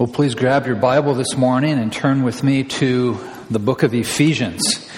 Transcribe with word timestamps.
Well, 0.00 0.08
please 0.08 0.34
grab 0.34 0.66
your 0.66 0.76
Bible 0.76 1.12
this 1.12 1.36
morning 1.36 1.78
and 1.78 1.92
turn 1.92 2.22
with 2.22 2.42
me 2.42 2.64
to 2.64 3.20
the 3.50 3.58
book 3.58 3.82
of 3.82 3.92
Ephesians. 3.92 4.88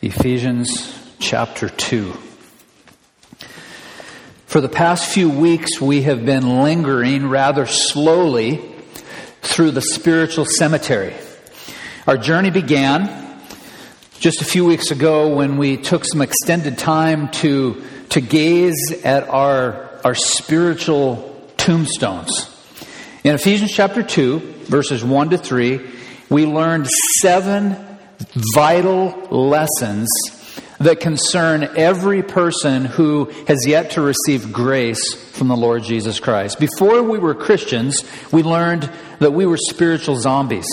Ephesians 0.00 0.96
chapter 1.18 1.68
2. 1.68 2.12
For 4.46 4.60
the 4.60 4.68
past 4.68 5.12
few 5.12 5.28
weeks, 5.28 5.80
we 5.80 6.02
have 6.02 6.24
been 6.24 6.62
lingering 6.62 7.28
rather 7.28 7.66
slowly 7.66 8.64
through 9.42 9.72
the 9.72 9.82
spiritual 9.82 10.44
cemetery. 10.44 11.14
Our 12.06 12.16
journey 12.16 12.50
began 12.50 13.40
just 14.20 14.40
a 14.40 14.44
few 14.44 14.64
weeks 14.64 14.92
ago 14.92 15.34
when 15.34 15.56
we 15.56 15.78
took 15.78 16.04
some 16.04 16.22
extended 16.22 16.78
time 16.78 17.28
to, 17.42 17.82
to 18.10 18.20
gaze 18.20 19.02
at 19.04 19.28
our, 19.28 19.90
our 20.04 20.14
spiritual 20.14 21.42
tombstones. 21.56 22.53
In 23.24 23.34
Ephesians 23.34 23.72
chapter 23.72 24.02
2, 24.02 24.38
verses 24.64 25.02
1 25.02 25.30
to 25.30 25.38
3, 25.38 25.80
we 26.28 26.44
learned 26.44 26.86
seven 27.22 27.74
vital 28.54 29.12
lessons 29.30 30.10
that 30.78 31.00
concern 31.00 31.70
every 31.74 32.22
person 32.22 32.84
who 32.84 33.32
has 33.48 33.66
yet 33.66 33.92
to 33.92 34.02
receive 34.02 34.52
grace 34.52 35.14
from 35.30 35.48
the 35.48 35.56
Lord 35.56 35.84
Jesus 35.84 36.20
Christ. 36.20 36.60
Before 36.60 37.02
we 37.02 37.18
were 37.18 37.34
Christians, 37.34 38.04
we 38.30 38.42
learned 38.42 38.90
that 39.20 39.32
we 39.32 39.46
were 39.46 39.56
spiritual 39.56 40.16
zombies. 40.16 40.66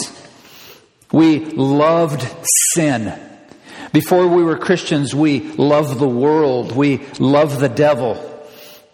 We 1.13 1.39
loved 1.39 2.27
sin. 2.73 3.17
Before 3.93 4.27
we 4.27 4.43
were 4.43 4.57
Christians, 4.57 5.15
we 5.15 5.39
loved 5.53 5.99
the 5.99 6.09
world. 6.09 6.73
We 6.73 6.97
loved 7.17 7.61
the 7.61 7.69
devil. 7.69 8.30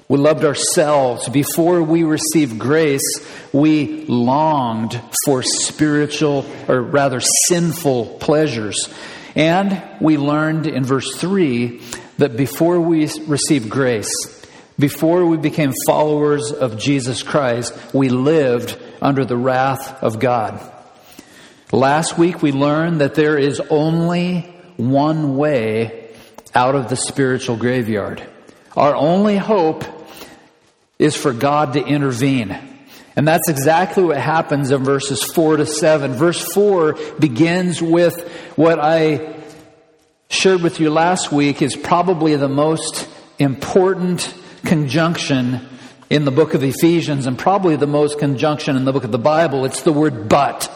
We 0.09 0.17
loved 0.17 0.45
ourselves. 0.45 1.27
Before 1.27 1.83
we 1.83 2.03
received 2.03 2.57
grace, 2.57 3.03
we 3.51 4.05
longed 4.05 4.99
for 5.25 5.43
spiritual, 5.43 6.45
or 6.69 6.81
rather 6.81 7.19
sinful 7.47 8.17
pleasures. 8.19 8.87
And 9.35 9.81
we 9.99 10.17
learned 10.17 10.65
in 10.65 10.85
verse 10.85 11.13
3 11.17 11.81
that 12.19 12.37
before 12.37 12.79
we 12.79 13.09
received 13.27 13.69
grace, 13.69 14.09
before 14.79 15.25
we 15.25 15.37
became 15.37 15.73
followers 15.85 16.53
of 16.53 16.79
Jesus 16.79 17.21
Christ, 17.21 17.77
we 17.93 18.07
lived 18.07 18.77
under 19.01 19.25
the 19.25 19.37
wrath 19.37 20.01
of 20.01 20.19
God. 20.19 20.61
Last 21.73 22.17
week 22.17 22.41
we 22.41 22.53
learned 22.53 23.01
that 23.01 23.15
there 23.15 23.37
is 23.37 23.59
only 23.69 24.41
one 24.77 25.35
way 25.35 26.11
out 26.55 26.75
of 26.75 26.87
the 26.87 26.95
spiritual 26.95 27.57
graveyard. 27.57 28.25
Our 28.77 28.95
only 28.95 29.35
hope 29.35 29.83
is 30.99 31.15
for 31.15 31.33
God 31.33 31.73
to 31.73 31.85
intervene. 31.85 32.57
And 33.15 33.27
that's 33.27 33.49
exactly 33.49 34.03
what 34.03 34.17
happens 34.17 34.69
in 34.69 34.83
verses 34.83 35.23
4 35.23 35.57
to 35.57 35.65
7. 35.65 36.13
Verse 36.13 36.53
4 36.53 36.93
begins 37.19 37.81
with 37.81 38.31
what 38.55 38.79
I 38.79 39.35
shared 40.29 40.61
with 40.61 40.79
you 40.79 40.89
last 40.89 41.31
week 41.31 41.61
is 41.61 41.75
probably 41.75 42.35
the 42.35 42.49
most 42.49 43.09
important 43.39 44.33
conjunction 44.65 45.67
in 46.09 46.25
the 46.25 46.31
book 46.31 46.53
of 46.53 46.63
Ephesians 46.63 47.25
and 47.25 47.37
probably 47.37 47.75
the 47.75 47.87
most 47.87 48.19
conjunction 48.19 48.75
in 48.75 48.85
the 48.85 48.93
book 48.93 49.03
of 49.03 49.11
the 49.11 49.17
Bible. 49.17 49.65
It's 49.65 49.81
the 49.81 49.93
word 49.93 50.29
but. 50.29 50.71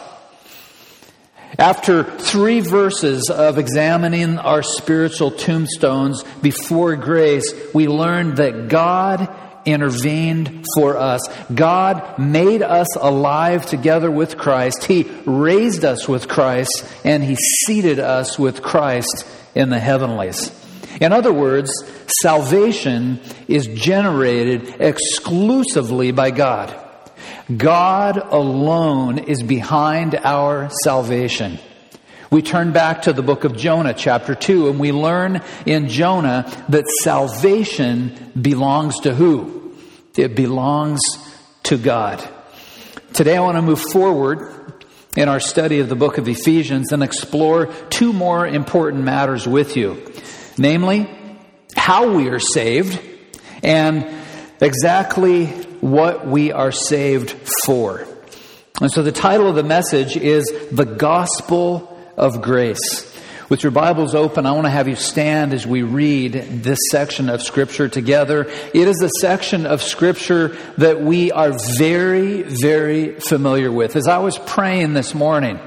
After 1.58 2.02
three 2.02 2.60
verses 2.60 3.28
of 3.28 3.58
examining 3.58 4.38
our 4.38 4.62
spiritual 4.62 5.30
tombstones 5.30 6.24
before 6.40 6.96
grace, 6.96 7.52
we 7.74 7.88
learned 7.88 8.38
that 8.38 8.68
God 8.68 9.28
intervened 9.64 10.64
for 10.76 10.96
us. 10.96 11.20
God 11.54 12.18
made 12.18 12.62
us 12.62 12.88
alive 12.96 13.66
together 13.66 14.10
with 14.10 14.36
Christ. 14.36 14.84
He 14.84 15.10
raised 15.24 15.84
us 15.84 16.08
with 16.08 16.28
Christ 16.28 16.84
and 17.04 17.22
He 17.22 17.36
seated 17.36 17.98
us 17.98 18.38
with 18.38 18.62
Christ 18.62 19.26
in 19.54 19.70
the 19.70 19.80
heavenlies. 19.80 20.58
In 21.00 21.12
other 21.12 21.32
words, 21.32 21.72
salvation 22.20 23.20
is 23.48 23.66
generated 23.66 24.80
exclusively 24.80 26.12
by 26.12 26.30
God. 26.30 26.78
God 27.54 28.16
alone 28.16 29.18
is 29.18 29.42
behind 29.42 30.14
our 30.14 30.70
salvation. 30.84 31.58
We 32.30 32.40
turn 32.40 32.72
back 32.72 33.02
to 33.02 33.12
the 33.12 33.22
book 33.22 33.44
of 33.44 33.56
Jonah, 33.56 33.92
chapter 33.92 34.34
2, 34.34 34.70
and 34.70 34.80
we 34.80 34.90
learn 34.90 35.42
in 35.66 35.88
Jonah 35.88 36.50
that 36.70 36.88
salvation 37.02 38.32
belongs 38.40 39.00
to 39.00 39.14
who? 39.14 39.61
It 40.16 40.34
belongs 40.34 41.00
to 41.64 41.78
God. 41.78 42.26
Today 43.14 43.36
I 43.36 43.40
want 43.40 43.56
to 43.56 43.62
move 43.62 43.80
forward 43.80 44.84
in 45.16 45.28
our 45.28 45.40
study 45.40 45.80
of 45.80 45.88
the 45.88 45.96
book 45.96 46.18
of 46.18 46.28
Ephesians 46.28 46.92
and 46.92 47.02
explore 47.02 47.66
two 47.90 48.12
more 48.12 48.46
important 48.46 49.04
matters 49.04 49.46
with 49.46 49.76
you. 49.76 50.12
Namely, 50.58 51.08
how 51.76 52.14
we 52.14 52.28
are 52.28 52.38
saved 52.38 53.00
and 53.62 54.06
exactly 54.60 55.46
what 55.80 56.26
we 56.26 56.52
are 56.52 56.72
saved 56.72 57.30
for. 57.64 58.06
And 58.80 58.90
so 58.90 59.02
the 59.02 59.12
title 59.12 59.48
of 59.48 59.54
the 59.54 59.62
message 59.62 60.16
is 60.16 60.44
The 60.70 60.84
Gospel 60.84 61.98
of 62.16 62.42
grace. 62.42 63.11
With 63.52 63.64
your 63.64 63.70
Bibles 63.70 64.14
open, 64.14 64.46
I 64.46 64.52
want 64.52 64.64
to 64.64 64.70
have 64.70 64.88
you 64.88 64.96
stand 64.96 65.52
as 65.52 65.66
we 65.66 65.82
read 65.82 66.32
this 66.32 66.78
section 66.90 67.28
of 67.28 67.42
Scripture 67.42 67.86
together. 67.86 68.50
It 68.72 68.88
is 68.88 69.02
a 69.02 69.10
section 69.20 69.66
of 69.66 69.82
Scripture 69.82 70.56
that 70.78 71.02
we 71.02 71.32
are 71.32 71.52
very, 71.76 72.40
very 72.40 73.20
familiar 73.20 73.70
with. 73.70 73.94
As 73.94 74.08
I 74.08 74.20
was 74.20 74.38
praying 74.38 74.94
this 74.94 75.14
morning, 75.14 75.60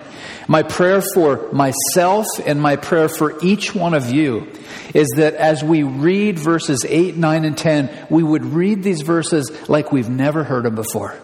my 0.48 0.64
prayer 0.64 1.04
for 1.14 1.52
myself 1.52 2.26
and 2.44 2.60
my 2.60 2.76
prayer 2.76 3.08
for 3.08 3.38
each 3.46 3.76
one 3.76 3.94
of 3.94 4.10
you 4.10 4.52
is 4.96 5.08
that 5.18 5.36
as 5.36 5.64
we 5.64 5.84
read 5.84 6.40
verses 6.40 6.84
8, 6.90 7.16
9, 7.16 7.46
and 7.46 7.56
10, 7.56 8.08
we 8.10 8.24
would 8.24 8.46
read 8.46 8.82
these 8.82 9.02
verses 9.02 9.70
like 9.70 9.92
we've 9.92 10.10
never 10.10 10.44
heard 10.44 10.66
them 10.66 10.74
before. 10.74 11.16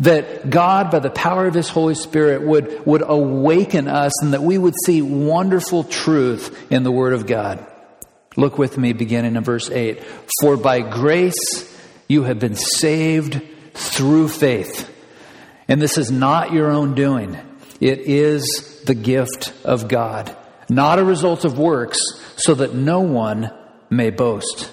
That 0.00 0.50
God, 0.50 0.90
by 0.90 0.98
the 0.98 1.10
power 1.10 1.46
of 1.46 1.54
His 1.54 1.68
Holy 1.68 1.94
Spirit, 1.94 2.42
would, 2.42 2.84
would 2.86 3.02
awaken 3.02 3.88
us 3.88 4.12
and 4.22 4.34
that 4.34 4.42
we 4.42 4.58
would 4.58 4.74
see 4.84 5.02
wonderful 5.02 5.84
truth 5.84 6.70
in 6.70 6.82
the 6.82 6.92
Word 6.92 7.14
of 7.14 7.26
God. 7.26 7.64
Look 8.36 8.58
with 8.58 8.78
me 8.78 8.92
beginning 8.92 9.36
in 9.36 9.42
verse 9.42 9.70
8. 9.70 10.02
For 10.40 10.56
by 10.56 10.80
grace 10.80 11.76
you 12.06 12.22
have 12.22 12.38
been 12.38 12.54
saved 12.54 13.42
through 13.74 14.28
faith. 14.28 14.94
And 15.66 15.82
this 15.82 15.98
is 15.98 16.10
not 16.10 16.52
your 16.52 16.70
own 16.70 16.94
doing, 16.94 17.36
it 17.80 18.00
is 18.00 18.82
the 18.86 18.94
gift 18.94 19.52
of 19.64 19.88
God, 19.88 20.34
not 20.68 20.98
a 20.98 21.04
result 21.04 21.44
of 21.44 21.58
works, 21.58 21.98
so 22.36 22.54
that 22.54 22.74
no 22.74 23.00
one 23.00 23.52
may 23.90 24.10
boast. 24.10 24.70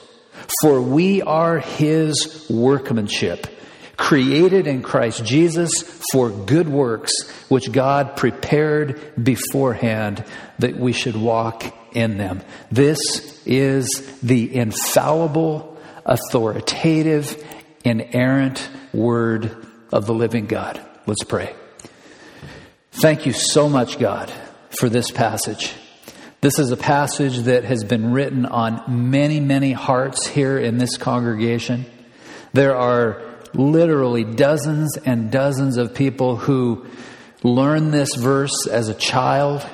For 0.62 0.82
we 0.82 1.22
are 1.22 1.60
His 1.60 2.48
workmanship 2.50 3.48
created 3.98 4.68
in 4.68 4.82
Christ 4.82 5.24
Jesus 5.24 5.72
for 6.12 6.30
good 6.30 6.70
works, 6.70 7.14
which 7.50 7.72
God 7.72 8.16
prepared 8.16 9.00
beforehand 9.22 10.24
that 10.60 10.78
we 10.78 10.92
should 10.92 11.16
walk 11.16 11.64
in 11.94 12.18
them. 12.18 12.42
This 12.72 13.42
is 13.46 14.20
the 14.22 14.54
infallible, 14.56 15.78
authoritative, 16.06 17.44
inerrant 17.84 18.68
word 18.94 19.66
of 19.92 20.06
the 20.06 20.14
living 20.14 20.48
God. 20.48 20.80
Let's 21.06 21.24
pray. 21.24 21.56
Thank 22.92 23.26
you 23.26 23.34
so 23.34 23.70
much, 23.70 24.00
God, 24.00 24.32
for 24.80 24.90
this 24.90 25.12
passage. 25.12 25.74
This 26.42 26.60
is 26.60 26.72
a 26.72 26.78
passage 26.78 27.40
that 27.40 27.64
has 27.64 27.84
been 27.84 28.12
written 28.12 28.46
on 28.46 29.10
many, 29.10 29.40
many 29.40 29.72
hearts 29.72 30.28
here 30.28 30.58
in 30.58 30.78
this 30.78 30.96
congregation. 30.98 31.86
There 32.54 32.76
are 32.76 33.22
literally 33.56 34.24
dozens 34.24 34.98
and 34.98 35.32
dozens 35.32 35.78
of 35.78 35.94
people 35.94 36.36
who 36.36 36.86
learn 37.44 37.92
this 37.92 38.14
verse 38.16 38.68
as 38.68 38.90
a 38.90 38.94
child. 38.94 39.66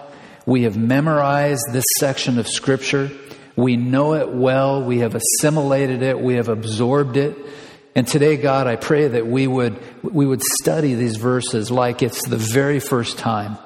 We 0.46 0.64
have 0.64 0.78
memorized 0.78 1.64
this 1.72 1.86
section 2.00 2.40
of 2.40 2.48
Scripture. 2.48 3.12
We 3.56 3.78
know 3.78 4.14
it 4.14 4.30
well. 4.30 4.84
We 4.84 5.00
have 5.00 5.16
assimilated 5.16 6.02
it. 6.02 6.20
We 6.20 6.36
have 6.36 6.48
absorbed 6.48 7.18
it. 7.18 7.38
And 7.96 8.08
today, 8.08 8.38
God, 8.38 8.68
I 8.68 8.78
pray 8.78 9.10
that 9.10 9.28
we 9.28 9.48
would, 9.48 9.78
we 10.02 10.26
would 10.26 10.42
study 10.42 10.94
these 10.94 11.18
verses 11.18 11.70
like 11.70 12.02
it's 12.02 12.26
the 12.28 12.38
very 12.38 12.80
first 12.80 13.18
time 13.18 13.58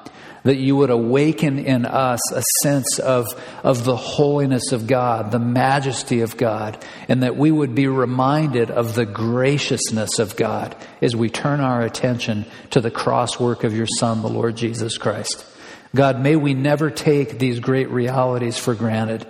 that 0.46 0.56
you 0.56 0.76
would 0.76 0.90
awaken 0.90 1.58
in 1.58 1.84
us 1.84 2.20
a 2.32 2.42
sense 2.62 3.00
of, 3.00 3.26
of 3.64 3.84
the 3.84 3.96
holiness 3.96 4.70
of 4.70 4.86
God, 4.86 5.32
the 5.32 5.40
majesty 5.40 6.20
of 6.20 6.36
God, 6.36 6.82
and 7.08 7.24
that 7.24 7.36
we 7.36 7.50
would 7.50 7.74
be 7.74 7.88
reminded 7.88 8.70
of 8.70 8.94
the 8.94 9.06
graciousness 9.06 10.20
of 10.20 10.36
God 10.36 10.76
as 11.02 11.16
we 11.16 11.28
turn 11.28 11.58
our 11.58 11.82
attention 11.82 12.46
to 12.70 12.80
the 12.80 12.92
cross 12.92 13.40
work 13.40 13.64
of 13.64 13.76
your 13.76 13.88
Son, 13.98 14.22
the 14.22 14.28
Lord 14.28 14.56
Jesus 14.56 14.98
Christ. 14.98 15.44
God, 15.96 16.20
may 16.22 16.36
we 16.36 16.54
never 16.54 16.90
take 16.90 17.40
these 17.40 17.58
great 17.58 17.90
realities 17.90 18.56
for 18.56 18.76
granted. 18.76 19.26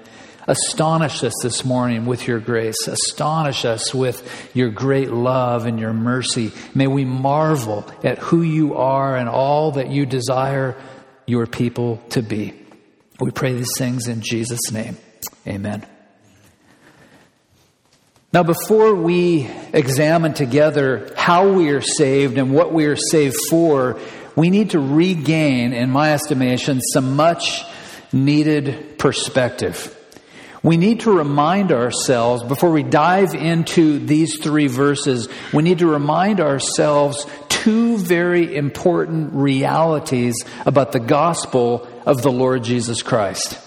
Astonish 0.46 1.24
us 1.24 1.32
this 1.42 1.64
morning 1.64 2.04
with 2.04 2.28
your 2.28 2.40
grace. 2.40 2.86
Astonish 2.86 3.64
us 3.64 3.94
with 3.94 4.50
your 4.54 4.68
great 4.68 5.10
love 5.10 5.64
and 5.64 5.80
your 5.80 5.94
mercy. 5.94 6.52
May 6.74 6.86
we 6.86 7.06
marvel 7.06 7.90
at 8.04 8.18
who 8.18 8.42
you 8.42 8.74
are 8.74 9.16
and 9.16 9.30
all 9.30 9.72
that 9.72 9.88
you 9.88 10.04
desire 10.04 10.76
your 11.26 11.46
people 11.46 12.02
to 12.10 12.22
be. 12.22 12.54
We 13.20 13.30
pray 13.30 13.54
these 13.54 13.76
things 13.76 14.08
in 14.08 14.20
Jesus' 14.20 14.70
name. 14.70 14.96
Amen. 15.46 15.86
Now, 18.32 18.42
before 18.42 18.94
we 18.94 19.48
examine 19.72 20.34
together 20.34 21.12
how 21.16 21.52
we 21.52 21.70
are 21.70 21.80
saved 21.80 22.36
and 22.36 22.52
what 22.52 22.72
we 22.72 22.86
are 22.86 22.96
saved 22.96 23.36
for, 23.48 23.98
we 24.34 24.50
need 24.50 24.70
to 24.70 24.80
regain, 24.80 25.72
in 25.72 25.90
my 25.90 26.12
estimation, 26.12 26.80
some 26.80 27.16
much 27.16 27.64
needed 28.12 28.98
perspective. 28.98 29.92
We 30.62 30.76
need 30.76 31.00
to 31.00 31.12
remind 31.12 31.72
ourselves, 31.72 32.42
before 32.42 32.72
we 32.72 32.82
dive 32.82 33.34
into 33.34 34.00
these 34.00 34.38
three 34.42 34.66
verses, 34.66 35.28
we 35.54 35.62
need 35.62 35.78
to 35.78 35.86
remind 35.86 36.40
ourselves 36.40 37.24
two 37.66 37.98
very 37.98 38.54
important 38.54 39.32
realities 39.32 40.36
about 40.64 40.92
the 40.92 41.00
gospel 41.00 41.84
of 42.06 42.22
the 42.22 42.30
Lord 42.30 42.62
Jesus 42.62 43.02
Christ. 43.02 43.58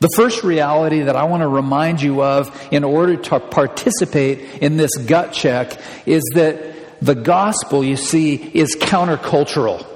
The 0.00 0.10
first 0.14 0.44
reality 0.44 1.00
that 1.00 1.16
I 1.16 1.24
want 1.24 1.40
to 1.40 1.48
remind 1.48 2.02
you 2.02 2.22
of 2.22 2.54
in 2.70 2.84
order 2.84 3.16
to 3.16 3.40
participate 3.40 4.60
in 4.60 4.76
this 4.76 4.94
gut 4.98 5.32
check 5.32 5.80
is 6.04 6.22
that 6.34 7.00
the 7.00 7.14
gospel, 7.14 7.82
you 7.82 7.96
see, 7.96 8.34
is 8.34 8.76
countercultural. 8.76 9.86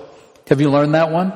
Have 0.49 0.63
you 0.63 0.71
learned 0.71 0.95
that 0.95 1.11
one? 1.11 1.35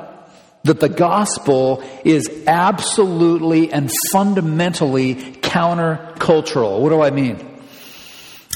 That 0.64 0.80
the 0.80 0.88
gospel 0.88 1.84
is 2.02 2.30
absolutely 2.46 3.70
and 3.70 3.92
fundamentally 4.10 5.16
countercultural. 5.16 6.80
What 6.80 6.88
do 6.88 7.02
I 7.02 7.10
mean? 7.10 7.46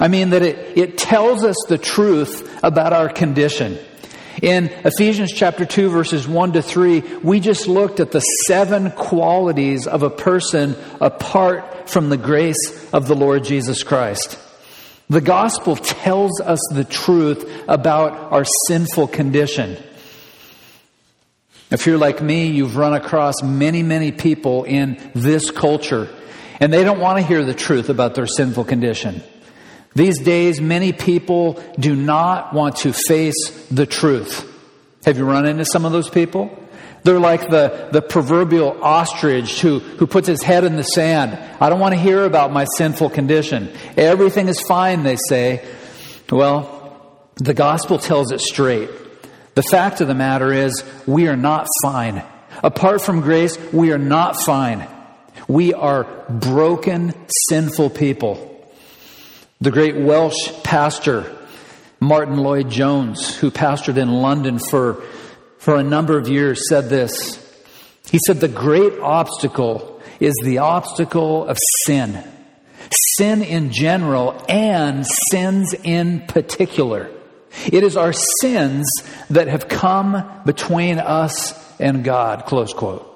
I 0.00 0.08
mean 0.08 0.30
that 0.30 0.40
it, 0.40 0.78
it 0.78 0.96
tells 0.96 1.44
us 1.44 1.56
the 1.68 1.76
truth 1.76 2.49
about 2.62 2.92
our 2.92 3.08
condition. 3.08 3.78
In 4.42 4.66
Ephesians 4.84 5.32
chapter 5.32 5.66
2 5.66 5.90
verses 5.90 6.26
1 6.26 6.52
to 6.52 6.62
3, 6.62 7.00
we 7.22 7.40
just 7.40 7.68
looked 7.68 8.00
at 8.00 8.10
the 8.10 8.20
seven 8.20 8.90
qualities 8.92 9.86
of 9.86 10.02
a 10.02 10.10
person 10.10 10.76
apart 11.00 11.90
from 11.90 12.08
the 12.08 12.16
grace 12.16 12.88
of 12.92 13.06
the 13.06 13.14
Lord 13.14 13.44
Jesus 13.44 13.82
Christ. 13.82 14.38
The 15.10 15.20
gospel 15.20 15.76
tells 15.76 16.40
us 16.40 16.60
the 16.72 16.84
truth 16.84 17.64
about 17.68 18.32
our 18.32 18.44
sinful 18.68 19.08
condition. 19.08 19.76
If 21.70 21.86
you're 21.86 21.98
like 21.98 22.22
me, 22.22 22.46
you've 22.46 22.76
run 22.76 22.94
across 22.94 23.42
many, 23.42 23.82
many 23.82 24.12
people 24.12 24.64
in 24.64 24.98
this 25.14 25.50
culture, 25.50 26.08
and 26.60 26.72
they 26.72 26.84
don't 26.84 27.00
want 27.00 27.18
to 27.18 27.26
hear 27.26 27.44
the 27.44 27.54
truth 27.54 27.88
about 27.88 28.14
their 28.14 28.26
sinful 28.26 28.64
condition. 28.64 29.22
These 29.94 30.20
days, 30.20 30.60
many 30.60 30.92
people 30.92 31.62
do 31.78 31.96
not 31.96 32.54
want 32.54 32.76
to 32.76 32.92
face 32.92 33.66
the 33.68 33.86
truth. 33.86 34.46
Have 35.04 35.18
you 35.18 35.24
run 35.24 35.46
into 35.46 35.64
some 35.64 35.84
of 35.84 35.92
those 35.92 36.08
people? 36.08 36.56
They're 37.02 37.18
like 37.18 37.48
the, 37.48 37.88
the 37.92 38.02
proverbial 38.02 38.82
ostrich 38.82 39.60
who, 39.60 39.78
who 39.78 40.06
puts 40.06 40.28
his 40.28 40.42
head 40.42 40.64
in 40.64 40.76
the 40.76 40.82
sand. 40.82 41.38
I 41.60 41.70
don't 41.70 41.80
want 41.80 41.94
to 41.94 42.00
hear 42.00 42.24
about 42.24 42.52
my 42.52 42.66
sinful 42.76 43.10
condition. 43.10 43.72
Everything 43.96 44.48
is 44.48 44.60
fine, 44.60 45.02
they 45.02 45.16
say. 45.28 45.66
Well, 46.30 47.24
the 47.36 47.54
gospel 47.54 47.98
tells 47.98 48.32
it 48.32 48.40
straight. 48.40 48.90
The 49.54 49.62
fact 49.62 50.00
of 50.00 50.08
the 50.08 50.14
matter 50.14 50.52
is, 50.52 50.84
we 51.06 51.26
are 51.28 51.36
not 51.36 51.66
fine. 51.82 52.22
Apart 52.62 53.02
from 53.02 53.20
grace, 53.22 53.58
we 53.72 53.92
are 53.92 53.98
not 53.98 54.36
fine. 54.36 54.86
We 55.48 55.72
are 55.72 56.04
broken, 56.28 57.14
sinful 57.48 57.90
people. 57.90 58.49
The 59.62 59.70
great 59.70 59.94
Welsh 59.94 60.62
pastor, 60.64 61.36
Martyn 62.00 62.38
Lloyd-Jones, 62.38 63.36
who 63.36 63.50
pastored 63.50 63.98
in 63.98 64.10
London 64.10 64.58
for, 64.58 65.02
for 65.58 65.76
a 65.76 65.82
number 65.82 66.16
of 66.16 66.28
years, 66.28 66.66
said 66.66 66.88
this. 66.88 67.36
He 68.10 68.18
said, 68.26 68.40
The 68.40 68.48
great 68.48 68.98
obstacle 69.00 70.00
is 70.18 70.34
the 70.42 70.58
obstacle 70.58 71.46
of 71.46 71.58
sin. 71.84 72.24
Sin 73.18 73.42
in 73.42 73.70
general 73.70 74.42
and 74.48 75.06
sins 75.30 75.74
in 75.84 76.26
particular. 76.26 77.10
It 77.70 77.82
is 77.82 77.98
our 77.98 78.14
sins 78.40 78.86
that 79.28 79.48
have 79.48 79.68
come 79.68 80.40
between 80.46 80.98
us 80.98 81.78
and 81.78 82.02
God. 82.02 82.46
Close 82.46 82.72
quote. 82.72 83.09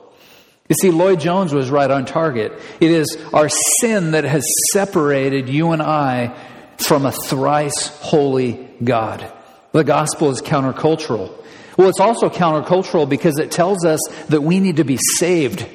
You 0.68 0.76
see, 0.80 0.90
Lloyd 0.90 1.20
Jones 1.20 1.52
was 1.52 1.70
right 1.70 1.90
on 1.90 2.06
target. 2.06 2.52
It 2.80 2.90
is 2.90 3.18
our 3.34 3.50
sin 3.80 4.12
that 4.12 4.24
has 4.24 4.44
separated 4.72 5.50
you 5.50 5.72
and 5.72 5.82
I 5.82 6.34
from 6.78 7.04
a 7.04 7.12
thrice 7.12 7.88
holy 8.00 8.66
God. 8.82 9.30
The 9.72 9.84
gospel 9.84 10.30
is 10.30 10.40
countercultural. 10.40 11.32
Well, 11.76 11.88
it's 11.88 12.00
also 12.00 12.30
countercultural 12.30 13.08
because 13.08 13.38
it 13.38 13.50
tells 13.50 13.84
us 13.84 14.00
that 14.28 14.42
we 14.42 14.58
need 14.58 14.76
to 14.76 14.84
be 14.84 14.98
saved. 15.18 15.66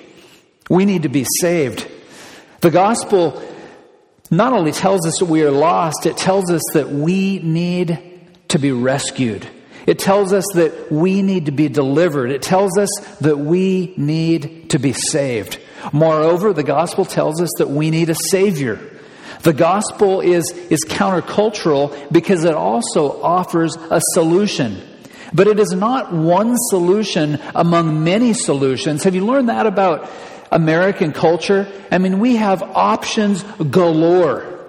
We 0.69 0.86
need 0.86 1.03
to 1.03 1.09
be 1.09 1.25
saved. 1.39 1.88
The 2.62 2.71
gospel 2.71 3.44
not 4.31 4.53
only 4.53 4.71
tells 4.71 5.06
us 5.06 5.19
that 5.19 5.25
we 5.25 5.44
are 5.44 5.51
lost, 5.51 6.06
it 6.06 6.18
tells 6.18 6.50
us 6.50 6.62
that 6.74 6.89
we 6.89 7.39
need 7.39 8.00
to 8.47 8.57
be 8.57 8.71
rescued. 8.71 9.47
It 9.85 9.99
tells 9.99 10.33
us 10.33 10.45
that 10.55 10.91
we 10.91 11.21
need 11.21 11.45
to 11.45 11.51
be 11.51 11.69
delivered. 11.69 12.31
It 12.31 12.41
tells 12.41 12.77
us 12.77 12.89
that 13.21 13.37
we 13.37 13.93
need 13.97 14.69
to 14.71 14.79
be 14.79 14.93
saved. 14.93 15.59
Moreover, 15.93 16.53
the 16.53 16.63
gospel 16.63 17.05
tells 17.05 17.41
us 17.41 17.49
that 17.57 17.69
we 17.69 17.89
need 17.89 18.09
a 18.09 18.15
savior. 18.15 18.79
The 19.41 19.53
gospel 19.53 20.19
is, 20.21 20.51
is 20.69 20.81
countercultural 20.87 22.11
because 22.11 22.43
it 22.43 22.53
also 22.53 23.21
offers 23.21 23.77
a 23.89 24.01
solution. 24.13 24.81
But 25.33 25.47
it 25.47 25.59
is 25.59 25.71
not 25.71 26.11
one 26.11 26.55
solution 26.69 27.39
among 27.55 28.03
many 28.03 28.33
solutions. 28.33 29.03
Have 29.03 29.15
you 29.15 29.25
learned 29.25 29.49
that 29.49 29.65
about 29.65 30.09
American 30.51 31.13
culture? 31.13 31.71
I 31.91 31.99
mean, 31.99 32.19
we 32.19 32.35
have 32.35 32.61
options 32.61 33.43
galore. 33.43 34.59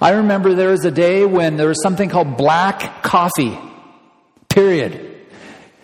I 0.00 0.10
remember 0.10 0.54
there 0.54 0.70
was 0.70 0.84
a 0.84 0.90
day 0.90 1.24
when 1.24 1.56
there 1.56 1.68
was 1.68 1.82
something 1.82 2.08
called 2.08 2.36
black 2.36 3.02
coffee. 3.02 3.58
Period. 4.58 5.14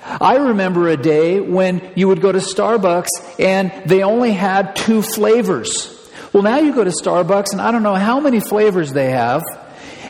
I 0.03 0.35
remember 0.35 0.89
a 0.89 0.97
day 0.97 1.39
when 1.39 1.93
you 1.95 2.09
would 2.09 2.21
go 2.21 2.33
to 2.33 2.41
Starbucks 2.41 3.39
and 3.39 3.71
they 3.87 4.03
only 4.03 4.33
had 4.33 4.75
two 4.75 5.01
flavors. 5.01 6.11
Well, 6.33 6.43
now 6.43 6.59
you 6.59 6.75
go 6.75 6.83
to 6.83 6.91
Starbucks 6.91 7.53
and 7.53 7.61
I 7.61 7.71
don't 7.71 7.85
know 7.85 7.95
how 7.95 8.19
many 8.19 8.41
flavors 8.41 8.93
they 8.93 9.11
have, 9.11 9.45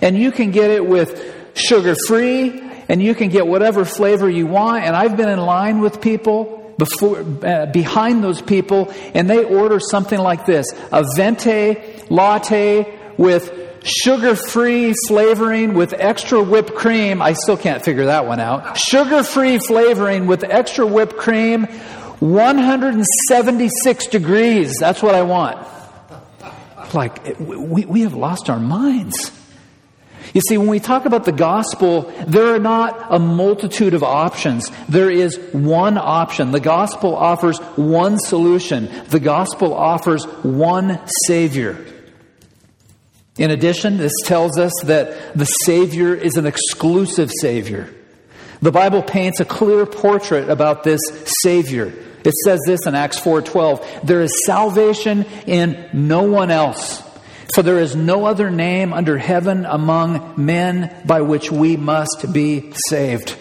and 0.00 0.16
you 0.16 0.32
can 0.32 0.50
get 0.50 0.70
it 0.70 0.86
with 0.86 1.30
sugar 1.54 1.94
free, 2.06 2.58
and 2.88 3.02
you 3.02 3.14
can 3.14 3.28
get 3.28 3.46
whatever 3.46 3.84
flavor 3.84 4.30
you 4.30 4.46
want. 4.46 4.84
And 4.84 4.96
I've 4.96 5.18
been 5.18 5.28
in 5.28 5.40
line 5.40 5.80
with 5.80 6.00
people 6.00 6.74
before, 6.78 7.18
uh, 7.18 7.66
behind 7.66 8.24
those 8.24 8.40
people, 8.40 8.94
and 9.12 9.28
they 9.28 9.44
order 9.44 9.78
something 9.78 10.18
like 10.18 10.46
this 10.46 10.64
a 10.90 11.04
venti 11.14 11.76
latte 12.08 12.98
with 13.18 13.63
sugar 13.84 14.34
free 14.34 14.94
flavoring 15.06 15.74
with 15.74 15.92
extra 15.92 16.42
whipped 16.42 16.74
cream. 16.74 17.22
I 17.22 17.34
still 17.34 17.56
can't 17.56 17.84
figure 17.84 18.06
that 18.06 18.26
one 18.26 18.40
out. 18.40 18.76
Sugar 18.76 19.22
free 19.22 19.58
flavoring 19.58 20.26
with 20.26 20.42
extra 20.42 20.86
whipped 20.86 21.16
cream, 21.16 21.64
176 22.20 24.06
degrees. 24.06 24.76
That's 24.80 25.02
what 25.02 25.14
I 25.14 25.22
want. 25.22 25.64
Like, 26.92 27.38
we, 27.38 27.84
we 27.84 28.00
have 28.02 28.14
lost 28.14 28.48
our 28.48 28.60
minds. 28.60 29.32
You 30.32 30.40
see, 30.48 30.58
when 30.58 30.68
we 30.68 30.80
talk 30.80 31.04
about 31.04 31.24
the 31.24 31.32
gospel, 31.32 32.12
there 32.26 32.54
are 32.54 32.58
not 32.58 33.06
a 33.10 33.18
multitude 33.18 33.94
of 33.94 34.02
options. 34.02 34.70
There 34.88 35.10
is 35.10 35.38
one 35.52 35.96
option. 35.96 36.50
The 36.50 36.60
gospel 36.60 37.14
offers 37.14 37.58
one 37.76 38.18
solution. 38.18 38.90
The 39.08 39.20
gospel 39.20 39.74
offers 39.74 40.24
one 40.42 41.00
Savior. 41.26 41.93
In 43.36 43.50
addition, 43.50 43.96
this 43.96 44.12
tells 44.24 44.58
us 44.58 44.72
that 44.84 45.36
the 45.36 45.44
Savior 45.44 46.14
is 46.14 46.36
an 46.36 46.46
exclusive 46.46 47.30
Savior. 47.40 47.90
The 48.62 48.70
Bible 48.70 49.02
paints 49.02 49.40
a 49.40 49.44
clear 49.44 49.86
portrait 49.86 50.48
about 50.48 50.84
this 50.84 51.00
Savior. 51.42 51.92
It 52.24 52.32
says 52.44 52.60
this 52.66 52.86
in 52.86 52.94
Acts 52.94 53.18
4:12, 53.18 53.84
there 54.04 54.22
is 54.22 54.44
salvation 54.46 55.26
in 55.46 55.84
no 55.92 56.22
one 56.22 56.50
else. 56.50 57.02
For 57.54 57.62
there 57.62 57.78
is 57.78 57.94
no 57.94 58.24
other 58.24 58.50
name 58.50 58.92
under 58.92 59.18
heaven 59.18 59.66
among 59.66 60.34
men 60.36 60.94
by 61.04 61.20
which 61.20 61.52
we 61.52 61.76
must 61.76 62.32
be 62.32 62.72
saved. 62.88 63.36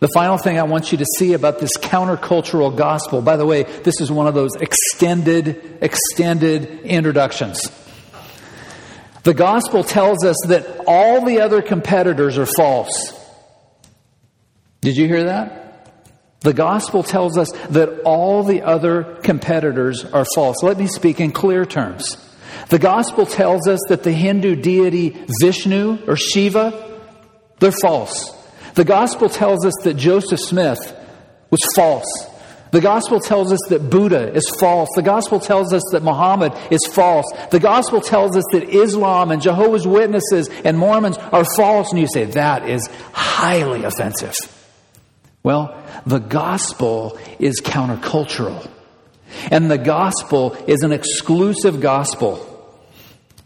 The 0.00 0.08
final 0.08 0.36
thing 0.36 0.58
I 0.58 0.64
want 0.64 0.92
you 0.92 0.98
to 0.98 1.06
see 1.18 1.32
about 1.32 1.58
this 1.58 1.76
countercultural 1.78 2.76
gospel, 2.76 3.22
by 3.22 3.36
the 3.36 3.46
way, 3.46 3.62
this 3.62 4.00
is 4.00 4.10
one 4.10 4.26
of 4.26 4.34
those 4.34 4.54
extended, 4.56 5.78
extended 5.80 6.80
introductions. 6.82 7.70
The 9.26 9.34
gospel 9.34 9.82
tells 9.82 10.24
us 10.24 10.36
that 10.46 10.84
all 10.86 11.24
the 11.24 11.40
other 11.40 11.60
competitors 11.60 12.38
are 12.38 12.46
false. 12.46 13.12
Did 14.82 14.96
you 14.96 15.08
hear 15.08 15.24
that? 15.24 15.90
The 16.42 16.52
gospel 16.52 17.02
tells 17.02 17.36
us 17.36 17.50
that 17.70 18.02
all 18.04 18.44
the 18.44 18.62
other 18.62 19.18
competitors 19.24 20.04
are 20.04 20.24
false. 20.32 20.62
Let 20.62 20.78
me 20.78 20.86
speak 20.86 21.18
in 21.18 21.32
clear 21.32 21.66
terms. 21.66 22.16
The 22.68 22.78
gospel 22.78 23.26
tells 23.26 23.66
us 23.66 23.80
that 23.88 24.04
the 24.04 24.12
Hindu 24.12 24.54
deity 24.54 25.26
Vishnu 25.40 26.04
or 26.06 26.14
Shiva, 26.14 27.00
they're 27.58 27.72
false. 27.72 28.32
The 28.74 28.84
gospel 28.84 29.28
tells 29.28 29.66
us 29.66 29.74
that 29.82 29.94
Joseph 29.94 30.38
Smith 30.38 30.96
was 31.50 31.60
false. 31.74 32.06
The 32.72 32.80
gospel 32.80 33.20
tells 33.20 33.52
us 33.52 33.60
that 33.68 33.90
Buddha 33.90 34.32
is 34.34 34.48
false. 34.58 34.88
The 34.96 35.02
gospel 35.02 35.40
tells 35.40 35.72
us 35.72 35.82
that 35.92 36.02
Muhammad 36.02 36.52
is 36.70 36.80
false. 36.92 37.26
The 37.50 37.60
gospel 37.60 38.00
tells 38.00 38.36
us 38.36 38.44
that 38.52 38.68
Islam 38.68 39.30
and 39.30 39.40
Jehovah's 39.40 39.86
Witnesses 39.86 40.48
and 40.64 40.76
Mormons 40.78 41.16
are 41.18 41.44
false. 41.56 41.90
And 41.90 42.00
you 42.00 42.08
say, 42.08 42.24
that 42.24 42.68
is 42.68 42.86
highly 43.12 43.84
offensive. 43.84 44.34
Well, 45.42 45.80
the 46.06 46.18
gospel 46.18 47.18
is 47.38 47.60
countercultural. 47.60 48.68
And 49.50 49.70
the 49.70 49.78
gospel 49.78 50.54
is 50.66 50.82
an 50.82 50.92
exclusive 50.92 51.80
gospel. 51.80 52.52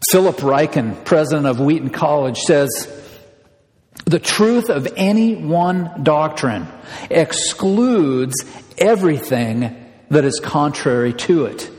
Philip 0.09 0.37
Ryken, 0.37 1.05
president 1.05 1.45
of 1.45 1.59
Wheaton 1.59 1.91
College, 1.91 2.39
says, 2.39 2.97
the 4.05 4.19
truth 4.19 4.69
of 4.69 4.87
any 4.95 5.35
one 5.35 6.03
doctrine 6.03 6.67
excludes 7.09 8.33
everything 8.81 9.75
that 10.09 10.25
is 10.25 10.39
contrary 10.43 11.13
to 11.13 11.45
it. 11.45 11.69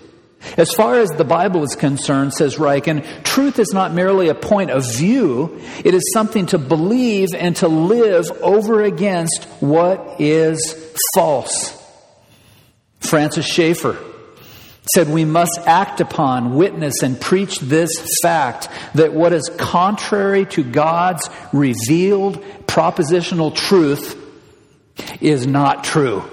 As 0.56 0.72
far 0.72 0.96
as 0.96 1.08
the 1.10 1.24
Bible 1.24 1.62
is 1.62 1.76
concerned, 1.76 2.34
says 2.34 2.56
Ryken, 2.56 3.22
truth 3.22 3.58
is 3.58 3.72
not 3.72 3.92
merely 3.92 4.28
a 4.28 4.34
point 4.34 4.70
of 4.70 4.84
view, 4.96 5.60
it 5.84 5.94
is 5.94 6.12
something 6.12 6.46
to 6.46 6.58
believe 6.58 7.28
and 7.34 7.54
to 7.56 7.68
live 7.68 8.30
over 8.42 8.82
against 8.82 9.44
what 9.60 10.20
is 10.20 10.94
false. 11.14 11.78
Francis 13.00 13.46
Schaeffer 13.46 13.98
said 14.94 15.08
we 15.08 15.24
must 15.24 15.60
act 15.64 16.00
upon, 16.00 16.56
witness, 16.56 17.02
and 17.02 17.20
preach 17.20 17.60
this 17.60 17.92
fact 18.22 18.68
that 18.94 19.12
what 19.12 19.32
is 19.32 19.48
contrary 19.56 20.44
to 20.46 20.64
God's 20.64 21.28
revealed 21.52 22.42
propositional 22.66 23.54
truth 23.54 24.18
is 25.20 25.46
not 25.46 25.84
true. 25.84 26.24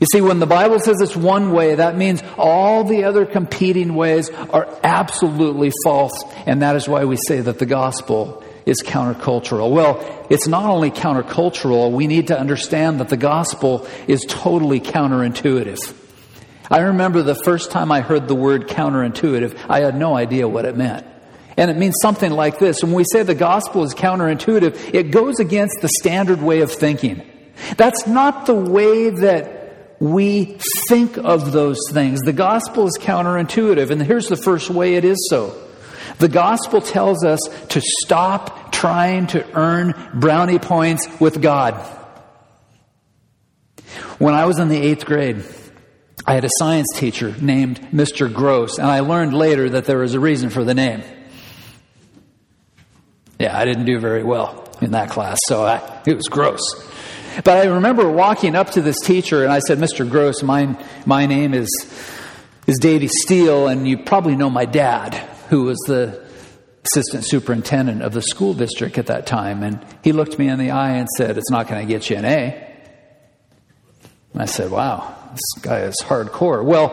You 0.00 0.06
see, 0.10 0.22
when 0.22 0.38
the 0.38 0.46
Bible 0.46 0.80
says 0.80 1.00
it's 1.02 1.14
one 1.14 1.52
way, 1.52 1.74
that 1.74 1.94
means 1.94 2.22
all 2.38 2.84
the 2.84 3.04
other 3.04 3.26
competing 3.26 3.94
ways 3.94 4.30
are 4.30 4.66
absolutely 4.82 5.72
false. 5.84 6.24
And 6.46 6.62
that 6.62 6.74
is 6.74 6.88
why 6.88 7.04
we 7.04 7.18
say 7.28 7.42
that 7.42 7.58
the 7.58 7.66
gospel 7.66 8.42
is 8.64 8.82
countercultural. 8.82 9.70
Well, 9.70 10.26
it's 10.30 10.46
not 10.46 10.64
only 10.64 10.90
countercultural, 10.90 11.92
we 11.92 12.06
need 12.06 12.28
to 12.28 12.38
understand 12.38 13.00
that 13.00 13.10
the 13.10 13.18
gospel 13.18 13.86
is 14.06 14.24
totally 14.26 14.80
counterintuitive. 14.80 15.94
I 16.70 16.78
remember 16.80 17.22
the 17.22 17.34
first 17.34 17.70
time 17.70 17.92
I 17.92 18.00
heard 18.00 18.26
the 18.26 18.34
word 18.34 18.68
counterintuitive, 18.68 19.58
I 19.68 19.80
had 19.80 19.96
no 19.96 20.16
idea 20.16 20.48
what 20.48 20.64
it 20.64 20.78
meant. 20.78 21.04
And 21.58 21.70
it 21.70 21.76
means 21.76 21.96
something 22.00 22.30
like 22.30 22.58
this. 22.58 22.82
When 22.82 22.92
we 22.92 23.04
say 23.12 23.22
the 23.22 23.34
gospel 23.34 23.82
is 23.82 23.92
counterintuitive, 23.92 24.94
it 24.94 25.10
goes 25.10 25.40
against 25.40 25.82
the 25.82 25.88
standard 25.88 26.40
way 26.40 26.60
of 26.60 26.72
thinking. 26.72 27.22
That's 27.76 28.06
not 28.06 28.46
the 28.46 28.54
way 28.54 29.10
that 29.10 29.59
we 30.00 30.56
think 30.88 31.18
of 31.18 31.52
those 31.52 31.78
things. 31.92 32.20
The 32.22 32.32
gospel 32.32 32.86
is 32.86 32.98
counterintuitive, 32.98 33.90
and 33.90 34.02
here's 34.02 34.28
the 34.28 34.36
first 34.36 34.70
way 34.70 34.94
it 34.94 35.04
is 35.04 35.28
so. 35.28 35.54
The 36.18 36.28
gospel 36.28 36.80
tells 36.80 37.24
us 37.24 37.40
to 37.68 37.80
stop 38.02 38.72
trying 38.72 39.26
to 39.28 39.46
earn 39.54 39.94
brownie 40.14 40.58
points 40.58 41.06
with 41.20 41.40
God. 41.40 41.74
When 44.18 44.34
I 44.34 44.46
was 44.46 44.58
in 44.58 44.68
the 44.68 44.78
eighth 44.78 45.04
grade, 45.04 45.44
I 46.26 46.34
had 46.34 46.44
a 46.44 46.50
science 46.58 46.88
teacher 46.94 47.34
named 47.40 47.80
Mr. 47.92 48.32
Gross, 48.32 48.78
and 48.78 48.86
I 48.86 49.00
learned 49.00 49.34
later 49.34 49.70
that 49.70 49.84
there 49.84 49.98
was 49.98 50.14
a 50.14 50.20
reason 50.20 50.48
for 50.50 50.64
the 50.64 50.74
name. 50.74 51.02
Yeah, 53.38 53.56
I 53.56 53.64
didn't 53.64 53.86
do 53.86 53.98
very 53.98 54.22
well 54.22 54.68
in 54.80 54.92
that 54.92 55.10
class, 55.10 55.38
so 55.46 55.64
I, 55.64 56.02
it 56.06 56.16
was 56.16 56.28
gross. 56.28 56.60
But 57.44 57.58
I 57.58 57.64
remember 57.66 58.10
walking 58.10 58.54
up 58.54 58.70
to 58.72 58.82
this 58.82 59.00
teacher 59.00 59.44
and 59.44 59.52
I 59.52 59.60
said, 59.60 59.78
Mr. 59.78 60.08
Gross, 60.08 60.42
my, 60.42 60.76
my 61.06 61.26
name 61.26 61.54
is, 61.54 61.68
is 62.66 62.78
Davy 62.78 63.08
Steele, 63.08 63.68
and 63.68 63.88
you 63.88 63.98
probably 63.98 64.36
know 64.36 64.50
my 64.50 64.64
dad, 64.66 65.14
who 65.48 65.62
was 65.62 65.78
the 65.86 66.24
assistant 66.84 67.24
superintendent 67.24 68.02
of 68.02 68.12
the 68.12 68.22
school 68.22 68.52
district 68.52 68.98
at 68.98 69.06
that 69.06 69.26
time. 69.26 69.62
And 69.62 69.84
he 70.02 70.12
looked 70.12 70.38
me 70.38 70.48
in 70.48 70.58
the 70.58 70.70
eye 70.70 70.96
and 70.96 71.08
said, 71.16 71.38
It's 71.38 71.50
not 71.50 71.68
going 71.68 71.86
to 71.86 71.90
get 71.90 72.10
you 72.10 72.16
an 72.16 72.24
A. 72.24 72.66
And 74.32 74.42
I 74.42 74.46
said, 74.46 74.70
Wow, 74.70 75.16
this 75.32 75.62
guy 75.62 75.80
is 75.80 75.96
hardcore. 76.02 76.64
Well, 76.64 76.88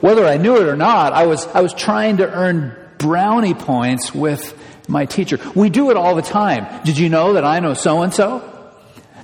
whether 0.00 0.26
I 0.26 0.36
knew 0.36 0.56
it 0.56 0.66
or 0.66 0.76
not, 0.76 1.12
I 1.12 1.26
was, 1.26 1.46
I 1.48 1.60
was 1.60 1.72
trying 1.74 2.16
to 2.16 2.28
earn 2.28 2.76
brownie 2.98 3.54
points 3.54 4.14
with 4.14 4.58
my 4.88 5.06
teacher. 5.06 5.38
We 5.54 5.70
do 5.70 5.90
it 5.90 5.96
all 5.96 6.16
the 6.16 6.22
time. 6.22 6.82
Did 6.84 6.98
you 6.98 7.08
know 7.08 7.34
that 7.34 7.44
I 7.44 7.60
know 7.60 7.74
so 7.74 8.02
and 8.02 8.12
so? 8.12 8.51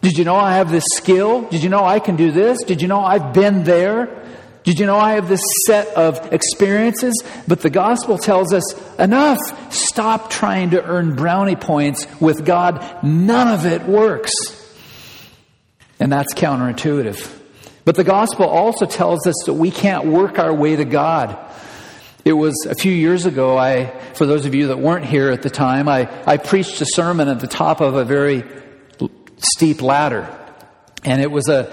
Did 0.00 0.16
you 0.16 0.24
know 0.24 0.36
I 0.36 0.54
have 0.54 0.70
this 0.70 0.84
skill? 0.94 1.42
Did 1.42 1.62
you 1.62 1.68
know 1.68 1.84
I 1.84 1.98
can 1.98 2.16
do 2.16 2.30
this? 2.30 2.62
Did 2.64 2.80
you 2.80 2.88
know 2.88 3.00
I've 3.00 3.32
been 3.32 3.64
there? 3.64 4.24
Did 4.62 4.78
you 4.78 4.86
know 4.86 4.98
I 4.98 5.12
have 5.12 5.28
this 5.28 5.42
set 5.66 5.88
of 5.96 6.32
experiences? 6.32 7.14
But 7.46 7.62
the 7.62 7.70
gospel 7.70 8.18
tells 8.18 8.52
us 8.52 8.98
enough. 8.98 9.38
Stop 9.72 10.30
trying 10.30 10.70
to 10.70 10.84
earn 10.84 11.16
brownie 11.16 11.56
points 11.56 12.06
with 12.20 12.44
God. 12.44 13.02
None 13.02 13.48
of 13.48 13.66
it 13.66 13.84
works. 13.84 14.32
And 15.98 16.12
that's 16.12 16.34
counterintuitive. 16.34 17.36
But 17.84 17.96
the 17.96 18.04
gospel 18.04 18.46
also 18.46 18.84
tells 18.84 19.26
us 19.26 19.34
that 19.46 19.54
we 19.54 19.70
can't 19.70 20.06
work 20.06 20.38
our 20.38 20.54
way 20.54 20.76
to 20.76 20.84
God. 20.84 21.38
It 22.24 22.34
was 22.34 22.54
a 22.68 22.74
few 22.74 22.92
years 22.92 23.24
ago, 23.24 23.56
I, 23.56 23.86
for 24.12 24.26
those 24.26 24.44
of 24.44 24.54
you 24.54 24.66
that 24.66 24.78
weren't 24.78 25.06
here 25.06 25.30
at 25.30 25.40
the 25.40 25.48
time, 25.48 25.88
I, 25.88 26.10
I 26.26 26.36
preached 26.36 26.78
a 26.82 26.86
sermon 26.86 27.28
at 27.28 27.40
the 27.40 27.46
top 27.46 27.80
of 27.80 27.94
a 27.94 28.04
very 28.04 28.44
steep 29.40 29.82
ladder. 29.82 30.34
And 31.04 31.20
it 31.22 31.30
was 31.30 31.48
a, 31.48 31.72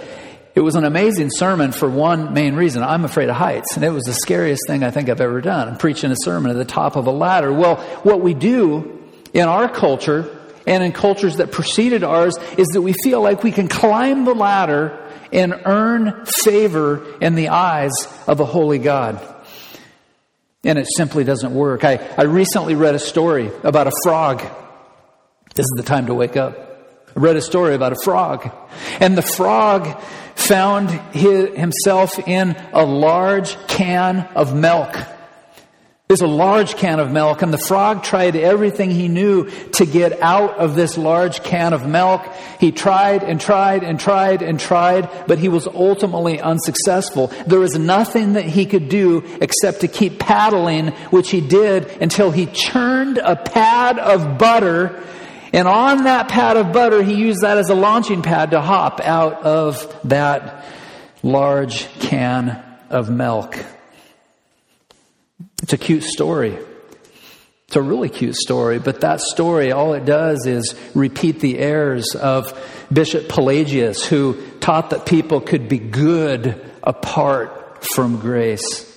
it 0.56 0.62
was 0.62 0.76
an 0.76 0.86
amazing 0.86 1.30
sermon 1.32 1.72
for 1.72 1.90
one 1.90 2.34
main 2.34 2.56
reason. 2.56 2.84
I'm 2.84 3.04
afraid 3.04 3.30
of 3.30 3.36
heights. 3.36 3.76
And 3.76 3.84
it 3.84 3.90
was 3.90 4.04
the 4.04 4.14
scariest 4.14 4.62
thing 4.68 4.84
I 4.84 4.92
think 4.92 5.10
I've 5.10 5.22
ever 5.22 5.42
done. 5.42 5.68
I'm 5.68 5.78
preaching 5.78 6.12
a 6.12 6.16
sermon 6.18 6.52
at 6.52 6.58
the 6.58 6.66
top 6.66 6.96
of 6.96 7.08
a 7.08 7.12
ladder. 7.12 7.52
Well, 7.52 7.78
what 8.04 8.22
we 8.22 8.34
do 8.34 9.04
in 9.34 9.48
our 9.48 9.68
culture 9.68 10.32
and 10.66 10.84
in 10.84 10.92
cultures 10.94 11.38
that 11.38 11.52
preceded 11.52 12.04
ours 12.04 12.38
is 12.58 12.68
that 12.70 12.82
we 12.82 12.94
feel 13.04 13.22
like 13.22 13.44
we 13.44 13.52
can 13.52 13.68
climb 13.68 14.26
the 14.26 14.34
ladder 14.34 15.02
and 15.32 15.54
earn 15.66 16.26
favor 16.26 17.06
in 17.20 17.36
the 17.36 17.50
eyes 17.50 17.92
of 18.28 18.40
a 18.40 18.46
holy 18.46 18.80
God. 18.80 19.22
And 20.64 20.80
it 20.80 20.88
simply 20.96 21.24
doesn't 21.24 21.54
work. 21.54 21.84
I, 21.84 21.98
I 22.18 22.24
recently 22.24 22.76
read 22.76 22.96
a 22.96 23.00
story 23.00 23.52
about 23.64 23.88
a 23.88 23.92
frog. 24.04 24.40
This 25.54 25.64
is 25.66 25.74
the 25.78 25.84
time 25.84 26.08
to 26.08 26.14
wake 26.14 26.38
up. 26.38 26.75
I 27.16 27.20
read 27.20 27.38
a 27.38 27.42
story 27.42 27.76
about 27.76 27.94
a 27.94 27.96
frog. 28.04 28.52
And 29.00 29.18
the 29.18 29.22
frog 29.22 30.02
found 30.36 30.90
himself 31.14 32.20
in 32.28 32.58
a 32.74 32.86
large 32.86 33.56
can 33.68 34.28
of 34.36 34.54
milk. 34.54 34.98
There's 36.08 36.22
a 36.22 36.28
large 36.28 36.76
can 36.76 37.00
of 37.00 37.12
milk, 37.12 37.42
and 37.42 37.52
the 37.52 37.58
frog 37.58 38.04
tried 38.04 38.36
everything 38.36 38.92
he 38.92 39.08
knew 39.08 39.50
to 39.72 39.86
get 39.88 40.22
out 40.22 40.58
of 40.58 40.76
this 40.76 40.98
large 40.98 41.42
can 41.42 41.74
of 41.74 41.88
milk. 41.88 42.22
He 42.60 42.72
tried 42.72 43.24
and 43.24 43.42
tried 43.42 43.84
and 43.84 44.00
tried 44.00 44.44
and 44.44 44.60
tried, 44.60 45.10
but 45.26 45.40
he 45.40 45.50
was 45.50 45.66
ultimately 45.68 46.40
unsuccessful. 46.40 47.32
There 47.48 47.60
was 47.60 47.80
nothing 47.80 48.34
that 48.34 48.46
he 48.46 48.68
could 48.68 48.88
do 48.88 49.24
except 49.42 49.82
to 49.82 49.88
keep 49.88 50.20
paddling, 50.20 50.90
which 51.10 51.32
he 51.32 51.42
did 51.42 51.88
until 52.02 52.30
he 52.30 52.46
churned 52.46 53.18
a 53.18 53.36
pad 53.36 53.98
of 53.98 54.38
butter 54.38 55.02
and 55.56 55.70
on 55.70 56.04
that 56.04 56.28
pad 56.28 56.58
of 56.58 56.74
butter, 56.74 57.02
he 57.02 57.14
used 57.14 57.40
that 57.42 57.58
as 57.58 57.70
a 57.70 57.76
launching 57.76 58.22
pad 58.22 58.52
to 58.52 58.60
hop 58.60 59.00
out 59.00 59.44
of 59.44 60.02
that 60.04 60.66
large 61.24 61.88
can 62.00 62.62
of 62.90 63.10
milk. 63.10 63.58
It's 65.64 65.72
a 65.72 65.78
cute 65.78 66.04
story. 66.04 66.58
It's 67.68 67.78
a 67.78 67.82
really 67.82 68.10
cute 68.10 68.36
story, 68.36 68.80
but 68.80 69.00
that 69.00 69.22
story, 69.22 69.72
all 69.72 69.94
it 69.94 70.04
does 70.04 70.46
is 70.46 70.76
repeat 70.94 71.40
the 71.40 71.58
errors 71.58 72.16
of 72.16 72.54
Bishop 72.92 73.30
Pelagius, 73.30 74.06
who 74.06 74.38
taught 74.60 74.90
that 74.90 75.06
people 75.06 75.40
could 75.40 75.70
be 75.70 75.80
good 75.80 76.70
apart 76.84 77.86
from 77.86 78.20
grace. 78.20 78.92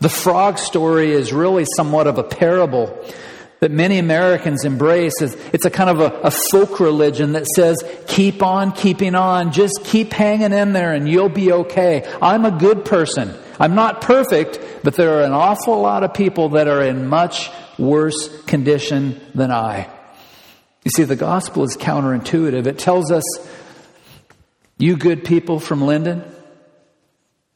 The 0.00 0.08
frog 0.08 0.58
story 0.58 1.12
is 1.12 1.34
really 1.34 1.66
somewhat 1.76 2.06
of 2.06 2.16
a 2.16 2.24
parable 2.24 3.04
that 3.60 3.70
many 3.70 3.98
Americans 3.98 4.64
embrace. 4.64 5.20
It's 5.20 5.64
a 5.64 5.70
kind 5.70 5.90
of 5.90 6.00
a, 6.00 6.20
a, 6.20 6.30
folk 6.30 6.78
religion 6.78 7.32
that 7.32 7.46
says, 7.46 7.76
keep 8.06 8.42
on 8.42 8.72
keeping 8.72 9.14
on, 9.14 9.52
just 9.52 9.80
keep 9.84 10.12
hanging 10.12 10.52
in 10.52 10.72
there 10.72 10.92
and 10.92 11.08
you'll 11.08 11.28
be 11.28 11.52
okay. 11.52 12.08
I'm 12.22 12.44
a 12.44 12.52
good 12.52 12.84
person. 12.84 13.34
I'm 13.58 13.74
not 13.74 14.00
perfect, 14.00 14.60
but 14.84 14.94
there 14.94 15.18
are 15.18 15.24
an 15.24 15.32
awful 15.32 15.80
lot 15.80 16.04
of 16.04 16.14
people 16.14 16.50
that 16.50 16.68
are 16.68 16.82
in 16.82 17.08
much 17.08 17.50
worse 17.78 18.42
condition 18.44 19.20
than 19.34 19.50
I. 19.50 19.90
You 20.84 20.90
see, 20.92 21.04
the 21.04 21.16
gospel 21.16 21.64
is 21.64 21.76
counterintuitive. 21.76 22.66
It 22.66 22.78
tells 22.78 23.10
us 23.10 23.24
You 24.78 24.96
good 24.96 25.24
people 25.24 25.58
from 25.58 25.80
Lynden, 25.80 26.32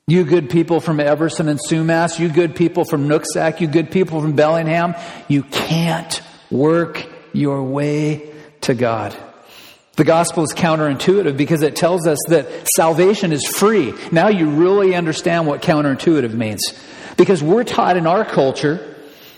you 0.09 0.25
good 0.25 0.50
people 0.50 0.80
from 0.80 0.99
Everson 0.99 1.49
and 1.49 1.61
Sumas, 1.61 2.18
you 2.18 2.28
good 2.28 2.56
people 2.56 2.85
from 2.85 3.09
Nooksack, 3.09 3.61
you 3.61 3.68
good 3.68 3.90
people 3.90 4.21
from 4.21 4.32
Bellingham, 4.32 4.94
you 5.28 5.44
can't 5.44 6.21
work 6.50 7.06
your 7.32 7.62
way 7.62 8.32
to 8.62 8.75
God. 8.75 9.16
The 9.94 10.04
gospel 10.04 10.42
is 10.42 10.52
counterintuitive 10.52 11.37
because 11.37 11.62
it 11.62 11.76
tells 11.76 12.06
us 12.06 12.18
that 12.28 12.47
salvation 12.75 13.32
is 13.32 13.47
free. 13.47 13.94
Now 14.11 14.28
you 14.28 14.50
really 14.50 14.94
understand 14.94 15.47
what 15.47 15.62
counterintuitive 15.62 16.35
means. 16.35 16.62
Because 17.16 17.42
we're 17.42 17.64
taught 17.64 17.97
in 17.97 18.06
our 18.06 18.25
culture, 18.25 18.97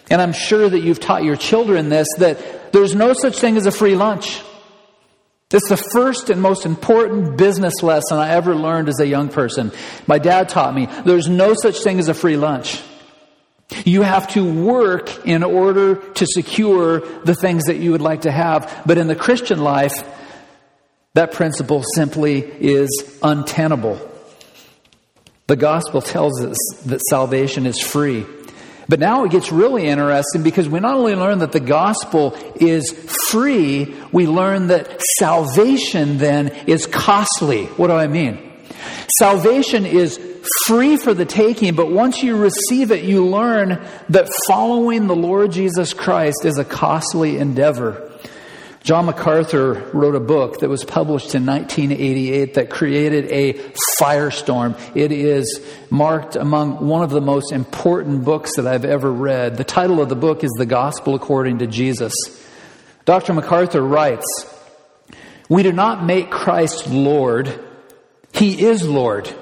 and 0.09 0.23
I'm 0.23 0.33
sure 0.33 0.69
that 0.69 0.81
you've 0.81 1.01
taught 1.01 1.25
your 1.25 1.37
children 1.37 1.89
this, 1.89 2.09
that 2.19 2.73
there's 2.73 2.95
no 2.95 3.13
such 3.13 3.39
thing 3.39 3.57
as 3.57 3.67
a 3.67 3.73
free 3.73 3.97
lunch. 3.97 4.41
It's 5.51 5.69
the 5.69 5.77
first 5.77 6.31
and 6.31 6.43
most 6.43 6.67
important 6.67 7.37
business 7.37 7.83
lesson 7.83 8.19
I 8.19 8.31
ever 8.31 8.57
learned 8.57 8.89
as 8.89 8.99
a 8.99 9.07
young 9.07 9.29
person. 9.29 9.71
My 10.07 10.19
dad 10.19 10.49
taught 10.49 10.75
me 10.75 10.87
there's 11.05 11.29
no 11.29 11.55
such 11.55 11.83
thing 11.83 11.99
as 11.99 12.09
a 12.09 12.15
free 12.15 12.37
lunch. 12.37 12.83
You 13.85 14.03
have 14.03 14.29
to 14.33 14.65
work 14.65 15.27
in 15.27 15.43
order 15.43 15.97
to 15.97 16.27
secure 16.27 17.01
the 17.01 17.35
things 17.35 17.65
that 17.65 17.77
you 17.77 17.93
would 17.93 18.03
like 18.03 18.23
to 18.23 18.33
have. 18.33 18.83
But 18.85 18.99
in 18.99 19.07
the 19.07 19.17
Christian 19.17 19.59
life, 19.63 19.93
that 21.15 21.33
principle 21.33 21.83
simply 21.95 22.41
is 22.41 23.19
untenable. 23.23 24.11
The 25.47 25.57
gospel 25.57 26.03
tells 26.03 26.43
us 26.43 26.57
that 26.87 27.01
salvation 27.09 27.67
is 27.67 27.79
free. 27.79 28.27
But 28.89 29.01
now 29.01 29.25
it 29.25 29.31
gets 29.31 29.51
really 29.51 29.87
interesting 29.87 30.43
because 30.43 30.69
we 30.69 30.81
not 30.81 30.95
only 30.95 31.15
learn 31.15 31.39
that 31.39 31.53
the 31.53 31.61
gospel 31.61 32.37
is 32.57 32.93
free, 33.31 33.95
we 34.13 34.27
learn 34.27 34.69
that 34.69 35.01
salvation 35.19 36.19
then 36.19 36.49
is 36.67 36.87
costly. 36.87 37.67
What 37.67 37.89
do 37.89 37.95
I 37.95 38.07
mean? 38.07 38.53
Salvation 39.19 39.87
is 39.87 40.21
free 40.67 40.97
for 40.97 41.15
the 41.15 41.25
taking, 41.25 41.75
but 41.75 41.91
once 41.91 42.23
you 42.23 42.37
receive 42.37 42.91
it, 42.91 43.05
you 43.05 43.25
learn 43.25 43.83
that 44.11 44.29
following 44.47 45.07
the 45.07 45.17
Lord 45.17 45.53
Jesus 45.53 45.95
Christ 45.95 46.45
is 46.45 46.59
a 46.59 46.65
costly 46.65 47.39
endeavor. 47.39 48.11
John 48.85 49.07
MacArthur 49.07 49.89
wrote 49.95 50.15
a 50.15 50.21
book 50.21 50.59
that 50.59 50.69
was 50.69 50.85
published 50.85 51.35
in 51.35 51.47
1988 51.47 52.53
that 52.53 52.69
created 52.69 53.33
a 53.33 53.55
firestorm. 53.99 54.79
It 54.95 55.11
is 55.11 55.67
marked 55.89 56.37
among 56.37 56.87
one 56.87 57.03
of 57.03 57.09
the 57.09 57.23
most 57.23 57.51
important 57.51 58.27
books 58.27 58.57
that 58.57 58.67
I've 58.67 58.85
ever 58.85 59.11
read. 59.11 59.57
The 59.57 59.65
title 59.65 60.03
of 60.03 60.11
the 60.11 60.17
book 60.17 60.45
is 60.45 60.51
The 60.59 60.67
Gospel 60.67 61.15
According 61.15 61.61
to 61.61 61.67
Jesus. 61.67 62.13
Dr. 63.07 63.33
MacArthur 63.33 63.81
writes, 63.81 64.27
We 65.49 65.63
do 65.63 65.73
not 65.73 66.05
make 66.05 66.31
Christ 66.31 66.87
Lord, 66.87 67.59
He 68.35 68.67
is 68.67 68.87
Lord. 68.87 69.35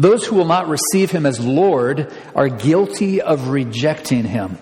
Those 0.00 0.26
who 0.26 0.34
will 0.34 0.46
not 0.46 0.66
receive 0.66 1.12
Him 1.12 1.26
as 1.26 1.38
Lord 1.38 2.12
are 2.34 2.48
guilty 2.48 3.22
of 3.22 3.50
rejecting 3.50 4.24
Him. 4.24 4.58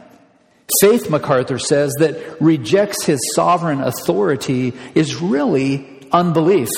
Faith, 0.80 1.08
MacArthur 1.08 1.58
says, 1.58 1.92
that 1.98 2.40
rejects 2.40 3.04
his 3.04 3.18
sovereign 3.34 3.80
authority 3.80 4.74
is 4.94 5.16
really 5.16 5.88
unbelief. 6.12 6.68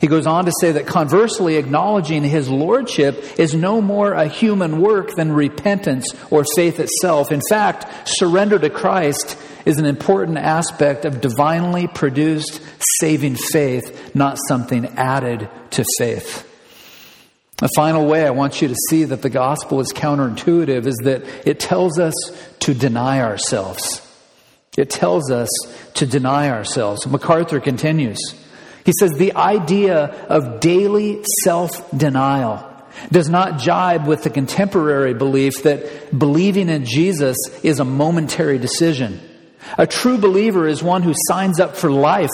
He 0.00 0.08
goes 0.08 0.26
on 0.26 0.46
to 0.46 0.52
say 0.60 0.72
that 0.72 0.86
conversely, 0.86 1.56
acknowledging 1.56 2.24
his 2.24 2.48
lordship 2.48 3.38
is 3.38 3.54
no 3.54 3.80
more 3.80 4.12
a 4.14 4.26
human 4.26 4.80
work 4.80 5.14
than 5.14 5.30
repentance 5.30 6.12
or 6.28 6.44
faith 6.56 6.80
itself. 6.80 7.30
In 7.30 7.40
fact, 7.48 8.08
surrender 8.08 8.58
to 8.58 8.68
Christ 8.68 9.38
is 9.64 9.78
an 9.78 9.86
important 9.86 10.38
aspect 10.38 11.04
of 11.04 11.20
divinely 11.20 11.86
produced 11.86 12.60
saving 12.98 13.36
faith, 13.36 14.12
not 14.12 14.38
something 14.48 14.86
added 14.96 15.48
to 15.70 15.84
faith. 15.98 16.51
The 17.62 17.70
final 17.76 18.08
way 18.08 18.26
I 18.26 18.30
want 18.30 18.60
you 18.60 18.66
to 18.66 18.74
see 18.90 19.04
that 19.04 19.22
the 19.22 19.30
gospel 19.30 19.78
is 19.78 19.92
counterintuitive 19.92 20.84
is 20.84 20.96
that 21.04 21.22
it 21.46 21.60
tells 21.60 21.96
us 22.00 22.12
to 22.58 22.74
deny 22.74 23.20
ourselves. 23.20 24.04
It 24.76 24.90
tells 24.90 25.30
us 25.30 25.48
to 25.94 26.04
deny 26.04 26.50
ourselves. 26.50 27.06
MacArthur 27.06 27.60
continues. 27.60 28.18
He 28.84 28.92
says 28.98 29.12
the 29.12 29.36
idea 29.36 30.06
of 30.28 30.58
daily 30.58 31.22
self 31.44 31.88
denial 31.96 32.68
does 33.12 33.28
not 33.28 33.60
jibe 33.60 34.08
with 34.08 34.24
the 34.24 34.30
contemporary 34.30 35.14
belief 35.14 35.62
that 35.62 36.18
believing 36.18 36.68
in 36.68 36.84
Jesus 36.84 37.36
is 37.62 37.78
a 37.78 37.84
momentary 37.84 38.58
decision. 38.58 39.20
A 39.78 39.86
true 39.86 40.18
believer 40.18 40.66
is 40.66 40.82
one 40.82 41.04
who 41.04 41.14
signs 41.28 41.60
up 41.60 41.76
for 41.76 41.92
life. 41.92 42.28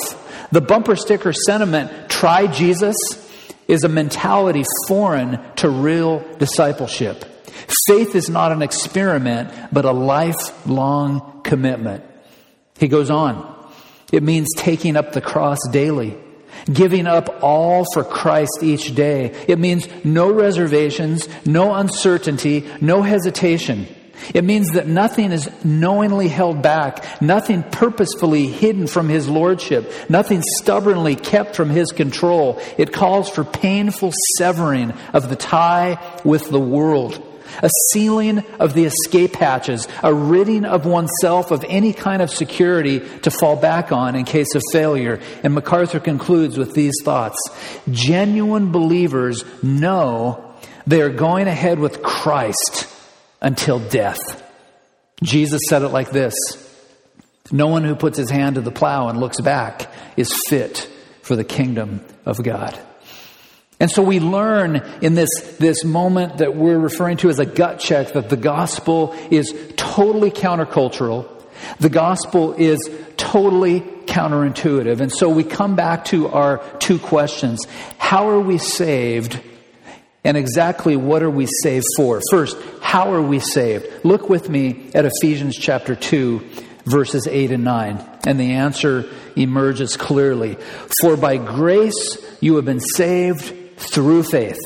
The 0.53 0.63
bumper 0.63 0.97
sticker 0.97 1.35
sentiment, 1.35 2.09
try 2.09 2.47
Jesus, 2.47 2.97
is 3.69 3.85
a 3.85 3.89
mentality 3.89 4.65
foreign 4.89 5.39
to 5.57 5.69
real 5.69 6.25
discipleship. 6.39 7.25
Faith 7.87 8.15
is 8.15 8.31
not 8.31 8.51
an 8.51 8.63
experiment, 8.63 9.53
but 9.71 9.85
a 9.85 9.93
lifelong 9.93 11.43
commitment. 11.45 12.03
He 12.79 12.89
goes 12.89 13.11
on. 13.11 13.57
It 14.11 14.23
means 14.23 14.49
taking 14.57 14.97
up 14.97 15.13
the 15.13 15.21
cross 15.21 15.59
daily, 15.71 16.17
giving 16.73 17.07
up 17.07 17.43
all 17.43 17.85
for 17.93 18.05
Christ 18.05 18.61
each 18.63 18.95
day. 18.95 19.35
It 19.47 19.59
means 19.59 19.87
no 20.03 20.33
reservations, 20.33 21.29
no 21.45 21.75
uncertainty, 21.75 22.67
no 22.81 23.03
hesitation. 23.03 23.87
It 24.35 24.45
means 24.45 24.73
that 24.73 24.87
nothing 24.87 25.33
is 25.33 25.49
knowingly 25.65 26.29
held 26.29 26.63
back, 26.63 27.21
nothing 27.23 27.63
purposefully 27.63 28.47
hidden 28.47 28.87
from 28.87 29.09
His 29.09 29.29
Lordship, 29.29 29.91
nothing 30.09 30.43
stubbornly 30.43 31.17
kept 31.17 31.57
from 31.57 31.71
His 31.71 31.93
control. 31.93 32.61
It 32.77 32.93
calls 32.93 33.31
for 33.31 33.45
painful 33.45 34.13
severing 34.37 34.93
of 35.13 35.29
the 35.29 35.37
tie 35.37 35.99
with 36.25 36.51
the 36.51 36.61
world, 36.61 37.25
a 37.63 37.71
sealing 37.93 38.45
of 38.61 38.75
the 38.75 38.85
escape 38.85 39.37
hatches, 39.37 39.89
a 40.03 40.13
ridding 40.13 40.65
of 40.65 40.85
oneself 40.85 41.51
of 41.51 41.65
any 41.69 41.93
kind 41.93 42.21
of 42.21 42.31
security 42.31 43.01
to 43.21 43.31
fall 43.31 43.57
back 43.57 43.93
on 43.93 44.15
in 44.15 44.25
case 44.25 44.55
of 44.55 44.63
failure. 44.73 45.21
And 45.43 45.55
MacArthur 45.55 46.01
concludes 46.01 46.59
with 46.59 46.75
these 46.75 46.95
thoughts 47.03 47.39
Genuine 47.91 48.73
believers 48.73 49.45
know 49.63 50.45
they 50.87 51.01
are 51.03 51.11
going 51.11 51.49
ahead 51.49 51.79
with 51.79 52.03
Christ 52.03 52.87
until 53.41 53.79
death. 53.79 54.19
Jesus 55.23 55.61
said 55.69 55.83
it 55.83 55.89
like 55.89 56.11
this 56.11 56.35
No 57.51 57.69
one 57.69 57.85
who 57.85 57.95
puts 57.95 58.19
his 58.19 58.31
hand 58.31 58.57
to 58.57 58.61
the 58.61 58.71
plow 58.71 59.09
and 59.09 59.21
looks 59.21 59.41
back 59.41 59.91
is 60.17 60.31
fit 60.49 60.89
for 61.23 61.37
the 61.37 61.45
kingdom 61.45 62.05
of 62.25 62.43
God. 62.43 62.79
And 63.81 63.91
so 63.91 64.03
we 64.03 64.19
learn 64.19 64.77
in 65.03 65.15
this, 65.15 65.29
this 65.59 65.85
moment 65.85 66.39
that 66.39 66.57
we're 66.57 66.79
referring 66.79 67.19
to 67.19 67.29
as 67.29 67.39
a 67.39 67.47
gut 67.47 67.79
check 67.79 68.15
that 68.15 68.29
the 68.29 68.37
gospel 68.37 69.15
is 69.31 69.55
totally 69.77 70.33
countercultural. 70.33 71.29
The 71.79 71.89
gospel 71.89 72.55
is 72.55 72.79
totally 73.17 73.81
counterintuitive. 73.81 75.01
And 75.01 75.13
so 75.13 75.29
we 75.29 75.45
come 75.45 75.77
back 75.77 76.07
to 76.07 76.29
our 76.29 76.59
two 76.79 76.99
questions. 76.99 77.67
How 77.99 78.29
are 78.31 78.41
we 78.41 78.59
saved? 78.59 79.41
And 80.25 80.37
exactly 80.37 80.97
what 80.97 81.23
are 81.23 81.31
we 81.31 81.47
saved 81.63 81.87
for? 81.97 82.21
First, 82.31 82.57
how 82.81 83.13
are 83.13 83.23
we 83.23 83.39
saved? 83.39 83.87
Look 84.05 84.29
with 84.29 84.49
me 84.49 84.91
at 84.95 85.05
Ephesians 85.05 85.57
chapter 85.57 85.95
2, 85.95 86.39
verses 86.85 87.27
8 87.27 87.53
and 87.53 87.65
9. 87.65 88.05
And 88.27 88.39
the 88.39 88.53
answer 88.53 89.09
emerges 89.37 89.97
clearly. 89.97 90.57
For 91.01 91.17
by 91.17 91.37
grace 91.37 92.19
you 92.41 92.57
have 92.57 92.65
been 92.65 92.81
saved 92.81 93.79
through 93.79 94.25
faith. 94.25 94.59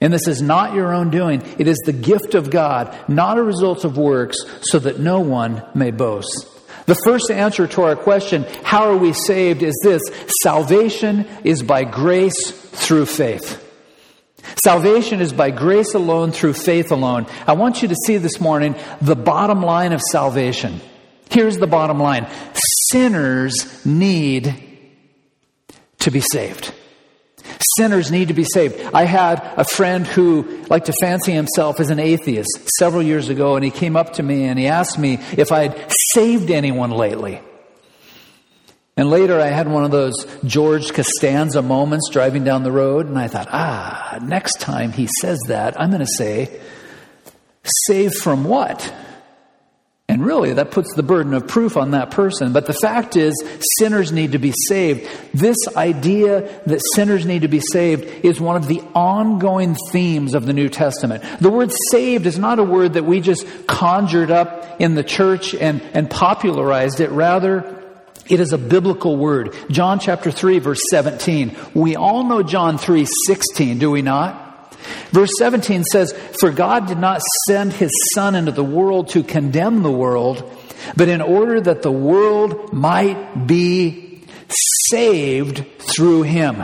And 0.00 0.12
this 0.12 0.28
is 0.28 0.42
not 0.42 0.74
your 0.74 0.92
own 0.92 1.10
doing, 1.10 1.42
it 1.58 1.66
is 1.66 1.78
the 1.86 1.92
gift 1.92 2.34
of 2.34 2.50
God, 2.50 2.94
not 3.08 3.38
a 3.38 3.42
result 3.42 3.84
of 3.84 3.96
works, 3.96 4.36
so 4.60 4.78
that 4.78 5.00
no 5.00 5.20
one 5.20 5.64
may 5.74 5.90
boast. 5.90 6.48
The 6.84 7.00
first 7.04 7.30
answer 7.30 7.66
to 7.66 7.82
our 7.82 7.96
question, 7.96 8.44
how 8.62 8.90
are 8.90 8.96
we 8.96 9.14
saved, 9.14 9.62
is 9.62 9.74
this 9.82 10.02
salvation 10.42 11.26
is 11.44 11.62
by 11.62 11.84
grace 11.84 12.50
through 12.50 13.06
faith. 13.06 13.65
Salvation 14.62 15.20
is 15.20 15.32
by 15.32 15.50
grace 15.50 15.94
alone, 15.94 16.32
through 16.32 16.54
faith 16.54 16.90
alone. 16.90 17.26
I 17.46 17.52
want 17.52 17.82
you 17.82 17.88
to 17.88 17.96
see 18.06 18.16
this 18.16 18.40
morning 18.40 18.74
the 19.00 19.16
bottom 19.16 19.62
line 19.62 19.92
of 19.92 20.00
salvation. 20.00 20.80
Here's 21.30 21.58
the 21.58 21.66
bottom 21.66 21.98
line 22.00 22.26
sinners 22.90 23.84
need 23.84 24.54
to 26.00 26.10
be 26.10 26.20
saved. 26.20 26.72
Sinners 27.76 28.10
need 28.10 28.28
to 28.28 28.34
be 28.34 28.44
saved. 28.44 28.80
I 28.94 29.04
had 29.04 29.40
a 29.56 29.64
friend 29.64 30.06
who 30.06 30.64
liked 30.68 30.86
to 30.86 30.94
fancy 31.00 31.32
himself 31.32 31.80
as 31.80 31.90
an 31.90 31.98
atheist 31.98 32.70
several 32.78 33.02
years 33.02 33.28
ago, 33.28 33.56
and 33.56 33.64
he 33.64 33.70
came 33.70 33.96
up 33.96 34.14
to 34.14 34.22
me 34.22 34.44
and 34.44 34.58
he 34.58 34.66
asked 34.66 34.98
me 34.98 35.18
if 35.36 35.52
I'd 35.52 35.92
saved 36.14 36.50
anyone 36.50 36.90
lately. 36.90 37.40
And 38.98 39.10
later 39.10 39.38
I 39.38 39.48
had 39.48 39.68
one 39.68 39.84
of 39.84 39.90
those 39.90 40.14
George 40.44 40.92
Costanza 40.94 41.60
moments 41.60 42.08
driving 42.10 42.44
down 42.44 42.62
the 42.62 42.72
road, 42.72 43.06
and 43.06 43.18
I 43.18 43.28
thought, 43.28 43.48
ah, 43.50 44.18
next 44.22 44.58
time 44.58 44.92
he 44.92 45.06
says 45.20 45.38
that, 45.48 45.78
I'm 45.78 45.90
going 45.90 46.00
to 46.00 46.06
say, 46.06 46.60
save 47.86 48.14
from 48.14 48.44
what? 48.44 48.90
And 50.08 50.16
And 50.16 50.24
really, 50.24 50.54
that 50.54 50.70
puts 50.70 50.94
the 50.94 51.02
burden 51.02 51.34
of 51.34 51.46
proof 51.46 51.76
on 51.76 51.90
that 51.90 52.10
person. 52.10 52.54
But 52.54 52.64
the 52.64 52.72
fact 52.72 53.16
is, 53.16 53.34
sinners 53.78 54.12
need 54.12 54.32
to 54.32 54.38
be 54.38 54.54
saved. 54.66 55.06
This 55.34 55.58
idea 55.76 56.62
that 56.64 56.80
sinners 56.94 57.26
need 57.26 57.42
to 57.42 57.48
be 57.48 57.60
saved 57.60 58.24
is 58.24 58.40
one 58.40 58.56
of 58.56 58.66
the 58.66 58.80
ongoing 58.94 59.76
themes 59.92 60.32
of 60.32 60.46
the 60.46 60.54
New 60.54 60.70
Testament. 60.70 61.22
The 61.42 61.50
word 61.50 61.70
saved 61.90 62.24
is 62.24 62.38
not 62.38 62.58
a 62.58 62.64
word 62.64 62.94
that 62.94 63.04
we 63.04 63.20
just 63.20 63.46
conjured 63.66 64.30
up 64.30 64.80
in 64.80 64.94
the 64.94 65.04
church 65.04 65.54
and, 65.54 65.82
and 65.92 66.08
popularized 66.08 67.00
it. 67.00 67.10
Rather, 67.10 67.75
it 68.28 68.40
is 68.40 68.52
a 68.52 68.58
biblical 68.58 69.16
word. 69.16 69.54
John 69.70 69.98
chapter 69.98 70.30
3 70.30 70.58
verse 70.58 70.80
17. 70.90 71.56
We 71.74 71.96
all 71.96 72.24
know 72.24 72.42
John 72.42 72.78
3 72.78 73.06
16, 73.26 73.78
do 73.78 73.90
we 73.90 74.02
not? 74.02 74.74
Verse 75.10 75.30
17 75.38 75.84
says, 75.84 76.12
For 76.40 76.50
God 76.50 76.86
did 76.86 76.98
not 76.98 77.20
send 77.46 77.72
his 77.72 77.90
Son 78.14 78.34
into 78.34 78.52
the 78.52 78.64
world 78.64 79.08
to 79.08 79.22
condemn 79.22 79.82
the 79.82 79.90
world, 79.90 80.50
but 80.96 81.08
in 81.08 81.20
order 81.20 81.60
that 81.60 81.82
the 81.82 81.92
world 81.92 82.72
might 82.72 83.46
be 83.46 84.24
saved 84.88 85.64
through 85.78 86.22
him. 86.22 86.62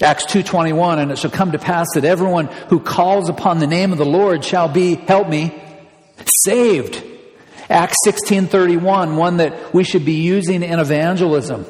Acts 0.00 0.26
2:21 0.26 0.98
and 0.98 1.12
it 1.12 1.18
shall 1.18 1.30
come 1.30 1.52
to 1.52 1.58
pass 1.58 1.86
that 1.94 2.04
everyone 2.04 2.46
who 2.68 2.80
calls 2.80 3.28
upon 3.28 3.58
the 3.58 3.66
name 3.68 3.92
of 3.92 3.98
the 3.98 4.04
Lord 4.04 4.44
shall 4.44 4.68
be 4.68 4.96
help 4.96 5.28
me 5.28 5.54
saved. 6.44 7.02
Acts 7.72 7.96
16:31 8.06 9.16
one 9.16 9.38
that 9.38 9.74
we 9.74 9.84
should 9.84 10.04
be 10.04 10.20
using 10.20 10.62
in 10.62 10.78
evangelism 10.78 11.66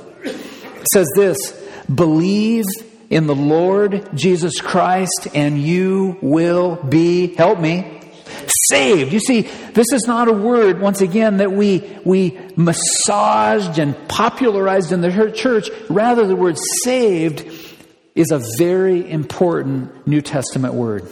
says 0.93 1.09
this 1.15 1.53
believe 1.93 2.65
in 3.11 3.27
the 3.27 3.35
Lord 3.35 4.09
Jesus 4.15 4.61
Christ 4.61 5.29
and 5.35 5.61
you 5.61 6.17
will 6.23 6.77
be, 6.77 7.35
help 7.35 7.61
me, 7.61 8.01
saved. 8.71 9.13
You 9.13 9.21
see, 9.21 9.43
this 9.75 9.93
is 9.93 10.07
not 10.07 10.29
a 10.29 10.33
word, 10.33 10.81
once 10.81 11.03
again, 11.03 11.37
that 11.37 11.53
we, 11.53 11.99
we 12.05 12.39
massaged 12.57 13.79
and 13.79 13.97
popularized 14.09 14.93
in 14.93 15.03
the 15.03 15.33
church. 15.33 15.69
Rather, 15.91 16.27
the 16.27 16.37
word 16.37 16.57
saved 16.83 17.47
is 18.15 18.31
a 18.31 18.41
very 18.59 19.11
important 19.11 20.07
New 20.07 20.23
Testament 20.23 20.75
word. 20.75 21.07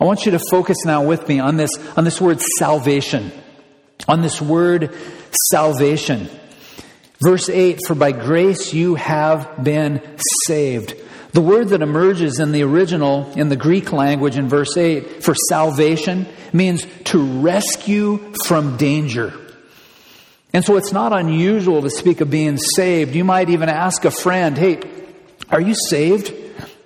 I 0.00 0.04
want 0.04 0.26
you 0.26 0.32
to 0.32 0.38
focus 0.38 0.78
now 0.84 1.04
with 1.04 1.28
me 1.28 1.40
on 1.40 1.56
this, 1.56 1.70
on 1.96 2.04
this 2.04 2.20
word 2.20 2.40
salvation. 2.40 3.32
On 4.06 4.22
this 4.22 4.40
word 4.40 4.94
salvation. 5.50 6.28
Verse 7.20 7.48
8, 7.48 7.80
for 7.86 7.94
by 7.94 8.12
grace 8.12 8.72
you 8.72 8.94
have 8.94 9.62
been 9.62 10.00
saved. 10.46 10.94
The 11.32 11.40
word 11.40 11.68
that 11.68 11.82
emerges 11.82 12.38
in 12.38 12.52
the 12.52 12.62
original, 12.62 13.30
in 13.32 13.48
the 13.48 13.56
Greek 13.56 13.92
language 13.92 14.36
in 14.36 14.48
verse 14.48 14.76
8, 14.76 15.22
for 15.22 15.34
salvation 15.48 16.26
means 16.52 16.86
to 17.04 17.40
rescue 17.40 18.32
from 18.46 18.76
danger. 18.76 19.34
And 20.54 20.64
so 20.64 20.76
it's 20.76 20.92
not 20.92 21.12
unusual 21.12 21.82
to 21.82 21.90
speak 21.90 22.20
of 22.20 22.30
being 22.30 22.56
saved. 22.56 23.14
You 23.14 23.24
might 23.24 23.50
even 23.50 23.68
ask 23.68 24.04
a 24.04 24.10
friend, 24.10 24.56
hey, 24.56 24.80
are 25.50 25.60
you 25.60 25.74
saved? 25.88 26.32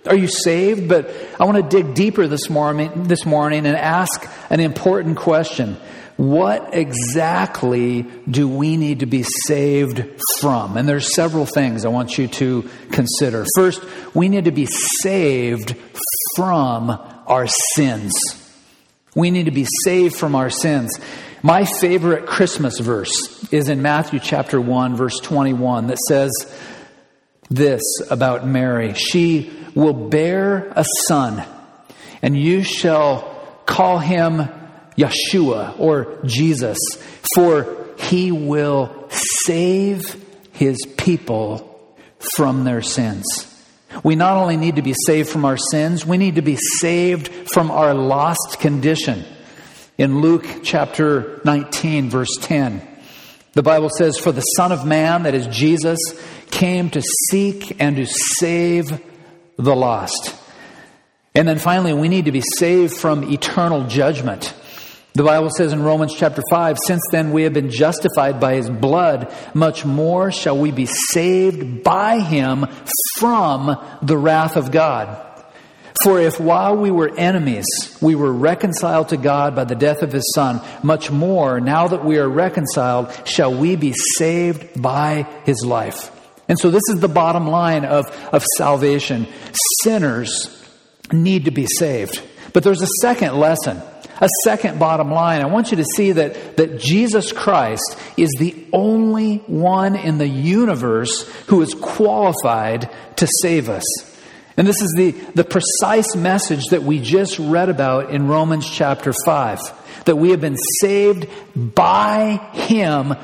Are 0.06 0.16
you 0.16 0.26
saved? 0.26 0.88
But 0.88 1.14
I 1.38 1.44
want 1.44 1.58
to 1.58 1.82
dig 1.82 1.94
deeper 1.94 2.26
this 2.26 2.50
morning, 2.50 3.04
this 3.04 3.24
morning 3.24 3.66
and 3.66 3.76
ask 3.76 4.28
an 4.50 4.58
important 4.58 5.16
question. 5.16 5.76
What 6.16 6.74
exactly 6.74 8.02
do 8.30 8.48
we 8.48 8.76
need 8.76 9.00
to 9.00 9.06
be 9.06 9.24
saved 9.46 10.04
from? 10.40 10.76
And 10.76 10.88
there's 10.88 11.14
several 11.14 11.46
things 11.46 11.84
I 11.84 11.88
want 11.88 12.18
you 12.18 12.28
to 12.28 12.68
consider. 12.90 13.46
First, 13.56 13.82
we 14.14 14.28
need 14.28 14.44
to 14.44 14.52
be 14.52 14.66
saved 14.66 15.74
from 16.36 16.90
our 17.26 17.46
sins. 17.74 18.12
We 19.14 19.30
need 19.30 19.46
to 19.46 19.50
be 19.50 19.66
saved 19.84 20.16
from 20.16 20.34
our 20.34 20.50
sins. 20.50 20.98
My 21.42 21.64
favorite 21.64 22.26
Christmas 22.26 22.78
verse 22.78 23.52
is 23.52 23.68
in 23.68 23.82
Matthew 23.82 24.20
chapter 24.20 24.60
1 24.60 24.96
verse 24.96 25.18
21 25.18 25.88
that 25.88 25.98
says 25.98 26.30
this 27.50 27.82
about 28.10 28.46
Mary. 28.46 28.94
She 28.94 29.52
will 29.74 29.92
bear 29.92 30.72
a 30.76 30.84
son 31.08 31.44
and 32.22 32.36
you 32.36 32.62
shall 32.62 33.22
call 33.66 33.98
him 33.98 34.48
Yeshua 35.02 35.78
or 35.78 36.18
Jesus, 36.24 36.78
for 37.34 37.86
he 37.98 38.32
will 38.32 39.08
save 39.10 40.02
his 40.52 40.78
people 40.96 41.96
from 42.36 42.64
their 42.64 42.82
sins. 42.82 43.24
We 44.02 44.16
not 44.16 44.36
only 44.36 44.56
need 44.56 44.76
to 44.76 44.82
be 44.82 44.94
saved 45.06 45.28
from 45.28 45.44
our 45.44 45.58
sins, 45.58 46.06
we 46.06 46.16
need 46.16 46.36
to 46.36 46.42
be 46.42 46.56
saved 46.56 47.28
from 47.52 47.70
our 47.70 47.94
lost 47.94 48.58
condition. 48.58 49.24
In 49.98 50.20
Luke 50.20 50.46
chapter 50.62 51.40
19, 51.44 52.08
verse 52.08 52.34
10, 52.40 52.88
the 53.52 53.62
Bible 53.62 53.90
says, 53.90 54.16
For 54.16 54.32
the 54.32 54.40
Son 54.40 54.72
of 54.72 54.86
Man, 54.86 55.24
that 55.24 55.34
is 55.34 55.46
Jesus, 55.48 55.98
came 56.50 56.88
to 56.90 57.02
seek 57.30 57.80
and 57.80 57.96
to 57.96 58.06
save 58.06 59.00
the 59.56 59.76
lost. 59.76 60.34
And 61.34 61.46
then 61.46 61.58
finally, 61.58 61.92
we 61.92 62.08
need 62.08 62.24
to 62.24 62.32
be 62.32 62.42
saved 62.56 62.94
from 62.96 63.30
eternal 63.30 63.86
judgment. 63.86 64.54
The 65.14 65.24
Bible 65.24 65.50
says 65.50 65.74
in 65.74 65.82
Romans 65.82 66.14
chapter 66.16 66.42
5, 66.50 66.78
since 66.86 67.02
then 67.10 67.32
we 67.32 67.42
have 67.42 67.52
been 67.52 67.68
justified 67.68 68.40
by 68.40 68.54
his 68.54 68.70
blood, 68.70 69.30
much 69.52 69.84
more 69.84 70.32
shall 70.32 70.56
we 70.56 70.70
be 70.70 70.86
saved 70.86 71.82
by 71.84 72.20
him 72.20 72.66
from 73.18 73.76
the 74.00 74.16
wrath 74.16 74.56
of 74.56 74.70
God. 74.70 75.28
For 76.02 76.18
if 76.18 76.40
while 76.40 76.76
we 76.78 76.90
were 76.90 77.14
enemies, 77.14 77.66
we 78.00 78.14
were 78.14 78.32
reconciled 78.32 79.10
to 79.10 79.18
God 79.18 79.54
by 79.54 79.64
the 79.64 79.74
death 79.74 80.02
of 80.02 80.12
his 80.12 80.32
son, 80.34 80.62
much 80.82 81.10
more, 81.10 81.60
now 81.60 81.88
that 81.88 82.04
we 82.06 82.16
are 82.16 82.28
reconciled, 82.28 83.12
shall 83.28 83.54
we 83.54 83.76
be 83.76 83.92
saved 84.16 84.80
by 84.80 85.26
his 85.44 85.62
life. 85.62 86.10
And 86.48 86.58
so 86.58 86.70
this 86.70 86.82
is 86.88 87.00
the 87.00 87.08
bottom 87.08 87.46
line 87.46 87.84
of, 87.84 88.06
of 88.32 88.44
salvation. 88.56 89.26
Sinners 89.82 90.66
need 91.12 91.44
to 91.44 91.50
be 91.50 91.66
saved. 91.66 92.22
But 92.54 92.64
there's 92.64 92.82
a 92.82 92.88
second 93.02 93.34
lesson 93.38 93.80
a 94.20 94.28
second 94.44 94.78
bottom 94.78 95.10
line. 95.10 95.42
I 95.42 95.46
want 95.46 95.70
you 95.70 95.78
to 95.78 95.84
see 95.84 96.12
that, 96.12 96.56
that 96.56 96.78
Jesus 96.78 97.32
Christ 97.32 97.96
is 98.16 98.30
the 98.38 98.54
only 98.72 99.38
one 99.38 99.96
in 99.96 100.18
the 100.18 100.28
universe 100.28 101.28
who 101.46 101.62
is 101.62 101.74
qualified 101.74 102.90
to 103.16 103.28
save 103.40 103.68
us. 103.68 103.84
And 104.56 104.66
this 104.66 104.82
is 104.82 104.92
the, 104.96 105.12
the 105.34 105.44
precise 105.44 106.14
message 106.14 106.64
that 106.70 106.82
we 106.82 107.00
just 107.00 107.38
read 107.38 107.68
about 107.68 108.10
in 108.10 108.28
Romans 108.28 108.68
chapter 108.68 109.12
5 109.24 110.04
that 110.04 110.16
we 110.16 110.30
have 110.30 110.40
been 110.40 110.56
saved 110.80 111.28
by 111.54 112.50
Him 112.52 113.14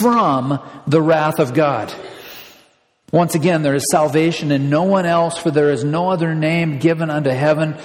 from 0.00 0.60
the 0.86 1.02
wrath 1.02 1.38
of 1.38 1.54
God. 1.54 1.92
Once 3.12 3.34
again, 3.34 3.62
there 3.62 3.74
is 3.74 3.84
salvation 3.90 4.52
in 4.52 4.70
no 4.70 4.84
one 4.84 5.04
else, 5.04 5.36
for 5.36 5.50
there 5.50 5.70
is 5.70 5.82
no 5.82 6.10
other 6.10 6.34
name 6.34 6.78
given 6.78 7.10
unto 7.10 7.30
heaven 7.30 7.76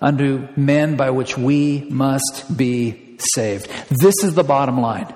unto 0.00 0.48
men 0.56 0.96
by 0.96 1.10
which 1.10 1.36
we 1.36 1.86
must 1.90 2.56
be 2.56 3.16
saved. 3.18 3.70
This 3.88 4.14
is 4.22 4.34
the 4.34 4.44
bottom 4.44 4.80
line. 4.80 5.12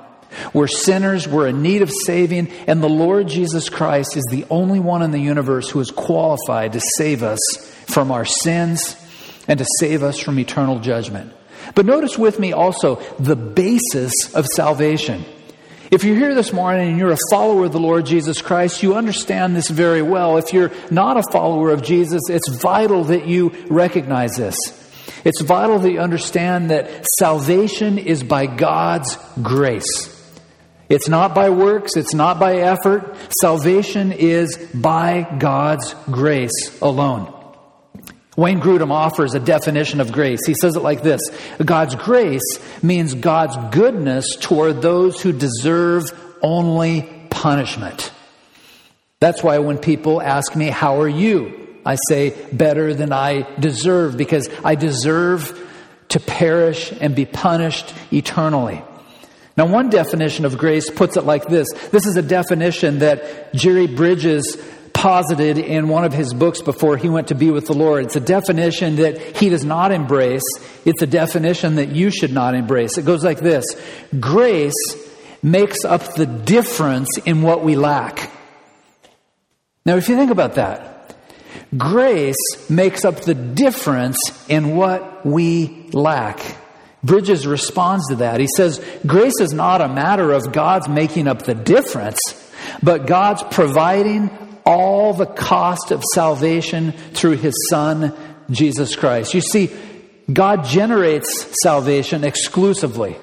We're 0.52 0.66
sinners, 0.66 1.28
we're 1.28 1.48
in 1.48 1.62
need 1.62 1.82
of 1.82 1.90
saving, 2.06 2.48
and 2.66 2.82
the 2.82 2.88
Lord 2.88 3.28
Jesus 3.28 3.68
Christ 3.68 4.16
is 4.16 4.26
the 4.30 4.44
only 4.50 4.80
one 4.80 5.02
in 5.02 5.12
the 5.12 5.18
universe 5.18 5.70
who 5.70 5.80
is 5.80 5.90
qualified 5.90 6.72
to 6.72 6.80
save 6.96 7.22
us 7.22 7.40
from 7.86 8.10
our 8.10 8.24
sins 8.24 8.96
and 9.46 9.58
to 9.58 9.66
save 9.78 10.02
us 10.02 10.18
from 10.18 10.38
eternal 10.38 10.80
judgment. 10.80 11.32
But 11.74 11.86
notice 11.86 12.18
with 12.18 12.38
me 12.38 12.52
also 12.52 12.96
the 13.18 13.36
basis 13.36 14.12
of 14.34 14.46
salvation. 14.46 15.24
If 15.90 16.02
you're 16.02 16.16
here 16.16 16.34
this 16.34 16.52
morning 16.52 16.90
and 16.90 16.98
you're 16.98 17.12
a 17.12 17.18
follower 17.30 17.66
of 17.66 17.72
the 17.72 17.80
Lord 17.80 18.06
Jesus 18.06 18.40
Christ, 18.40 18.82
you 18.82 18.94
understand 18.94 19.54
this 19.54 19.68
very 19.68 20.02
well. 20.02 20.38
If 20.38 20.52
you're 20.52 20.72
not 20.90 21.18
a 21.18 21.22
follower 21.30 21.70
of 21.70 21.82
Jesus, 21.82 22.22
it's 22.30 22.48
vital 22.48 23.04
that 23.04 23.26
you 23.26 23.50
recognize 23.68 24.36
this. 24.36 24.56
It's 25.24 25.40
vital 25.42 25.78
that 25.78 25.90
you 25.90 26.00
understand 26.00 26.70
that 26.70 27.04
salvation 27.18 27.98
is 27.98 28.22
by 28.22 28.46
God's 28.46 29.16
grace. 29.42 30.10
It's 30.88 31.08
not 31.08 31.34
by 31.34 31.50
works, 31.50 31.96
it's 31.96 32.14
not 32.14 32.38
by 32.38 32.56
effort. 32.56 33.16
Salvation 33.40 34.12
is 34.12 34.56
by 34.74 35.36
God's 35.38 35.94
grace 36.06 36.78
alone. 36.80 37.33
Wayne 38.36 38.60
Grudem 38.60 38.90
offers 38.90 39.34
a 39.34 39.40
definition 39.40 40.00
of 40.00 40.10
grace. 40.12 40.40
He 40.46 40.54
says 40.54 40.76
it 40.76 40.82
like 40.82 41.02
this 41.02 41.20
God's 41.64 41.94
grace 41.94 42.58
means 42.82 43.14
God's 43.14 43.56
goodness 43.74 44.36
toward 44.36 44.82
those 44.82 45.20
who 45.20 45.32
deserve 45.32 46.04
only 46.42 47.02
punishment. 47.30 48.12
That's 49.20 49.42
why 49.42 49.58
when 49.58 49.78
people 49.78 50.20
ask 50.20 50.54
me, 50.56 50.66
How 50.66 51.00
are 51.00 51.08
you? 51.08 51.78
I 51.86 51.96
say, 52.08 52.34
Better 52.52 52.92
than 52.92 53.12
I 53.12 53.42
deserve, 53.58 54.16
because 54.16 54.48
I 54.64 54.74
deserve 54.74 55.60
to 56.10 56.20
perish 56.20 56.92
and 57.00 57.14
be 57.14 57.24
punished 57.24 57.94
eternally. 58.12 58.82
Now, 59.56 59.66
one 59.66 59.88
definition 59.88 60.44
of 60.44 60.58
grace 60.58 60.90
puts 60.90 61.16
it 61.16 61.24
like 61.24 61.46
this 61.46 61.68
this 61.90 62.06
is 62.06 62.16
a 62.16 62.22
definition 62.22 62.98
that 62.98 63.54
Jerry 63.54 63.86
Bridges 63.86 64.56
posited 65.04 65.58
in 65.58 65.86
one 65.86 66.02
of 66.02 66.14
his 66.14 66.32
books 66.32 66.62
before 66.62 66.96
he 66.96 67.10
went 67.10 67.28
to 67.28 67.34
be 67.34 67.50
with 67.50 67.66
the 67.66 67.74
Lord. 67.74 68.06
It's 68.06 68.16
a 68.16 68.20
definition 68.20 68.96
that 68.96 69.36
he 69.36 69.50
does 69.50 69.62
not 69.62 69.92
embrace. 69.92 70.40
It's 70.86 71.02
a 71.02 71.06
definition 71.06 71.74
that 71.74 71.90
you 71.90 72.10
should 72.10 72.32
not 72.32 72.54
embrace. 72.54 72.96
It 72.96 73.04
goes 73.04 73.22
like 73.22 73.38
this 73.38 73.66
Grace 74.18 74.72
makes 75.42 75.84
up 75.84 76.14
the 76.14 76.24
difference 76.24 77.18
in 77.26 77.42
what 77.42 77.62
we 77.62 77.76
lack. 77.76 78.30
Now, 79.84 79.96
if 79.96 80.08
you 80.08 80.16
think 80.16 80.30
about 80.30 80.54
that, 80.54 81.14
grace 81.76 82.70
makes 82.70 83.04
up 83.04 83.20
the 83.20 83.34
difference 83.34 84.18
in 84.48 84.74
what 84.74 85.26
we 85.26 85.90
lack. 85.92 86.40
Bridges 87.02 87.46
responds 87.46 88.08
to 88.08 88.16
that. 88.16 88.40
He 88.40 88.48
says, 88.56 88.82
Grace 89.06 89.38
is 89.38 89.52
not 89.52 89.82
a 89.82 89.88
matter 89.88 90.32
of 90.32 90.50
God's 90.50 90.88
making 90.88 91.28
up 91.28 91.42
the 91.42 91.54
difference, 91.54 92.18
but 92.82 93.06
God's 93.06 93.42
providing 93.50 94.30
all 94.64 95.12
the 95.12 95.26
cost 95.26 95.90
of 95.90 96.02
salvation 96.14 96.92
through 96.92 97.36
his 97.36 97.54
Son, 97.70 98.12
Jesus 98.50 98.96
Christ. 98.96 99.34
You 99.34 99.40
see, 99.40 99.70
God 100.32 100.64
generates 100.64 101.54
salvation 101.62 102.24
exclusively. 102.24 103.16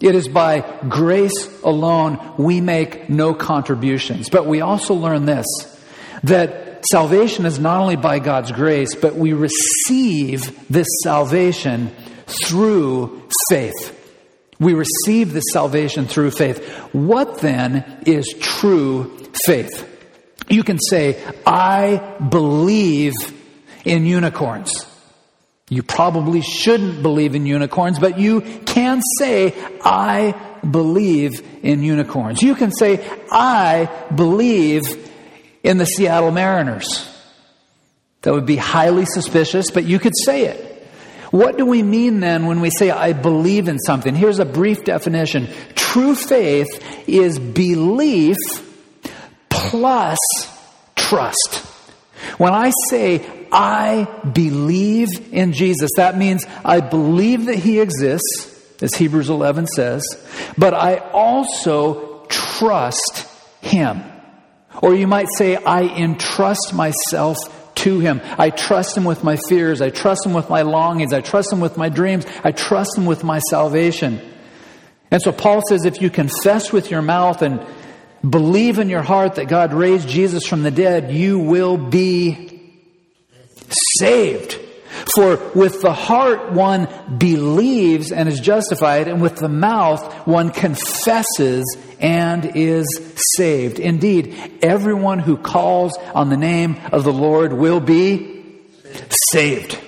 It 0.00 0.16
is 0.16 0.26
by 0.26 0.60
grace 0.88 1.62
alone 1.62 2.34
we 2.36 2.60
make 2.60 3.08
no 3.08 3.34
contributions. 3.34 4.28
But 4.28 4.46
we 4.46 4.60
also 4.60 4.94
learn 4.94 5.26
this 5.26 5.46
that 6.24 6.84
salvation 6.90 7.46
is 7.46 7.58
not 7.58 7.80
only 7.80 7.96
by 7.96 8.18
God's 8.18 8.52
grace, 8.52 8.94
but 8.94 9.14
we 9.14 9.32
receive 9.32 10.68
this 10.68 10.86
salvation 11.02 11.92
through 12.26 13.28
faith. 13.48 13.98
We 14.58 14.74
receive 14.74 15.32
this 15.32 15.44
salvation 15.52 16.06
through 16.06 16.32
faith. 16.32 16.64
What 16.92 17.38
then 17.38 18.02
is 18.06 18.34
true 18.40 19.16
faith? 19.46 19.88
You 20.52 20.62
can 20.62 20.78
say, 20.78 21.18
I 21.46 22.18
believe 22.28 23.14
in 23.86 24.04
unicorns. 24.04 24.86
You 25.70 25.82
probably 25.82 26.42
shouldn't 26.42 27.02
believe 27.02 27.34
in 27.34 27.46
unicorns, 27.46 27.98
but 27.98 28.18
you 28.18 28.42
can 28.66 29.00
say, 29.18 29.54
I 29.82 30.38
believe 30.70 31.42
in 31.62 31.82
unicorns. 31.82 32.42
You 32.42 32.54
can 32.54 32.70
say, 32.70 33.02
I 33.30 33.88
believe 34.14 34.82
in 35.62 35.78
the 35.78 35.86
Seattle 35.86 36.32
Mariners. 36.32 37.08
That 38.20 38.34
would 38.34 38.44
be 38.44 38.56
highly 38.56 39.06
suspicious, 39.06 39.70
but 39.70 39.84
you 39.84 39.98
could 39.98 40.12
say 40.22 40.44
it. 40.44 40.86
What 41.30 41.56
do 41.56 41.64
we 41.64 41.82
mean 41.82 42.20
then 42.20 42.44
when 42.44 42.60
we 42.60 42.68
say, 42.68 42.90
I 42.90 43.14
believe 43.14 43.68
in 43.68 43.78
something? 43.78 44.14
Here's 44.14 44.38
a 44.38 44.44
brief 44.44 44.84
definition 44.84 45.48
true 45.74 46.14
faith 46.14 46.68
is 47.08 47.38
belief 47.38 48.36
plus 49.70 50.18
trust. 50.96 51.56
When 52.38 52.52
I 52.52 52.72
say, 52.88 53.26
I 53.50 54.08
believe 54.32 55.32
in 55.32 55.52
Jesus, 55.52 55.90
that 55.96 56.16
means 56.16 56.46
I 56.64 56.80
believe 56.80 57.46
that 57.46 57.56
He 57.56 57.80
exists, 57.80 58.82
as 58.82 58.94
Hebrews 58.94 59.30
11 59.30 59.66
says, 59.66 60.04
but 60.56 60.74
I 60.74 60.96
also 60.96 62.24
trust 62.28 63.26
Him. 63.60 64.02
Or 64.80 64.94
you 64.94 65.06
might 65.06 65.28
say, 65.36 65.56
I 65.56 65.82
entrust 65.82 66.72
myself 66.74 67.36
to 67.76 67.98
Him. 67.98 68.20
I 68.38 68.50
trust 68.50 68.96
Him 68.96 69.04
with 69.04 69.22
my 69.22 69.36
fears. 69.36 69.80
I 69.80 69.90
trust 69.90 70.24
Him 70.24 70.32
with 70.32 70.48
my 70.48 70.62
longings. 70.62 71.12
I 71.12 71.20
trust 71.20 71.52
Him 71.52 71.60
with 71.60 71.76
my 71.76 71.88
dreams. 71.88 72.26
I 72.42 72.52
trust 72.52 72.96
Him 72.96 73.06
with 73.06 73.22
my 73.24 73.38
salvation. 73.50 74.20
And 75.10 75.20
so 75.20 75.30
Paul 75.30 75.60
says 75.68 75.84
if 75.84 76.00
you 76.00 76.08
confess 76.08 76.72
with 76.72 76.90
your 76.90 77.02
mouth 77.02 77.42
and 77.42 77.60
believe 78.28 78.78
in 78.78 78.88
your 78.88 79.02
heart 79.02 79.36
that 79.36 79.48
God 79.48 79.72
raised 79.72 80.08
Jesus 80.08 80.46
from 80.46 80.62
the 80.62 80.70
dead, 80.70 81.10
you 81.10 81.38
will 81.38 81.76
be 81.76 82.60
saved. 83.98 84.58
For 85.14 85.36
with 85.54 85.82
the 85.82 85.92
heart 85.92 86.52
one 86.52 86.88
believes 87.18 88.12
and 88.12 88.28
is 88.28 88.40
justified, 88.40 89.08
and 89.08 89.20
with 89.20 89.36
the 89.36 89.48
mouth 89.48 90.26
one 90.26 90.50
confesses 90.50 91.64
and 91.98 92.52
is 92.54 92.86
saved. 93.36 93.78
Indeed, 93.78 94.58
everyone 94.62 95.18
who 95.18 95.36
calls 95.36 95.96
on 96.14 96.30
the 96.30 96.36
name 96.36 96.78
of 96.92 97.04
the 97.04 97.12
Lord 97.12 97.52
will 97.52 97.80
be 97.80 98.44
saved. 99.30 99.78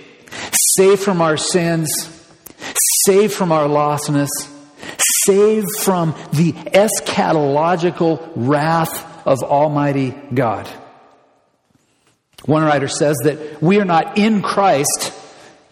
Saved 0.77 1.03
from 1.03 1.21
our 1.21 1.37
sins, 1.37 1.91
saved 3.07 3.33
from 3.33 3.53
our 3.53 3.69
lostness, 3.69 4.31
saved 5.27 5.69
from 5.81 6.15
the 6.33 6.53
eschatological 6.53 8.31
wrath 8.35 9.27
of 9.27 9.43
Almighty 9.43 10.15
God. 10.33 10.69
One 12.45 12.63
writer 12.63 12.89
says 12.89 13.17
that 13.25 13.63
we 13.63 13.81
are 13.81 13.87
not 13.87 14.19
in 14.19 14.43
Christ 14.43 15.13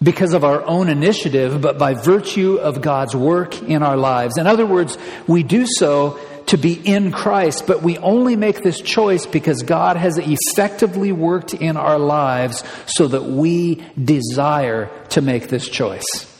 because 0.02 0.32
of 0.32 0.42
our 0.42 0.64
own 0.64 0.88
initiative, 0.88 1.60
but 1.60 1.78
by 1.78 1.94
virtue 1.94 2.56
of 2.56 2.80
God's 2.80 3.14
work 3.14 3.62
in 3.62 3.82
our 3.82 3.96
lives. 3.96 4.38
In 4.38 4.46
other 4.46 4.66
words, 4.66 4.96
we 5.26 5.42
do 5.42 5.66
so 5.66 6.18
to 6.46 6.56
be 6.56 6.72
in 6.72 7.12
Christ, 7.12 7.66
but 7.66 7.82
we 7.82 7.98
only 7.98 8.36
make 8.36 8.62
this 8.62 8.80
choice 8.80 9.26
because 9.26 9.62
God 9.62 9.96
has 9.96 10.18
effectively 10.18 11.12
worked 11.12 11.54
in 11.54 11.76
our 11.76 11.98
lives 11.98 12.64
so 12.86 13.06
that 13.08 13.24
we 13.24 13.76
desire 14.02 14.90
to 15.10 15.20
make 15.20 15.48
this 15.48 15.68
choice. 15.68 16.31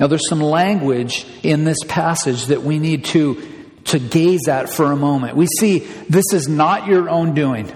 Now, 0.00 0.06
there's 0.06 0.28
some 0.28 0.40
language 0.40 1.26
in 1.42 1.64
this 1.64 1.78
passage 1.88 2.46
that 2.46 2.62
we 2.62 2.78
need 2.78 3.04
to, 3.06 3.42
to 3.86 3.98
gaze 3.98 4.48
at 4.48 4.70
for 4.70 4.92
a 4.92 4.96
moment. 4.96 5.36
We 5.36 5.46
see 5.58 5.80
this 6.08 6.32
is 6.32 6.48
not 6.48 6.86
your 6.86 7.08
own 7.08 7.34
doing. 7.34 7.72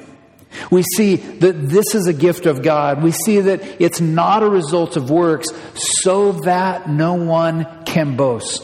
We 0.71 0.83
see 0.83 1.17
that 1.17 1.69
this 1.69 1.95
is 1.95 2.07
a 2.07 2.13
gift 2.13 2.47
of 2.47 2.63
God. 2.63 3.03
We 3.03 3.11
see 3.11 3.41
that 3.41 3.81
it's 3.81 4.01
not 4.01 4.43
a 4.43 4.49
result 4.49 4.97
of 4.97 5.11
works 5.11 5.49
so 5.75 6.33
that 6.45 6.89
no 6.89 7.15
one 7.15 7.85
can 7.85 8.17
boast. 8.17 8.63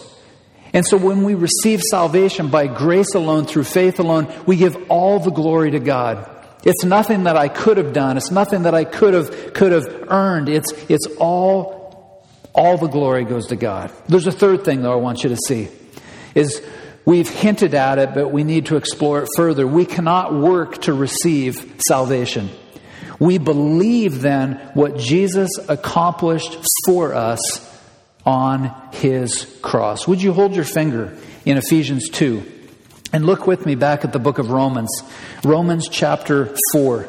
And 0.73 0.87
so 0.87 0.97
when 0.97 1.25
we 1.25 1.35
receive 1.35 1.81
salvation 1.83 2.49
by 2.51 2.67
grace 2.67 3.15
alone, 3.15 3.47
through 3.47 3.65
faith 3.65 3.99
alone, 3.99 4.33
we 4.47 4.57
give 4.57 4.91
all 4.91 5.19
the 5.19 5.31
glory 5.31 5.71
to 5.71 5.81
God. 5.81 6.31
It's 6.65 6.85
nothing 6.85 7.25
that 7.25 7.37
I 7.37 7.49
could 7.49 7.79
have 7.79 7.93
done. 7.93 8.17
It's 8.17 8.31
nothing 8.31 8.65
that 8.65 8.75
I 8.75 8.85
could 8.85 9.15
have, 9.15 9.55
could 9.55 9.73
have 9.73 9.87
earned. 10.09 10.49
It's, 10.49 10.71
it's 10.91 11.07
all, 11.19 11.78
all 12.59 12.77
the 12.77 12.89
glory 12.89 13.25
goes 13.25 13.47
to 13.47 13.57
God. 13.57 13.91
There's 14.09 14.27
a 14.27 14.33
third 14.33 14.65
thing 14.65 14.83
though 14.83 14.93
I 14.93 14.97
want 14.97 15.23
you 15.23 15.31
to 15.31 15.37
see 15.37 15.69
is 16.35 16.61
We've 17.09 17.27
hinted 17.27 17.73
at 17.73 17.99
it, 17.99 18.13
but 18.13 18.33
we 18.33 18.45
need 18.45 18.67
to 18.67 18.77
explore 18.77 19.23
it 19.23 19.31
further. 19.35 19.67
We 19.67 19.87
cannot 19.87 20.35
work 20.35 20.83
to 20.83 20.93
receive 20.93 21.81
salvation. 21.89 22.51
We 23.19 23.39
believe 23.39 24.21
then 24.21 24.57
what 24.75 24.99
Jesus 24.99 25.49
accomplished 25.71 26.59
for 26.85 27.15
us 27.15 27.41
on 28.27 28.75
his 28.93 29.47
cross. 29.63 30.07
Would 30.07 30.21
you 30.21 30.35
hold 30.35 30.55
your 30.55 30.67
finger 30.67 31.17
in 31.47 31.57
Ephesians 31.57 32.11
2 32.11 32.45
and 33.15 33.25
look 33.25 33.47
with 33.47 33.65
me 33.65 33.75
back 33.75 34.05
at 34.05 34.13
the 34.13 34.19
book 34.19 34.37
of 34.37 34.51
Romans, 34.51 35.03
Romans 35.45 35.89
chapter 35.89 36.55
4. 36.73 37.09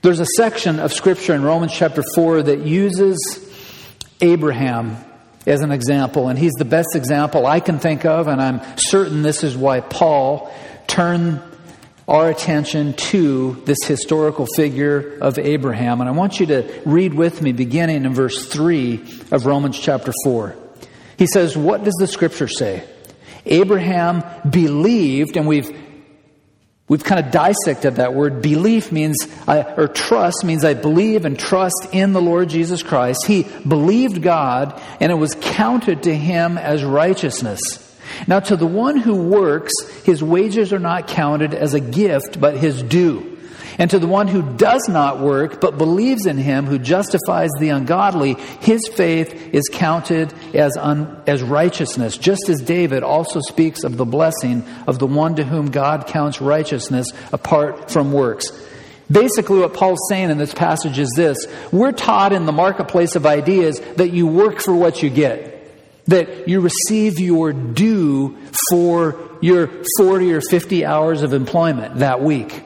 There's 0.00 0.20
a 0.20 0.26
section 0.38 0.80
of 0.80 0.94
scripture 0.94 1.34
in 1.34 1.42
Romans 1.42 1.74
chapter 1.74 2.02
4 2.14 2.44
that 2.44 2.60
uses 2.60 3.45
Abraham 4.20 4.96
as 5.46 5.60
an 5.60 5.70
example, 5.70 6.28
and 6.28 6.38
he's 6.38 6.54
the 6.54 6.64
best 6.64 6.94
example 6.94 7.46
I 7.46 7.60
can 7.60 7.78
think 7.78 8.04
of, 8.04 8.26
and 8.26 8.40
I'm 8.40 8.60
certain 8.76 9.22
this 9.22 9.44
is 9.44 9.56
why 9.56 9.80
Paul 9.80 10.52
turned 10.86 11.40
our 12.08 12.28
attention 12.28 12.94
to 12.94 13.60
this 13.64 13.78
historical 13.84 14.46
figure 14.54 15.18
of 15.20 15.38
Abraham. 15.38 16.00
And 16.00 16.08
I 16.08 16.12
want 16.12 16.38
you 16.38 16.46
to 16.46 16.82
read 16.84 17.14
with 17.14 17.42
me, 17.42 17.52
beginning 17.52 18.04
in 18.04 18.14
verse 18.14 18.46
3 18.46 19.24
of 19.32 19.46
Romans 19.46 19.78
chapter 19.78 20.12
4. 20.24 20.56
He 21.18 21.26
says, 21.26 21.56
What 21.56 21.84
does 21.84 21.94
the 21.98 22.06
scripture 22.06 22.48
say? 22.48 22.84
Abraham 23.44 24.24
believed, 24.48 25.36
and 25.36 25.46
we've 25.46 25.85
We've 26.88 27.02
kind 27.02 27.24
of 27.24 27.32
dissected 27.32 27.96
that 27.96 28.14
word. 28.14 28.42
Belief 28.42 28.92
means, 28.92 29.16
or 29.48 29.88
trust 29.88 30.44
means 30.44 30.64
I 30.64 30.74
believe 30.74 31.24
and 31.24 31.36
trust 31.36 31.88
in 31.92 32.12
the 32.12 32.22
Lord 32.22 32.48
Jesus 32.48 32.84
Christ. 32.84 33.26
He 33.26 33.44
believed 33.66 34.22
God 34.22 34.80
and 35.00 35.10
it 35.10 35.16
was 35.16 35.34
counted 35.40 36.04
to 36.04 36.14
him 36.14 36.58
as 36.58 36.84
righteousness. 36.84 37.60
Now, 38.28 38.38
to 38.38 38.56
the 38.56 38.68
one 38.68 38.98
who 38.98 39.16
works, 39.16 39.72
his 40.04 40.22
wages 40.22 40.72
are 40.72 40.78
not 40.78 41.08
counted 41.08 41.54
as 41.54 41.74
a 41.74 41.80
gift, 41.80 42.40
but 42.40 42.56
his 42.56 42.82
due. 42.82 43.35
And 43.78 43.90
to 43.90 43.98
the 43.98 44.06
one 44.06 44.28
who 44.28 44.42
does 44.56 44.88
not 44.88 45.20
work, 45.20 45.60
but 45.60 45.76
believes 45.76 46.24
in 46.24 46.38
him 46.38 46.66
who 46.66 46.78
justifies 46.78 47.50
the 47.58 47.68
ungodly, 47.70 48.34
his 48.60 48.80
faith 48.94 49.54
is 49.54 49.68
counted 49.70 50.32
as, 50.54 50.76
un, 50.78 51.22
as 51.26 51.42
righteousness, 51.42 52.16
just 52.16 52.48
as 52.48 52.60
David 52.62 53.02
also 53.02 53.40
speaks 53.40 53.84
of 53.84 53.96
the 53.96 54.06
blessing 54.06 54.64
of 54.86 54.98
the 54.98 55.06
one 55.06 55.36
to 55.36 55.44
whom 55.44 55.70
God 55.70 56.06
counts 56.06 56.40
righteousness 56.40 57.06
apart 57.32 57.90
from 57.90 58.12
works. 58.12 58.50
Basically, 59.10 59.60
what 59.60 59.74
Paul's 59.74 60.00
saying 60.08 60.30
in 60.30 60.38
this 60.38 60.54
passage 60.54 60.98
is 60.98 61.12
this 61.14 61.46
We're 61.70 61.92
taught 61.92 62.32
in 62.32 62.46
the 62.46 62.52
marketplace 62.52 63.14
of 63.14 63.26
ideas 63.26 63.78
that 63.96 64.10
you 64.10 64.26
work 64.26 64.60
for 64.60 64.74
what 64.74 65.02
you 65.02 65.10
get, 65.10 65.70
that 66.06 66.48
you 66.48 66.60
receive 66.60 67.20
your 67.20 67.52
due 67.52 68.36
for 68.70 69.20
your 69.40 69.70
40 69.98 70.32
or 70.32 70.40
50 70.40 70.84
hours 70.84 71.22
of 71.22 71.34
employment 71.34 71.98
that 71.98 72.20
week. 72.20 72.64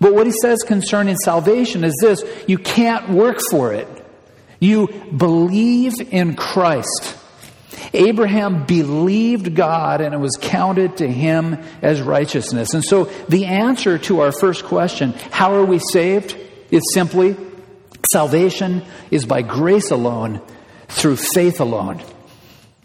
But 0.00 0.14
what 0.14 0.26
he 0.26 0.32
says 0.32 0.62
concerning 0.62 1.16
salvation 1.16 1.84
is 1.84 1.96
this 2.00 2.22
you 2.46 2.58
can't 2.58 3.10
work 3.10 3.38
for 3.50 3.72
it. 3.72 3.88
You 4.60 4.88
believe 5.16 5.94
in 6.12 6.34
Christ. 6.36 7.16
Abraham 7.92 8.64
believed 8.64 9.54
God 9.54 10.00
and 10.00 10.14
it 10.14 10.18
was 10.18 10.36
counted 10.40 10.98
to 10.98 11.08
him 11.08 11.62
as 11.82 12.00
righteousness. 12.00 12.74
And 12.74 12.84
so 12.84 13.04
the 13.28 13.46
answer 13.46 13.98
to 13.98 14.20
our 14.20 14.32
first 14.32 14.64
question, 14.64 15.12
how 15.30 15.54
are 15.54 15.64
we 15.64 15.78
saved? 15.78 16.36
is 16.70 16.82
simply 16.94 17.36
salvation 18.10 18.82
is 19.10 19.24
by 19.24 19.42
grace 19.42 19.90
alone, 19.90 20.40
through 20.88 21.16
faith 21.16 21.60
alone. 21.60 22.02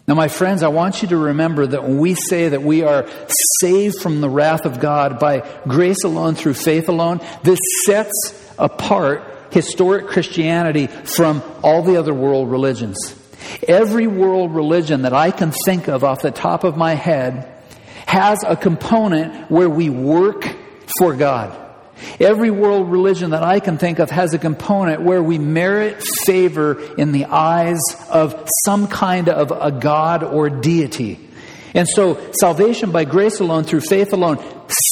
Now, 0.06 0.14
my 0.14 0.28
friends, 0.28 0.62
I 0.62 0.68
want 0.68 1.02
you 1.02 1.08
to 1.08 1.16
remember 1.16 1.64
that 1.66 1.84
when 1.84 1.98
we 1.98 2.14
say 2.14 2.48
that 2.48 2.62
we 2.62 2.82
are 2.82 3.06
saved 3.60 4.00
from 4.00 4.20
the 4.20 4.28
wrath 4.28 4.66
of 4.66 4.80
God 4.80 5.20
by 5.20 5.48
grace 5.64 6.02
alone, 6.04 6.34
through 6.34 6.54
faith 6.54 6.88
alone, 6.88 7.20
this 7.44 7.60
sets 7.84 8.52
apart 8.58 9.22
historic 9.52 10.08
Christianity 10.08 10.88
from 10.88 11.42
all 11.62 11.82
the 11.82 11.98
other 11.98 12.14
world 12.14 12.50
religions. 12.50 12.96
Every 13.68 14.06
world 14.06 14.54
religion 14.54 15.02
that 15.02 15.12
I 15.12 15.30
can 15.30 15.52
think 15.64 15.88
of 15.88 16.02
off 16.02 16.22
the 16.22 16.30
top 16.30 16.64
of 16.64 16.76
my 16.76 16.94
head 16.94 17.48
has 18.06 18.42
a 18.46 18.56
component 18.56 19.50
where 19.50 19.70
we 19.70 19.88
work 19.88 20.48
for 20.98 21.14
God. 21.14 21.61
Every 22.20 22.50
world 22.50 22.90
religion 22.90 23.30
that 23.30 23.42
I 23.42 23.60
can 23.60 23.78
think 23.78 23.98
of 23.98 24.10
has 24.10 24.34
a 24.34 24.38
component 24.38 25.02
where 25.02 25.22
we 25.22 25.38
merit 25.38 26.02
favor 26.24 26.82
in 26.94 27.12
the 27.12 27.26
eyes 27.26 27.80
of 28.10 28.48
some 28.64 28.88
kind 28.88 29.28
of 29.28 29.50
a 29.50 29.72
God 29.72 30.22
or 30.22 30.50
deity. 30.50 31.18
And 31.74 31.88
so, 31.88 32.20
salvation 32.32 32.90
by 32.90 33.04
grace 33.04 33.40
alone, 33.40 33.64
through 33.64 33.80
faith 33.80 34.12
alone, 34.12 34.38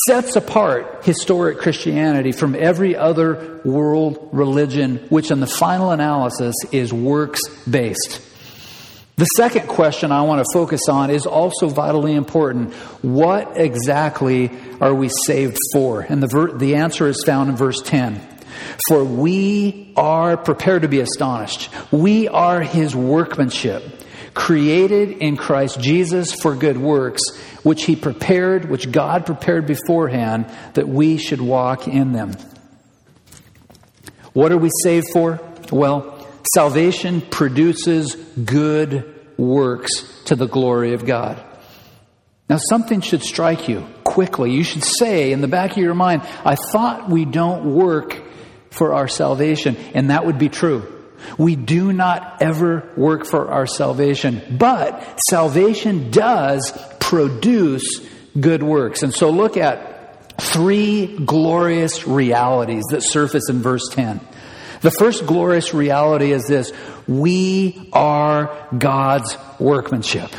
sets 0.06 0.36
apart 0.36 1.04
historic 1.04 1.58
Christianity 1.58 2.32
from 2.32 2.54
every 2.54 2.96
other 2.96 3.60
world 3.64 4.30
religion, 4.32 4.96
which 5.10 5.30
in 5.30 5.40
the 5.40 5.46
final 5.46 5.90
analysis 5.90 6.54
is 6.72 6.92
works 6.92 7.40
based. 7.68 8.29
The 9.16 9.26
second 9.36 9.68
question 9.68 10.12
I 10.12 10.22
want 10.22 10.44
to 10.44 10.46
focus 10.54 10.82
on 10.88 11.10
is 11.10 11.26
also 11.26 11.68
vitally 11.68 12.14
important. 12.14 12.72
What 13.02 13.58
exactly 13.58 14.50
are 14.80 14.94
we 14.94 15.10
saved 15.26 15.58
for? 15.74 16.00
And 16.00 16.22
the, 16.22 16.28
ver- 16.28 16.56
the 16.56 16.76
answer 16.76 17.06
is 17.06 17.22
found 17.24 17.50
in 17.50 17.56
verse 17.56 17.82
10. 17.82 18.18
For 18.88 19.04
we 19.04 19.92
are 19.96 20.36
prepared 20.36 20.82
to 20.82 20.88
be 20.88 21.00
astonished. 21.00 21.70
We 21.90 22.28
are 22.28 22.62
his 22.62 22.96
workmanship, 22.96 23.82
created 24.32 25.10
in 25.10 25.36
Christ 25.36 25.80
Jesus 25.80 26.32
for 26.32 26.54
good 26.54 26.78
works, 26.78 27.22
which 27.62 27.84
he 27.84 27.96
prepared, 27.96 28.70
which 28.70 28.90
God 28.90 29.26
prepared 29.26 29.66
beforehand, 29.66 30.50
that 30.74 30.88
we 30.88 31.18
should 31.18 31.40
walk 31.40 31.86
in 31.86 32.12
them. 32.12 32.32
What 34.32 34.52
are 34.52 34.58
we 34.58 34.70
saved 34.82 35.08
for? 35.12 35.40
Well, 35.70 36.19
Salvation 36.54 37.20
produces 37.20 38.14
good 38.14 39.14
works 39.36 39.90
to 40.24 40.36
the 40.36 40.46
glory 40.46 40.94
of 40.94 41.04
God. 41.04 41.42
Now, 42.48 42.58
something 42.68 43.00
should 43.00 43.22
strike 43.22 43.68
you 43.68 43.86
quickly. 44.04 44.52
You 44.52 44.64
should 44.64 44.84
say 44.84 45.32
in 45.32 45.40
the 45.40 45.48
back 45.48 45.72
of 45.72 45.78
your 45.78 45.94
mind, 45.94 46.22
I 46.44 46.56
thought 46.56 47.08
we 47.08 47.24
don't 47.24 47.74
work 47.74 48.20
for 48.70 48.94
our 48.94 49.08
salvation. 49.08 49.76
And 49.94 50.10
that 50.10 50.26
would 50.26 50.38
be 50.38 50.48
true. 50.48 51.00
We 51.38 51.54
do 51.54 51.92
not 51.92 52.42
ever 52.42 52.90
work 52.96 53.26
for 53.26 53.50
our 53.50 53.66
salvation, 53.66 54.56
but 54.58 55.20
salvation 55.28 56.10
does 56.10 56.72
produce 56.98 58.00
good 58.38 58.62
works. 58.62 59.02
And 59.02 59.14
so 59.14 59.30
look 59.30 59.56
at 59.56 60.40
three 60.40 61.18
glorious 61.24 62.06
realities 62.06 62.84
that 62.90 63.02
surface 63.02 63.48
in 63.50 63.60
verse 63.60 63.88
10. 63.90 64.20
The 64.80 64.90
first 64.90 65.26
glorious 65.26 65.74
reality 65.74 66.32
is 66.32 66.46
this 66.46 66.72
we 67.06 67.90
are 67.92 68.68
God's 68.76 69.36
workmanship. 69.58 70.30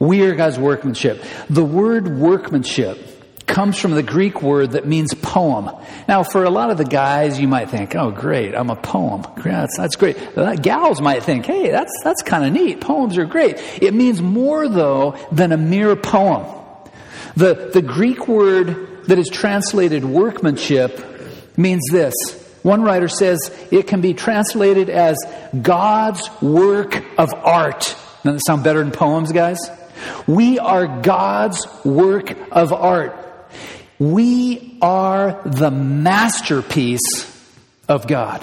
We 0.00 0.22
are 0.22 0.34
God's 0.34 0.58
workmanship. 0.58 1.22
The 1.50 1.64
word 1.64 2.08
workmanship 2.08 2.98
comes 3.46 3.78
from 3.78 3.92
the 3.92 4.02
Greek 4.02 4.42
word 4.42 4.72
that 4.72 4.86
means 4.86 5.14
poem. 5.14 5.70
Now, 6.08 6.22
for 6.22 6.44
a 6.44 6.50
lot 6.50 6.70
of 6.70 6.78
the 6.78 6.84
guys, 6.84 7.38
you 7.38 7.46
might 7.46 7.70
think, 7.70 7.94
oh, 7.94 8.10
great, 8.10 8.54
I'm 8.54 8.70
a 8.70 8.76
poem. 8.76 9.24
That's, 9.36 9.76
that's 9.76 9.96
great. 9.96 10.16
Gals 10.62 11.00
might 11.00 11.22
think, 11.22 11.46
hey, 11.46 11.70
that's, 11.70 11.92
that's 12.02 12.22
kind 12.22 12.44
of 12.44 12.52
neat. 12.52 12.80
Poems 12.80 13.18
are 13.18 13.26
great. 13.26 13.58
It 13.80 13.94
means 13.94 14.20
more, 14.20 14.68
though, 14.68 15.16
than 15.30 15.52
a 15.52 15.56
mere 15.56 15.94
poem. 15.94 16.46
The, 17.36 17.70
the 17.72 17.82
Greek 17.82 18.26
word 18.26 19.04
that 19.06 19.18
is 19.18 19.28
translated 19.28 20.04
workmanship 20.04 21.00
means 21.56 21.82
this 21.90 22.14
one 22.64 22.80
writer 22.80 23.08
says 23.08 23.54
it 23.70 23.86
can 23.86 24.00
be 24.00 24.14
translated 24.14 24.88
as 24.88 25.18
God's 25.60 26.30
work 26.40 27.04
of 27.18 27.34
art. 27.34 27.94
Doesn't 28.22 28.36
that 28.36 28.40
sound 28.46 28.64
better 28.64 28.78
than 28.78 28.90
poems, 28.90 29.32
guys? 29.32 29.58
We 30.26 30.58
are 30.58 31.02
God's 31.02 31.66
work 31.84 32.34
of 32.50 32.72
art. 32.72 33.14
We 33.98 34.78
are 34.80 35.42
the 35.44 35.70
masterpiece 35.70 37.02
of 37.86 38.06
God. 38.06 38.42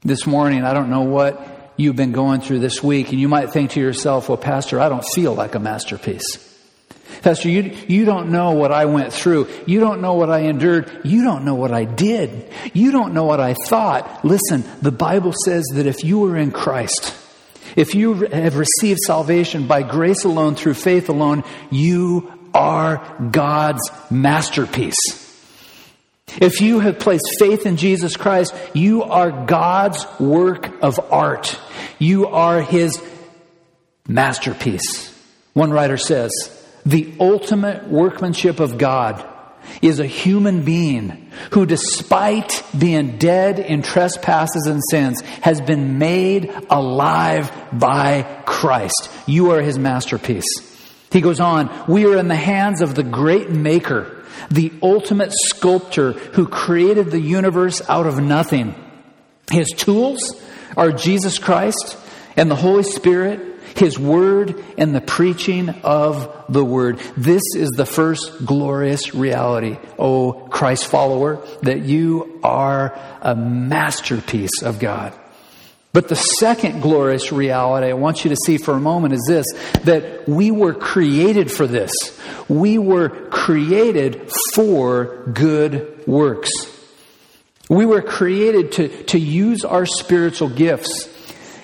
This 0.00 0.26
morning, 0.26 0.64
I 0.64 0.72
don't 0.72 0.88
know 0.88 1.02
what 1.02 1.74
you've 1.76 1.96
been 1.96 2.12
going 2.12 2.40
through 2.40 2.60
this 2.60 2.82
week, 2.82 3.10
and 3.10 3.20
you 3.20 3.28
might 3.28 3.50
think 3.50 3.72
to 3.72 3.80
yourself, 3.80 4.30
well, 4.30 4.38
Pastor, 4.38 4.80
I 4.80 4.88
don't 4.88 5.04
feel 5.04 5.34
like 5.34 5.54
a 5.54 5.60
masterpiece. 5.60 6.51
Pastor, 7.22 7.48
you, 7.48 7.76
you 7.86 8.04
don't 8.04 8.30
know 8.30 8.52
what 8.52 8.72
I 8.72 8.86
went 8.86 9.12
through. 9.12 9.48
You 9.66 9.78
don't 9.78 10.00
know 10.00 10.14
what 10.14 10.28
I 10.28 10.40
endured. 10.40 10.90
You 11.04 11.22
don't 11.22 11.44
know 11.44 11.54
what 11.54 11.72
I 11.72 11.84
did. 11.84 12.50
You 12.74 12.90
don't 12.90 13.14
know 13.14 13.24
what 13.24 13.40
I 13.40 13.54
thought. 13.54 14.24
Listen, 14.24 14.64
the 14.80 14.92
Bible 14.92 15.32
says 15.44 15.64
that 15.74 15.86
if 15.86 16.02
you 16.02 16.24
are 16.26 16.36
in 16.36 16.50
Christ, 16.50 17.14
if 17.76 17.94
you 17.94 18.14
have 18.14 18.56
received 18.56 19.00
salvation 19.06 19.66
by 19.66 19.82
grace 19.82 20.24
alone, 20.24 20.56
through 20.56 20.74
faith 20.74 21.08
alone, 21.08 21.44
you 21.70 22.32
are 22.52 23.28
God's 23.30 23.88
masterpiece. 24.10 24.98
If 26.40 26.60
you 26.60 26.80
have 26.80 26.98
placed 26.98 27.36
faith 27.38 27.66
in 27.66 27.76
Jesus 27.76 28.16
Christ, 28.16 28.54
you 28.74 29.02
are 29.04 29.30
God's 29.46 30.04
work 30.18 30.82
of 30.82 30.98
art. 31.12 31.58
You 31.98 32.26
are 32.28 32.62
His 32.62 33.00
masterpiece. 34.08 35.10
One 35.52 35.70
writer 35.70 35.96
says, 35.96 36.30
the 36.84 37.12
ultimate 37.20 37.86
workmanship 37.88 38.60
of 38.60 38.78
God 38.78 39.24
is 39.80 40.00
a 40.00 40.06
human 40.06 40.64
being 40.64 41.30
who, 41.52 41.66
despite 41.66 42.64
being 42.76 43.18
dead 43.18 43.58
in 43.58 43.82
trespasses 43.82 44.66
and 44.66 44.82
sins, 44.90 45.20
has 45.42 45.60
been 45.60 45.98
made 45.98 46.52
alive 46.68 47.52
by 47.72 48.22
Christ. 48.44 49.10
You 49.26 49.52
are 49.52 49.62
his 49.62 49.78
masterpiece. 49.78 50.70
He 51.10 51.20
goes 51.20 51.40
on, 51.40 51.70
we 51.88 52.06
are 52.06 52.16
in 52.16 52.28
the 52.28 52.34
hands 52.34 52.80
of 52.80 52.94
the 52.94 53.02
great 53.02 53.50
maker, 53.50 54.24
the 54.50 54.72
ultimate 54.82 55.32
sculptor 55.32 56.12
who 56.12 56.46
created 56.48 57.10
the 57.10 57.20
universe 57.20 57.82
out 57.88 58.06
of 58.06 58.18
nothing. 58.18 58.74
His 59.50 59.68
tools 59.68 60.42
are 60.76 60.90
Jesus 60.90 61.38
Christ 61.38 61.98
and 62.36 62.50
the 62.50 62.56
Holy 62.56 62.82
Spirit 62.82 63.51
his 63.76 63.98
Word 63.98 64.62
and 64.76 64.94
the 64.94 65.00
preaching 65.00 65.68
of 65.82 66.44
the 66.48 66.64
Word. 66.64 66.98
This 67.16 67.42
is 67.56 67.70
the 67.70 67.86
first 67.86 68.44
glorious 68.44 69.14
reality, 69.14 69.78
oh 69.98 70.48
Christ 70.50 70.86
follower, 70.86 71.44
that 71.62 71.82
you 71.82 72.40
are 72.42 72.98
a 73.20 73.34
masterpiece 73.34 74.62
of 74.62 74.78
God. 74.78 75.12
But 75.92 76.08
the 76.08 76.16
second 76.16 76.80
glorious 76.80 77.32
reality 77.32 77.88
I 77.88 77.92
want 77.92 78.24
you 78.24 78.30
to 78.30 78.36
see 78.46 78.56
for 78.56 78.72
a 78.72 78.80
moment 78.80 79.12
is 79.12 79.24
this 79.28 79.46
that 79.84 80.26
we 80.26 80.50
were 80.50 80.72
created 80.72 81.50
for 81.50 81.66
this. 81.66 81.92
We 82.48 82.78
were 82.78 83.10
created 83.28 84.30
for 84.54 85.26
good 85.32 86.06
works. 86.06 86.50
We 87.68 87.84
were 87.86 88.02
created 88.02 88.72
to, 88.72 89.04
to 89.04 89.18
use 89.18 89.64
our 89.64 89.86
spiritual 89.86 90.48
gifts. 90.48 91.08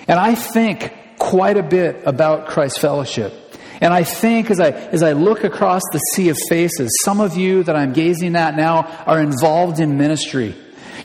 And 0.07 0.19
I 0.19 0.35
think 0.35 0.93
quite 1.19 1.57
a 1.57 1.63
bit 1.63 2.01
about 2.05 2.47
Christ 2.47 2.79
Fellowship. 2.79 3.33
And 3.81 3.93
I 3.93 4.03
think 4.03 4.49
as 4.51 4.59
I, 4.59 4.71
as 4.71 5.03
I 5.03 5.13
look 5.13 5.43
across 5.43 5.81
the 5.91 5.99
sea 6.13 6.29
of 6.29 6.37
faces, 6.49 6.89
some 7.03 7.21
of 7.21 7.37
you 7.37 7.63
that 7.63 7.75
I'm 7.75 7.93
gazing 7.93 8.35
at 8.35 8.55
now 8.55 8.81
are 9.05 9.21
involved 9.21 9.79
in 9.79 9.97
ministry. 9.97 10.55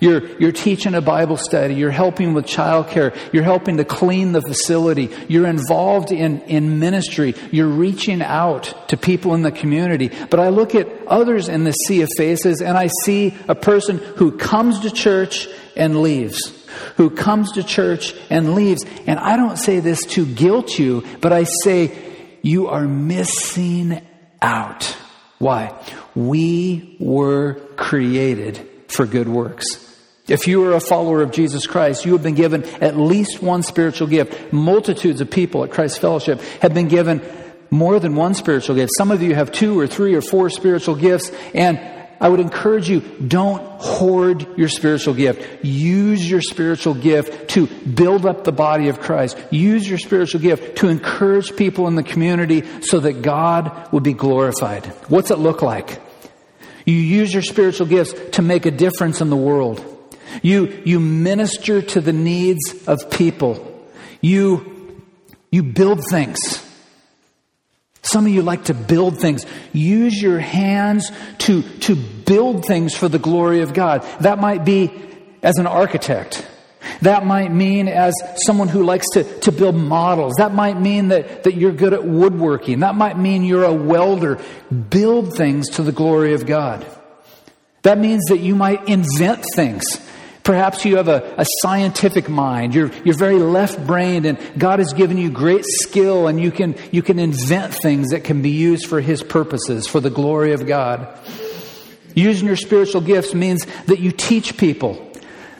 You're, 0.00 0.26
you're 0.38 0.52
teaching 0.52 0.94
a 0.94 1.00
Bible 1.00 1.36
study. 1.36 1.74
You're 1.74 1.92
helping 1.92 2.34
with 2.34 2.46
childcare. 2.46 3.16
You're 3.32 3.44
helping 3.44 3.76
to 3.76 3.84
clean 3.84 4.32
the 4.32 4.42
facility. 4.42 5.08
You're 5.28 5.46
involved 5.46 6.10
in, 6.10 6.40
in 6.42 6.80
ministry. 6.80 7.34
You're 7.52 7.68
reaching 7.68 8.20
out 8.20 8.88
to 8.88 8.96
people 8.96 9.34
in 9.34 9.42
the 9.42 9.52
community. 9.52 10.10
But 10.30 10.40
I 10.40 10.48
look 10.48 10.74
at 10.74 10.88
others 11.06 11.48
in 11.48 11.62
the 11.62 11.72
sea 11.72 12.02
of 12.02 12.08
faces 12.16 12.60
and 12.60 12.76
I 12.76 12.88
see 13.02 13.36
a 13.46 13.54
person 13.54 13.98
who 13.98 14.36
comes 14.36 14.80
to 14.80 14.90
church 14.90 15.48
and 15.76 16.02
leaves 16.02 16.63
who 16.96 17.10
comes 17.10 17.52
to 17.52 17.62
church 17.62 18.14
and 18.30 18.54
leaves. 18.54 18.84
And 19.06 19.18
I 19.18 19.36
don't 19.36 19.56
say 19.56 19.80
this 19.80 20.04
to 20.06 20.26
guilt 20.26 20.78
you, 20.78 21.04
but 21.20 21.32
I 21.32 21.44
say 21.44 21.92
you 22.42 22.68
are 22.68 22.86
missing 22.86 24.00
out. 24.42 24.96
Why? 25.38 25.74
We 26.14 26.96
were 27.00 27.54
created 27.76 28.68
for 28.88 29.06
good 29.06 29.28
works. 29.28 29.80
If 30.26 30.48
you 30.48 30.64
are 30.64 30.72
a 30.72 30.80
follower 30.80 31.20
of 31.20 31.32
Jesus 31.32 31.66
Christ, 31.66 32.06
you 32.06 32.12
have 32.12 32.22
been 32.22 32.34
given 32.34 32.64
at 32.80 32.96
least 32.96 33.42
one 33.42 33.62
spiritual 33.62 34.08
gift. 34.08 34.52
Multitudes 34.52 35.20
of 35.20 35.30
people 35.30 35.64
at 35.64 35.70
Christ 35.70 36.00
Fellowship 36.00 36.40
have 36.62 36.72
been 36.72 36.88
given 36.88 37.20
more 37.70 37.98
than 38.00 38.14
one 38.14 38.34
spiritual 38.34 38.76
gift. 38.76 38.92
Some 38.96 39.10
of 39.10 39.22
you 39.22 39.34
have 39.34 39.52
two 39.52 39.78
or 39.78 39.86
three 39.86 40.14
or 40.14 40.22
four 40.22 40.48
spiritual 40.48 40.94
gifts, 40.94 41.30
and 41.52 41.78
I 42.20 42.28
would 42.28 42.40
encourage 42.40 42.88
you 42.88 43.00
don't 43.00 43.62
hoard 43.80 44.46
your 44.56 44.68
spiritual 44.68 45.14
gift. 45.14 45.64
Use 45.64 46.28
your 46.28 46.40
spiritual 46.40 46.94
gift 46.94 47.50
to 47.50 47.66
build 47.66 48.24
up 48.24 48.44
the 48.44 48.52
body 48.52 48.88
of 48.88 49.00
Christ. 49.00 49.36
Use 49.50 49.88
your 49.88 49.98
spiritual 49.98 50.40
gift 50.40 50.78
to 50.78 50.88
encourage 50.88 51.54
people 51.56 51.86
in 51.88 51.96
the 51.96 52.02
community 52.02 52.64
so 52.82 53.00
that 53.00 53.22
God 53.22 53.92
would 53.92 54.02
be 54.02 54.14
glorified. 54.14 54.86
What's 55.08 55.30
it 55.30 55.38
look 55.38 55.60
like? 55.60 56.00
You 56.86 56.94
use 56.94 57.32
your 57.32 57.42
spiritual 57.42 57.86
gifts 57.86 58.14
to 58.36 58.42
make 58.42 58.66
a 58.66 58.70
difference 58.70 59.20
in 59.20 59.30
the 59.30 59.36
world. 59.36 59.84
You, 60.42 60.82
you 60.84 61.00
minister 61.00 61.80
to 61.80 62.00
the 62.00 62.12
needs 62.12 62.86
of 62.86 63.10
people. 63.10 63.86
You, 64.20 65.02
you 65.50 65.62
build 65.62 66.00
things. 66.10 66.63
Some 68.04 68.26
of 68.26 68.32
you 68.32 68.42
like 68.42 68.64
to 68.64 68.74
build 68.74 69.18
things. 69.18 69.46
Use 69.72 70.20
your 70.20 70.38
hands 70.38 71.10
to, 71.38 71.62
to 71.80 71.96
build 71.96 72.66
things 72.66 72.94
for 72.94 73.08
the 73.08 73.18
glory 73.18 73.62
of 73.62 73.72
God. 73.72 74.02
That 74.20 74.38
might 74.38 74.64
be 74.64 74.92
as 75.42 75.56
an 75.56 75.66
architect. 75.66 76.46
That 77.00 77.24
might 77.24 77.50
mean 77.50 77.88
as 77.88 78.12
someone 78.46 78.68
who 78.68 78.84
likes 78.84 79.06
to, 79.14 79.24
to 79.40 79.50
build 79.50 79.74
models. 79.74 80.34
That 80.36 80.52
might 80.52 80.78
mean 80.78 81.08
that, 81.08 81.44
that 81.44 81.54
you're 81.54 81.72
good 81.72 81.94
at 81.94 82.04
woodworking. 82.04 82.80
That 82.80 82.94
might 82.94 83.18
mean 83.18 83.42
you're 83.42 83.64
a 83.64 83.72
welder. 83.72 84.38
Build 84.90 85.34
things 85.34 85.70
to 85.70 85.82
the 85.82 85.92
glory 85.92 86.34
of 86.34 86.44
God. 86.44 86.86
That 87.82 87.98
means 87.98 88.22
that 88.28 88.38
you 88.38 88.54
might 88.54 88.86
invent 88.86 89.44
things. 89.54 89.84
Perhaps 90.44 90.84
you 90.84 90.98
have 90.98 91.08
a, 91.08 91.34
a 91.38 91.46
scientific 91.62 92.28
mind. 92.28 92.74
You're, 92.74 92.90
you're 93.02 93.16
very 93.16 93.38
left 93.38 93.86
brained, 93.86 94.26
and 94.26 94.38
God 94.58 94.78
has 94.78 94.92
given 94.92 95.16
you 95.16 95.30
great 95.30 95.64
skill, 95.64 96.28
and 96.28 96.38
you 96.38 96.52
can, 96.52 96.76
you 96.92 97.02
can 97.02 97.18
invent 97.18 97.72
things 97.72 98.10
that 98.10 98.24
can 98.24 98.42
be 98.42 98.50
used 98.50 98.86
for 98.86 99.00
His 99.00 99.22
purposes, 99.22 99.86
for 99.86 100.00
the 100.00 100.10
glory 100.10 100.52
of 100.52 100.66
God. 100.66 101.18
Using 102.14 102.46
your 102.46 102.56
spiritual 102.56 103.00
gifts 103.00 103.32
means 103.32 103.66
that 103.86 104.00
you 104.00 104.12
teach 104.12 104.58
people, 104.58 105.10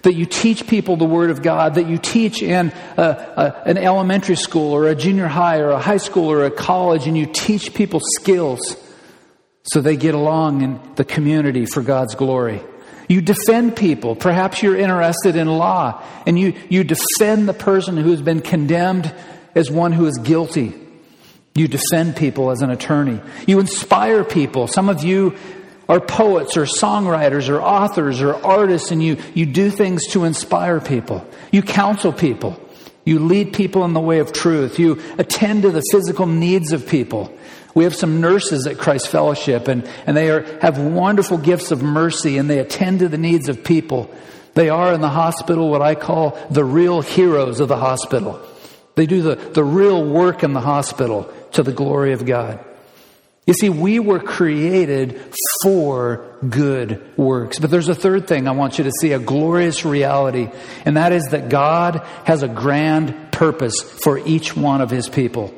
that 0.02 0.14
you 0.14 0.26
teach 0.26 0.66
people 0.66 0.98
the 0.98 1.06
Word 1.06 1.30
of 1.30 1.40
God, 1.40 1.76
that 1.76 1.86
you 1.86 1.96
teach 1.96 2.42
in 2.42 2.70
a, 2.98 3.02
a, 3.02 3.62
an 3.64 3.78
elementary 3.78 4.36
school 4.36 4.74
or 4.74 4.86
a 4.86 4.94
junior 4.94 5.28
high 5.28 5.60
or 5.60 5.70
a 5.70 5.80
high 5.80 5.96
school 5.96 6.30
or 6.30 6.44
a 6.44 6.50
college, 6.50 7.06
and 7.06 7.16
you 7.16 7.24
teach 7.24 7.72
people 7.72 8.00
skills 8.18 8.76
so 9.62 9.80
they 9.80 9.96
get 9.96 10.14
along 10.14 10.60
in 10.60 10.78
the 10.96 11.06
community 11.06 11.64
for 11.64 11.80
God's 11.80 12.14
glory. 12.14 12.62
You 13.08 13.20
defend 13.20 13.76
people. 13.76 14.16
Perhaps 14.16 14.62
you're 14.62 14.76
interested 14.76 15.36
in 15.36 15.46
law 15.46 16.02
and 16.26 16.38
you, 16.38 16.54
you 16.68 16.84
defend 16.84 17.48
the 17.48 17.54
person 17.54 17.96
who's 17.96 18.22
been 18.22 18.40
condemned 18.40 19.12
as 19.54 19.70
one 19.70 19.92
who 19.92 20.06
is 20.06 20.18
guilty. 20.18 20.72
You 21.54 21.68
defend 21.68 22.16
people 22.16 22.50
as 22.50 22.62
an 22.62 22.70
attorney. 22.70 23.20
You 23.46 23.60
inspire 23.60 24.24
people. 24.24 24.66
Some 24.66 24.88
of 24.88 25.04
you 25.04 25.36
are 25.88 26.00
poets 26.00 26.56
or 26.56 26.64
songwriters 26.64 27.48
or 27.48 27.60
authors 27.60 28.22
or 28.22 28.34
artists 28.34 28.90
and 28.90 29.02
you, 29.02 29.18
you 29.34 29.46
do 29.46 29.70
things 29.70 30.06
to 30.08 30.24
inspire 30.24 30.80
people. 30.80 31.26
You 31.52 31.62
counsel 31.62 32.12
people. 32.12 32.58
You 33.04 33.18
lead 33.18 33.52
people 33.52 33.84
in 33.84 33.92
the 33.92 34.00
way 34.00 34.18
of 34.18 34.32
truth. 34.32 34.78
You 34.78 35.02
attend 35.18 35.62
to 35.62 35.70
the 35.70 35.82
physical 35.92 36.26
needs 36.26 36.72
of 36.72 36.88
people. 36.88 37.36
We 37.74 37.84
have 37.84 37.94
some 37.94 38.20
nurses 38.20 38.66
at 38.66 38.78
Christ 38.78 39.08
Fellowship, 39.08 39.68
and, 39.68 39.88
and 40.06 40.16
they 40.16 40.30
are, 40.30 40.42
have 40.60 40.78
wonderful 40.78 41.38
gifts 41.38 41.72
of 41.72 41.82
mercy, 41.82 42.38
and 42.38 42.48
they 42.48 42.60
attend 42.60 43.00
to 43.00 43.08
the 43.08 43.18
needs 43.18 43.48
of 43.48 43.64
people. 43.64 44.14
They 44.54 44.68
are 44.68 44.92
in 44.92 45.00
the 45.00 45.08
hospital 45.08 45.68
what 45.68 45.82
I 45.82 45.96
call 45.96 46.38
the 46.50 46.64
real 46.64 47.00
heroes 47.00 47.58
of 47.58 47.68
the 47.68 47.76
hospital. 47.76 48.40
They 48.94 49.06
do 49.06 49.22
the, 49.22 49.34
the 49.34 49.64
real 49.64 50.04
work 50.04 50.44
in 50.44 50.52
the 50.52 50.60
hospital 50.60 51.32
to 51.52 51.64
the 51.64 51.72
glory 51.72 52.12
of 52.12 52.24
God. 52.24 52.64
You 53.46 53.52
see, 53.52 53.68
we 53.68 53.98
were 53.98 54.20
created 54.20 55.34
for 55.62 56.38
good 56.48 57.18
works. 57.18 57.58
But 57.58 57.70
there's 57.70 57.88
a 57.88 57.94
third 57.94 58.26
thing 58.26 58.48
I 58.48 58.52
want 58.52 58.78
you 58.78 58.84
to 58.84 58.92
see, 59.00 59.12
a 59.12 59.18
glorious 59.18 59.84
reality, 59.84 60.48
and 60.84 60.96
that 60.96 61.12
is 61.12 61.24
that 61.26 61.48
God 61.50 62.06
has 62.24 62.42
a 62.42 62.48
grand 62.48 63.32
purpose 63.32 63.82
for 63.82 64.18
each 64.18 64.56
one 64.56 64.80
of 64.80 64.90
his 64.90 65.08
people. 65.08 65.52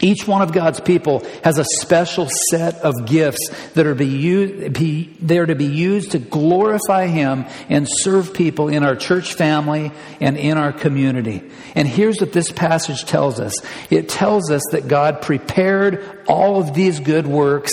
Each 0.00 0.26
one 0.26 0.40
of 0.40 0.52
God's 0.52 0.80
people 0.80 1.24
has 1.44 1.58
a 1.58 1.64
special 1.64 2.28
set 2.50 2.76
of 2.76 3.06
gifts 3.06 3.50
that 3.74 3.86
are, 3.86 3.94
be 3.94 5.14
there 5.20 5.44
to 5.44 5.54
be 5.54 5.66
used 5.66 6.12
to 6.12 6.18
glorify 6.18 7.06
Him 7.06 7.44
and 7.68 7.86
serve 7.88 8.32
people 8.32 8.68
in 8.68 8.82
our 8.82 8.96
church 8.96 9.34
family 9.34 9.92
and 10.20 10.38
in 10.38 10.56
our 10.56 10.72
community. 10.72 11.42
And 11.74 11.86
here's 11.86 12.18
what 12.18 12.32
this 12.32 12.50
passage 12.50 13.04
tells 13.04 13.40
us. 13.40 13.60
It 13.90 14.08
tells 14.08 14.50
us 14.50 14.62
that 14.72 14.88
God 14.88 15.20
prepared 15.20 16.24
all 16.26 16.60
of 16.60 16.72
these 16.72 16.98
good 16.98 17.26
works 17.26 17.72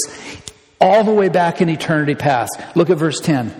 all 0.81 1.03
the 1.05 1.13
way 1.13 1.29
back 1.29 1.61
in 1.61 1.69
eternity 1.69 2.15
past. 2.15 2.59
Look 2.75 2.89
at 2.89 2.97
verse 2.97 3.21
10. 3.21 3.53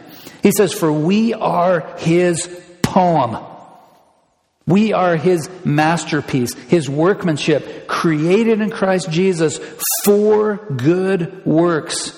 He 0.44 0.52
says, 0.52 0.74
For 0.74 0.92
we 0.92 1.34
are 1.34 1.96
His 2.00 2.48
poem 2.82 3.38
we 4.68 4.92
are 4.92 5.16
his 5.16 5.50
masterpiece, 5.64 6.54
his 6.54 6.90
workmanship, 6.90 7.88
created 7.88 8.60
in 8.60 8.70
Christ 8.70 9.10
Jesus 9.10 9.60
for 10.04 10.58
good 10.58 11.46
works, 11.46 12.10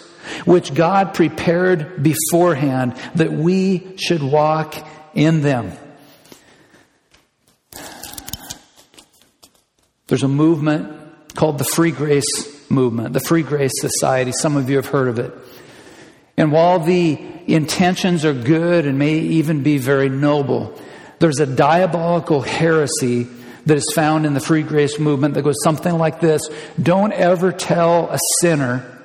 which 0.46 0.74
God 0.74 1.14
prepared 1.14 2.02
beforehand 2.02 2.96
that 3.16 3.32
we 3.32 3.96
should 3.98 4.24
walk 4.24 4.76
in 5.14 5.42
them. 5.44 5.72
There's 10.08 10.24
a 10.24 10.28
movement 10.28 11.36
called 11.36 11.60
the 11.60 11.64
Free 11.64 11.92
Grace 11.92 12.26
Movement, 12.72 13.14
the 13.14 13.20
Free 13.20 13.44
Grace 13.44 13.80
Society. 13.80 14.32
Some 14.32 14.58
of 14.58 14.68
you 14.72 14.78
have 14.78 14.88
heard 14.88 15.08
of 15.08 15.20
it. 15.20 15.32
And 16.36 16.52
while 16.52 16.80
the 16.80 17.20
intentions 17.46 18.26
are 18.26 18.34
good 18.34 18.88
and 18.88 18.98
may 18.98 19.20
even 19.20 19.62
be 19.62 19.78
very 19.78 20.10
noble, 20.10 20.80
there's 21.20 21.40
a 21.40 21.46
diabolical 21.46 22.42
heresy 22.42 23.28
that 23.66 23.78
is 23.78 23.92
found 23.94 24.26
in 24.26 24.34
the 24.34 24.40
free 24.40 24.64
grace 24.64 25.00
movement 25.00 25.36
that 25.36 25.44
goes 25.44 25.62
something 25.64 25.94
like 25.94 26.20
this 26.20 26.42
Don't 26.82 27.14
ever 27.14 27.52
tell 27.52 28.10
a 28.10 28.20
sinner, 28.42 29.00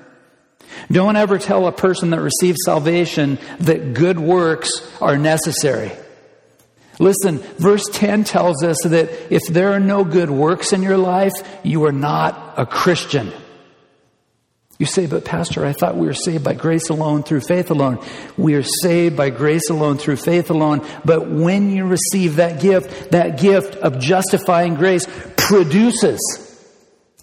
don't 0.91 1.17
ever 1.17 1.39
tell 1.39 1.67
a 1.67 1.73
person 1.73 2.11
that 2.11 2.21
receives 2.21 2.59
salvation 2.65 3.39
that 3.61 3.95
good 3.95 4.19
works 4.19 4.71
are 5.01 5.19
necessary. 5.19 5.93
Listen, 7.01 7.39
verse 7.59 7.85
10 7.93 8.25
tells 8.25 8.62
us 8.62 8.81
that 8.85 9.33
if 9.33 9.43
there 9.49 9.73
are 9.73 9.81
no 9.81 10.05
good 10.05 10.31
works 10.31 10.73
in 10.73 10.83
your 10.83 10.97
life, 10.97 11.33
you 11.65 11.85
are 11.85 11.93
not 11.93 12.55
a 12.57 12.65
Christian. 12.65 13.33
You 14.79 14.87
say, 14.87 15.07
but 15.07 15.25
Pastor, 15.25 15.64
I 15.64 15.72
thought 15.72 15.97
we 15.97 16.07
were 16.07 16.14
saved 16.14 16.43
by 16.43 16.55
grace 16.55 16.89
alone 16.91 17.22
through 17.22 17.43
faith 17.43 17.70
alone. 17.70 18.05
We 18.37 18.55
are 18.55 18.64
saved 18.64 19.16
by 19.16 19.31
grace 19.31 19.70
alone 19.70 19.99
through 19.99 20.16
faith 20.16 20.51
alone. 20.51 20.85
But 21.05 21.31
when 21.31 21.70
you 21.70 21.87
receive 21.87 22.37
that 22.37 22.61
gift, 22.61 23.12
that 23.12 23.39
gift 23.39 23.77
of 23.77 24.01
justifying 24.01 24.75
grace 24.75 25.07
produces, 25.37 26.20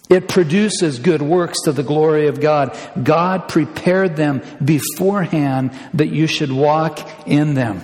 it 0.08 0.28
produces 0.28 0.98
good 0.98 1.20
works 1.20 1.62
to 1.64 1.72
the 1.72 1.82
glory 1.82 2.28
of 2.28 2.40
God. 2.40 2.76
God 3.02 3.48
prepared 3.48 4.16
them 4.16 4.42
beforehand 4.64 5.72
that 5.92 6.08
you 6.08 6.26
should 6.26 6.52
walk 6.52 7.06
in 7.26 7.52
them. 7.52 7.82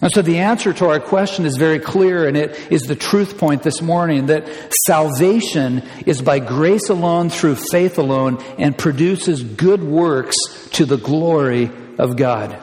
And 0.00 0.12
so 0.12 0.22
the 0.22 0.38
answer 0.38 0.72
to 0.74 0.88
our 0.88 1.00
question 1.00 1.44
is 1.44 1.56
very 1.56 1.80
clear, 1.80 2.26
and 2.28 2.36
it 2.36 2.70
is 2.70 2.82
the 2.82 2.94
truth 2.94 3.36
point 3.36 3.64
this 3.64 3.82
morning 3.82 4.26
that 4.26 4.46
salvation 4.86 5.82
is 6.06 6.22
by 6.22 6.38
grace 6.38 6.88
alone 6.88 7.30
through 7.30 7.56
faith 7.56 7.98
alone 7.98 8.40
and 8.58 8.78
produces 8.78 9.42
good 9.42 9.82
works 9.82 10.36
to 10.74 10.84
the 10.84 10.98
glory 10.98 11.70
of 11.98 12.16
God. 12.16 12.56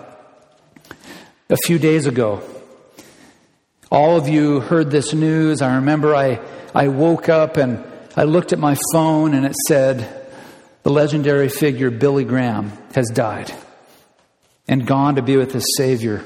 A 1.50 1.58
few 1.58 1.78
days 1.78 2.06
ago, 2.06 2.42
all 3.92 4.16
of 4.18 4.30
you 4.30 4.62
heard 4.62 4.90
this 4.90 5.14
news. 5.14 5.62
I 5.62 5.76
remember 5.76 6.16
I, 6.16 6.40
I 6.74 6.88
woke 6.88 7.28
up 7.28 7.58
and 7.58 7.84
I 8.16 8.24
looked 8.24 8.54
at 8.54 8.60
my 8.60 8.78
phone 8.94 9.34
and 9.34 9.46
it 9.46 9.56
said, 9.68 10.26
the 10.84 10.90
legendary 10.90 11.50
figure 11.50 11.92
Billy 11.92 12.24
Graham 12.24 12.72
has 12.94 13.10
died 13.10 13.52
and 14.68 14.88
gone 14.88 15.16
to 15.16 15.22
be 15.22 15.36
with 15.36 15.52
his 15.52 15.66
Savior. 15.76 16.24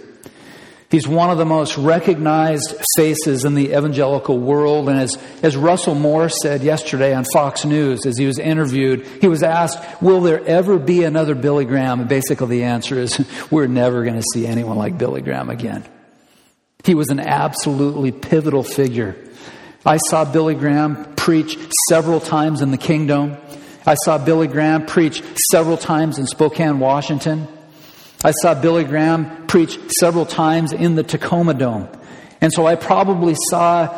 He's 0.89 1.07
one 1.07 1.29
of 1.29 1.37
the 1.37 1.45
most 1.45 1.77
recognized 1.77 2.75
faces 2.95 3.45
in 3.45 3.53
the 3.53 3.73
evangelical 3.77 4.39
world. 4.39 4.89
And 4.89 4.99
as, 4.99 5.19
as 5.43 5.55
Russell 5.55 5.93
Moore 5.93 6.29
said 6.29 6.63
yesterday 6.63 7.13
on 7.13 7.25
Fox 7.31 7.63
News, 7.63 8.07
as 8.07 8.17
he 8.17 8.25
was 8.25 8.39
interviewed, 8.39 9.05
he 9.21 9.27
was 9.27 9.43
asked, 9.43 9.77
Will 10.01 10.21
there 10.21 10.43
ever 10.43 10.79
be 10.79 11.03
another 11.03 11.35
Billy 11.35 11.65
Graham? 11.65 11.99
And 11.99 12.09
basically, 12.09 12.47
the 12.47 12.63
answer 12.63 12.97
is, 12.97 13.23
We're 13.51 13.67
never 13.67 14.03
going 14.03 14.15
to 14.15 14.25
see 14.33 14.47
anyone 14.47 14.77
like 14.77 14.97
Billy 14.97 15.21
Graham 15.21 15.51
again. 15.51 15.85
He 16.83 16.95
was 16.95 17.09
an 17.09 17.19
absolutely 17.19 18.11
pivotal 18.11 18.63
figure. 18.63 19.15
I 19.85 19.97
saw 19.97 20.25
Billy 20.25 20.55
Graham 20.55 21.13
preach 21.15 21.59
several 21.87 22.19
times 22.19 22.61
in 22.61 22.71
the 22.71 22.77
Kingdome. 22.77 23.37
I 23.85 23.93
saw 23.93 24.17
Billy 24.17 24.47
Graham 24.47 24.87
preach 24.87 25.21
several 25.51 25.77
times 25.77 26.17
in 26.17 26.25
Spokane, 26.25 26.79
Washington. 26.79 27.47
I 28.23 28.31
saw 28.31 28.53
Billy 28.53 28.83
Graham 28.83 29.47
preach 29.47 29.79
several 29.99 30.25
times 30.25 30.73
in 30.73 30.95
the 30.95 31.03
Tacoma 31.03 31.53
Dome. 31.53 31.87
And 32.41 32.51
so 32.51 32.65
I 32.65 32.75
probably 32.75 33.35
saw 33.49 33.97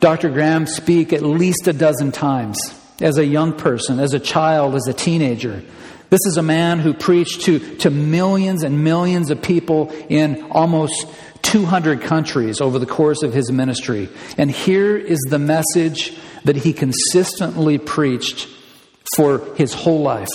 Dr. 0.00 0.28
Graham 0.30 0.66
speak 0.66 1.12
at 1.12 1.22
least 1.22 1.68
a 1.68 1.72
dozen 1.72 2.10
times 2.10 2.58
as 3.00 3.16
a 3.16 3.24
young 3.24 3.52
person, 3.52 4.00
as 4.00 4.12
a 4.12 4.20
child, 4.20 4.74
as 4.74 4.86
a 4.88 4.92
teenager. 4.92 5.62
This 6.10 6.20
is 6.26 6.36
a 6.36 6.42
man 6.42 6.80
who 6.80 6.92
preached 6.92 7.42
to, 7.42 7.76
to 7.76 7.90
millions 7.90 8.64
and 8.64 8.82
millions 8.82 9.30
of 9.30 9.40
people 9.40 9.90
in 10.08 10.42
almost 10.50 11.06
200 11.42 12.02
countries 12.02 12.60
over 12.60 12.80
the 12.80 12.86
course 12.86 13.22
of 13.22 13.32
his 13.32 13.52
ministry. 13.52 14.08
And 14.36 14.50
here 14.50 14.96
is 14.96 15.20
the 15.28 15.38
message 15.38 16.16
that 16.44 16.56
he 16.56 16.72
consistently 16.72 17.78
preached 17.78 18.48
for 19.16 19.54
his 19.54 19.72
whole 19.72 20.02
life 20.02 20.28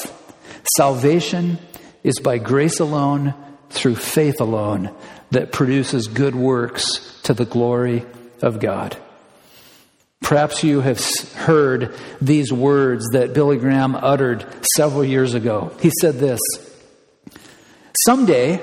Salvation 0.77 1.59
is 2.05 2.19
by 2.19 2.37
grace 2.37 2.79
alone, 2.79 3.33
through 3.71 3.95
faith 3.95 4.39
alone, 4.39 4.93
that 5.31 5.51
produces 5.51 6.07
good 6.07 6.35
works 6.35 7.19
to 7.23 7.33
the 7.33 7.45
glory 7.45 8.05
of 8.43 8.59
God. 8.59 8.95
Perhaps 10.21 10.63
you 10.63 10.81
have 10.81 11.03
heard 11.33 11.95
these 12.21 12.53
words 12.53 13.09
that 13.13 13.33
Billy 13.33 13.57
Graham 13.57 13.95
uttered 13.95 14.45
several 14.75 15.03
years 15.03 15.33
ago. 15.33 15.75
He 15.81 15.91
said 15.99 16.15
this 16.15 16.39
Someday 18.05 18.61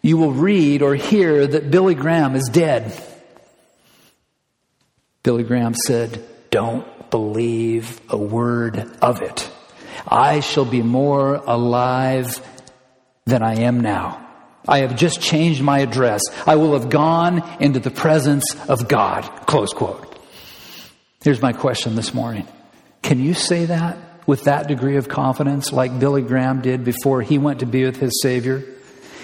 you 0.00 0.16
will 0.16 0.32
read 0.32 0.82
or 0.82 0.94
hear 0.94 1.46
that 1.46 1.70
Billy 1.70 1.96
Graham 1.96 2.36
is 2.36 2.48
dead. 2.50 2.92
Billy 5.24 5.42
Graham 5.42 5.74
said, 5.74 6.24
Don't 6.50 7.10
believe 7.10 8.00
a 8.08 8.16
word 8.16 8.88
of 9.02 9.20
it. 9.20 9.50
I 10.06 10.40
shall 10.40 10.64
be 10.64 10.82
more 10.82 11.34
alive 11.34 12.40
than 13.26 13.42
I 13.42 13.60
am 13.60 13.80
now. 13.80 14.26
I 14.68 14.80
have 14.80 14.96
just 14.96 15.20
changed 15.20 15.62
my 15.62 15.80
address. 15.80 16.22
I 16.46 16.56
will 16.56 16.78
have 16.78 16.90
gone 16.90 17.42
into 17.60 17.80
the 17.80 17.90
presence 17.90 18.54
of 18.68 18.88
God. 18.88 19.22
Close 19.46 19.72
quote. 19.72 20.06
Here's 21.22 21.42
my 21.42 21.52
question 21.52 21.96
this 21.96 22.14
morning 22.14 22.46
Can 23.02 23.20
you 23.20 23.34
say 23.34 23.66
that 23.66 23.98
with 24.26 24.44
that 24.44 24.68
degree 24.68 24.96
of 24.96 25.08
confidence, 25.08 25.72
like 25.72 25.98
Billy 25.98 26.22
Graham 26.22 26.60
did 26.60 26.84
before 26.84 27.22
he 27.22 27.38
went 27.38 27.60
to 27.60 27.66
be 27.66 27.84
with 27.84 27.96
his 27.96 28.20
Savior? 28.22 28.64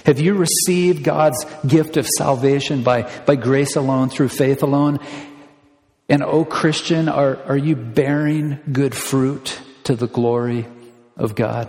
Have 0.04 0.20
you 0.20 0.34
received 0.34 1.02
God's 1.02 1.44
gift 1.66 1.96
of 1.96 2.06
salvation 2.06 2.84
by, 2.84 3.10
by 3.26 3.34
grace 3.34 3.74
alone, 3.74 4.08
through 4.08 4.28
faith 4.28 4.62
alone? 4.62 5.00
And, 6.08 6.22
oh, 6.22 6.44
Christian, 6.44 7.08
are, 7.08 7.42
are 7.44 7.56
you 7.56 7.74
bearing 7.74 8.60
good 8.70 8.94
fruit 8.94 9.60
to 9.86 9.96
the 9.96 10.06
glory 10.06 10.66
of 11.16 11.34
God? 11.34 11.68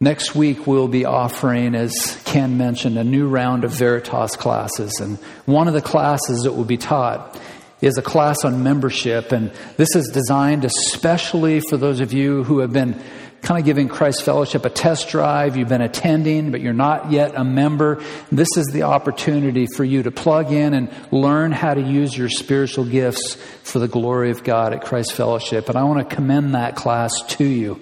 Next 0.00 0.34
week, 0.34 0.66
we'll 0.66 0.88
be 0.88 1.04
offering, 1.04 1.76
as 1.76 2.20
Ken 2.24 2.58
mentioned, 2.58 2.98
a 2.98 3.04
new 3.04 3.28
round 3.28 3.62
of 3.62 3.70
Veritas 3.70 4.34
classes. 4.34 4.98
And 5.00 5.18
one 5.46 5.68
of 5.68 5.74
the 5.74 5.80
classes 5.80 6.42
that 6.42 6.52
will 6.54 6.64
be 6.64 6.76
taught 6.76 7.40
is 7.80 7.98
a 7.98 8.02
class 8.02 8.44
on 8.44 8.62
membership, 8.62 9.32
and 9.32 9.52
this 9.76 9.94
is 9.96 10.08
designed 10.08 10.64
especially 10.64 11.60
for 11.68 11.76
those 11.76 12.00
of 12.00 12.12
you 12.12 12.44
who 12.44 12.60
have 12.60 12.72
been 12.72 13.00
kind 13.42 13.58
of 13.58 13.66
giving 13.66 13.88
Christ 13.88 14.22
Fellowship 14.22 14.64
a 14.64 14.70
test 14.70 15.08
drive. 15.08 15.56
You've 15.56 15.68
been 15.68 15.82
attending, 15.82 16.52
but 16.52 16.60
you're 16.60 16.72
not 16.72 17.10
yet 17.10 17.34
a 17.34 17.42
member. 17.42 18.02
This 18.30 18.48
is 18.56 18.66
the 18.68 18.82
opportunity 18.84 19.66
for 19.66 19.84
you 19.84 20.04
to 20.04 20.12
plug 20.12 20.52
in 20.52 20.74
and 20.74 20.90
learn 21.10 21.50
how 21.50 21.74
to 21.74 21.80
use 21.80 22.16
your 22.16 22.28
spiritual 22.28 22.84
gifts 22.84 23.34
for 23.64 23.80
the 23.80 23.88
glory 23.88 24.30
of 24.30 24.44
God 24.44 24.72
at 24.72 24.84
Christ 24.84 25.12
Fellowship. 25.12 25.68
And 25.68 25.76
I 25.76 25.82
want 25.84 26.08
to 26.08 26.14
commend 26.14 26.54
that 26.54 26.76
class 26.76 27.10
to 27.30 27.44
you. 27.44 27.80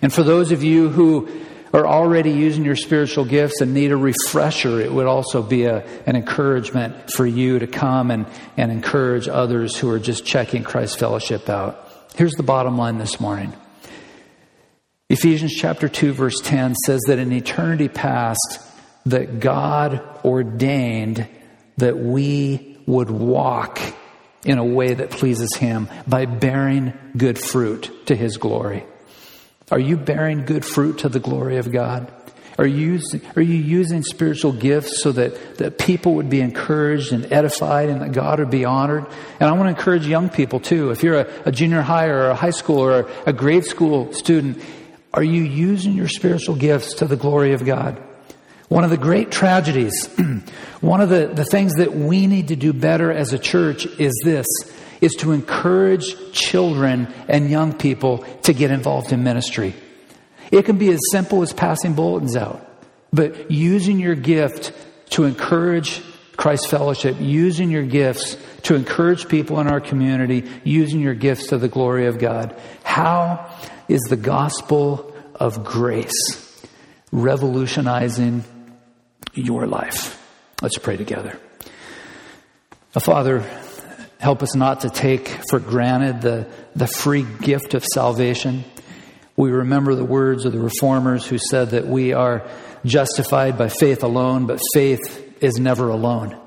And 0.00 0.12
for 0.12 0.22
those 0.22 0.50
of 0.50 0.64
you 0.64 0.88
who 0.88 1.28
are 1.74 1.86
already 1.86 2.30
using 2.30 2.64
your 2.64 2.76
spiritual 2.76 3.24
gifts 3.24 3.60
and 3.60 3.74
need 3.74 3.92
a 3.92 3.96
refresher, 3.96 4.80
it 4.80 4.92
would 4.92 5.06
also 5.06 5.42
be 5.42 5.64
a, 5.64 5.86
an 6.06 6.16
encouragement 6.16 7.10
for 7.12 7.26
you 7.26 7.58
to 7.58 7.66
come 7.66 8.10
and, 8.10 8.26
and 8.56 8.72
encourage 8.72 9.28
others 9.28 9.76
who 9.76 9.90
are 9.90 9.98
just 9.98 10.24
checking 10.24 10.64
Christ 10.64 10.98
Fellowship 10.98 11.48
out. 11.50 11.88
Here's 12.14 12.34
the 12.34 12.42
bottom 12.42 12.76
line 12.76 12.98
this 12.98 13.20
morning. 13.20 13.52
Ephesians 15.12 15.52
chapter 15.52 15.90
2 15.90 16.14
verse 16.14 16.40
10 16.40 16.74
says 16.74 17.02
that 17.06 17.18
in 17.18 17.32
eternity 17.32 17.86
past 17.86 18.62
that 19.04 19.40
God 19.40 20.00
ordained 20.24 21.28
that 21.76 21.98
we 21.98 22.78
would 22.86 23.10
walk 23.10 23.78
in 24.46 24.56
a 24.56 24.64
way 24.64 24.94
that 24.94 25.10
pleases 25.10 25.54
him 25.54 25.86
by 26.06 26.24
bearing 26.24 26.94
good 27.14 27.38
fruit 27.38 28.06
to 28.06 28.16
his 28.16 28.38
glory. 28.38 28.86
Are 29.70 29.78
you 29.78 29.98
bearing 29.98 30.46
good 30.46 30.64
fruit 30.64 31.00
to 31.00 31.10
the 31.10 31.20
glory 31.20 31.58
of 31.58 31.70
God? 31.70 32.10
Are 32.58 32.66
you, 32.66 32.92
using, 32.92 33.20
are 33.36 33.42
you 33.42 33.56
using 33.56 34.02
spiritual 34.02 34.52
gifts 34.52 35.02
so 35.02 35.12
that, 35.12 35.58
that 35.58 35.78
people 35.78 36.14
would 36.14 36.30
be 36.30 36.40
encouraged 36.40 37.12
and 37.12 37.30
edified 37.30 37.90
and 37.90 38.00
that 38.00 38.12
God 38.12 38.38
would 38.38 38.50
be 38.50 38.64
honored? 38.64 39.06
And 39.40 39.50
I 39.50 39.52
want 39.52 39.64
to 39.64 39.70
encourage 39.78 40.06
young 40.06 40.30
people 40.30 40.58
too. 40.58 40.90
If 40.90 41.02
you're 41.02 41.20
a, 41.20 41.42
a 41.44 41.52
junior 41.52 41.82
high 41.82 42.06
or 42.06 42.28
a 42.28 42.34
high 42.34 42.50
school 42.50 42.78
or 42.78 43.00
a, 43.00 43.12
a 43.26 43.32
grade 43.34 43.64
school 43.64 44.12
student, 44.14 44.62
are 45.14 45.22
you 45.22 45.42
using 45.42 45.92
your 45.92 46.08
spiritual 46.08 46.56
gifts 46.56 46.94
to 46.94 47.06
the 47.06 47.16
glory 47.16 47.52
of 47.52 47.64
God? 47.64 48.02
One 48.68 48.84
of 48.84 48.90
the 48.90 48.96
great 48.96 49.30
tragedies, 49.30 50.08
one 50.80 51.02
of 51.02 51.10
the, 51.10 51.26
the 51.26 51.44
things 51.44 51.74
that 51.74 51.94
we 51.94 52.26
need 52.26 52.48
to 52.48 52.56
do 52.56 52.72
better 52.72 53.12
as 53.12 53.32
a 53.32 53.38
church 53.38 53.84
is 53.84 54.12
this 54.24 54.46
is 55.02 55.14
to 55.16 55.32
encourage 55.32 56.32
children 56.32 57.12
and 57.28 57.50
young 57.50 57.74
people 57.74 58.18
to 58.42 58.54
get 58.54 58.70
involved 58.70 59.12
in 59.12 59.22
ministry. 59.22 59.74
It 60.50 60.64
can 60.64 60.78
be 60.78 60.90
as 60.90 61.00
simple 61.10 61.42
as 61.42 61.52
passing 61.52 61.94
bulletins 61.94 62.36
out, 62.36 62.66
but 63.12 63.50
using 63.50 63.98
your 63.98 64.14
gift 64.14 64.72
to 65.10 65.24
encourage 65.24 66.02
Christ 66.36 66.70
Fellowship, 66.70 67.16
using 67.20 67.70
your 67.70 67.84
gifts 67.84 68.36
to 68.62 68.74
encourage 68.74 69.28
people 69.28 69.60
in 69.60 69.66
our 69.66 69.80
community, 69.80 70.48
using 70.64 71.00
your 71.00 71.14
gifts 71.14 71.48
to 71.48 71.58
the 71.58 71.68
glory 71.68 72.06
of 72.06 72.18
God. 72.18 72.58
How 72.84 73.50
is 73.88 74.00
the 74.08 74.16
gospel 74.16 75.14
of 75.34 75.64
grace 75.64 76.66
revolutionizing 77.10 78.44
your 79.34 79.66
life? 79.66 80.18
Let's 80.60 80.78
pray 80.78 80.96
together. 80.96 81.38
Father, 82.92 83.44
Help 84.22 84.40
us 84.44 84.54
not 84.54 84.82
to 84.82 84.88
take 84.88 85.26
for 85.50 85.58
granted 85.58 86.20
the, 86.20 86.46
the 86.76 86.86
free 86.86 87.26
gift 87.40 87.74
of 87.74 87.84
salvation. 87.84 88.62
We 89.34 89.50
remember 89.50 89.96
the 89.96 90.04
words 90.04 90.44
of 90.44 90.52
the 90.52 90.60
reformers 90.60 91.26
who 91.26 91.38
said 91.38 91.70
that 91.70 91.88
we 91.88 92.12
are 92.12 92.46
justified 92.84 93.58
by 93.58 93.68
faith 93.68 94.04
alone, 94.04 94.46
but 94.46 94.60
faith 94.74 95.42
is 95.42 95.58
never 95.58 95.88
alone. 95.88 96.38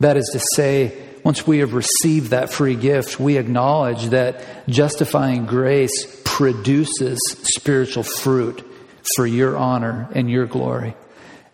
That 0.00 0.16
is 0.16 0.30
to 0.32 0.40
say, 0.56 0.96
once 1.22 1.46
we 1.46 1.58
have 1.58 1.74
received 1.74 2.30
that 2.30 2.50
free 2.50 2.74
gift, 2.74 3.20
we 3.20 3.36
acknowledge 3.36 4.06
that 4.06 4.66
justifying 4.66 5.44
grace 5.44 6.22
produces 6.34 7.20
spiritual 7.44 8.02
fruit 8.02 8.68
for 9.14 9.24
your 9.24 9.56
honor 9.56 10.08
and 10.16 10.28
your 10.28 10.46
glory. 10.46 10.96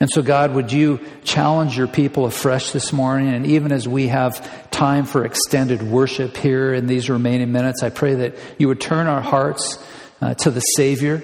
And 0.00 0.08
so, 0.08 0.22
God, 0.22 0.54
would 0.54 0.72
you 0.72 1.00
challenge 1.22 1.76
your 1.76 1.86
people 1.86 2.24
afresh 2.24 2.70
this 2.70 2.90
morning? 2.90 3.28
And 3.28 3.46
even 3.46 3.72
as 3.72 3.86
we 3.86 4.08
have 4.08 4.70
time 4.70 5.04
for 5.04 5.26
extended 5.26 5.82
worship 5.82 6.34
here 6.34 6.72
in 6.72 6.86
these 6.86 7.10
remaining 7.10 7.52
minutes, 7.52 7.82
I 7.82 7.90
pray 7.90 8.14
that 8.14 8.36
you 8.56 8.68
would 8.68 8.80
turn 8.80 9.06
our 9.06 9.20
hearts 9.20 9.84
uh, 10.22 10.32
to 10.36 10.50
the 10.50 10.60
Savior. 10.60 11.22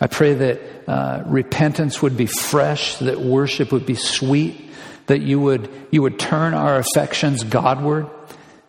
I 0.00 0.08
pray 0.08 0.34
that 0.34 0.88
uh, 0.88 1.22
repentance 1.24 2.02
would 2.02 2.16
be 2.16 2.26
fresh, 2.26 2.96
that 2.96 3.20
worship 3.20 3.70
would 3.70 3.86
be 3.86 3.94
sweet, 3.94 4.72
that 5.06 5.20
you 5.20 5.38
would, 5.38 5.70
you 5.92 6.02
would 6.02 6.18
turn 6.18 6.52
our 6.52 6.80
affections 6.80 7.44
Godward. 7.44 8.10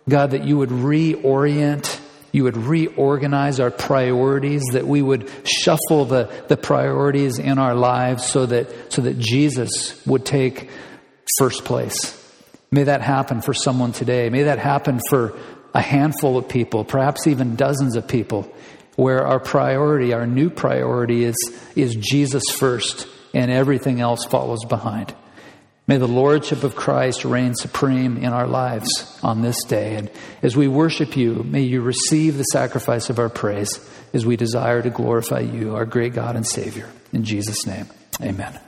God, 0.08 0.32
that 0.32 0.44
you 0.44 0.60
would 0.60 0.70
reorient 0.70 1.99
you 2.32 2.44
would 2.44 2.58
reorganize 2.58 3.60
our 3.60 3.72
priorities, 3.72 4.64
that 4.72 4.88
we 4.88 5.02
would 5.02 5.30
shuffle 5.46 6.06
the, 6.06 6.32
the 6.48 6.58
priorities 6.58 7.40
in 7.40 7.58
our 7.58 7.76
lives 7.76 8.26
so 8.26 8.46
that, 8.46 8.94
so 8.94 9.02
that 9.02 9.18
Jesus 9.18 10.06
would 10.06 10.26
take 10.26 10.70
first 11.38 11.66
place. 11.66 12.16
May 12.72 12.84
that 12.84 13.02
happen 13.02 13.42
for 13.42 13.54
someone 13.54 13.92
today. 13.92 14.30
May 14.30 14.44
that 14.44 14.60
happen 14.60 15.00
for 15.10 15.38
a 15.74 15.82
handful 15.82 16.38
of 16.38 16.48
people, 16.48 16.84
perhaps 16.84 17.28
even 17.28 17.56
dozens 17.56 17.96
of 17.96 18.08
people, 18.08 18.52
where 18.96 19.26
our 19.26 19.40
priority, 19.40 20.14
our 20.14 20.28
new 20.28 20.50
priority 20.50 21.24
is, 21.24 21.36
is 21.76 21.96
Jesus 21.96 22.44
first 22.50 23.08
and 23.34 23.52
everything 23.52 24.02
else 24.02 24.26
follows 24.26 24.66
behind. 24.66 25.14
May 25.90 25.98
the 25.98 26.08
Lordship 26.08 26.64
of 26.64 26.76
Christ 26.76 27.26
reign 27.26 27.56
supreme 27.56 28.18
in 28.18 28.32
our 28.32 28.46
lives 28.46 29.20
on 29.24 29.42
this 29.42 29.64
day. 29.64 29.96
And 29.96 30.12
as 30.44 30.56
we 30.56 30.68
worship 30.68 31.18
you, 31.18 31.42
may 31.44 31.62
you 31.62 31.82
receive 31.82 32.38
the 32.38 32.44
sacrifice 32.44 33.10
of 33.10 33.18
our 33.18 33.28
praise 33.28 33.80
as 34.14 34.24
we 34.24 34.36
desire 34.36 34.84
to 34.84 34.92
glorify 34.92 35.40
you, 35.40 35.76
our 35.76 35.86
great 35.86 36.14
God 36.14 36.36
and 36.36 36.46
Savior. 36.46 36.92
In 37.12 37.24
Jesus' 37.24 37.66
name, 37.66 37.88
amen. 38.22 38.60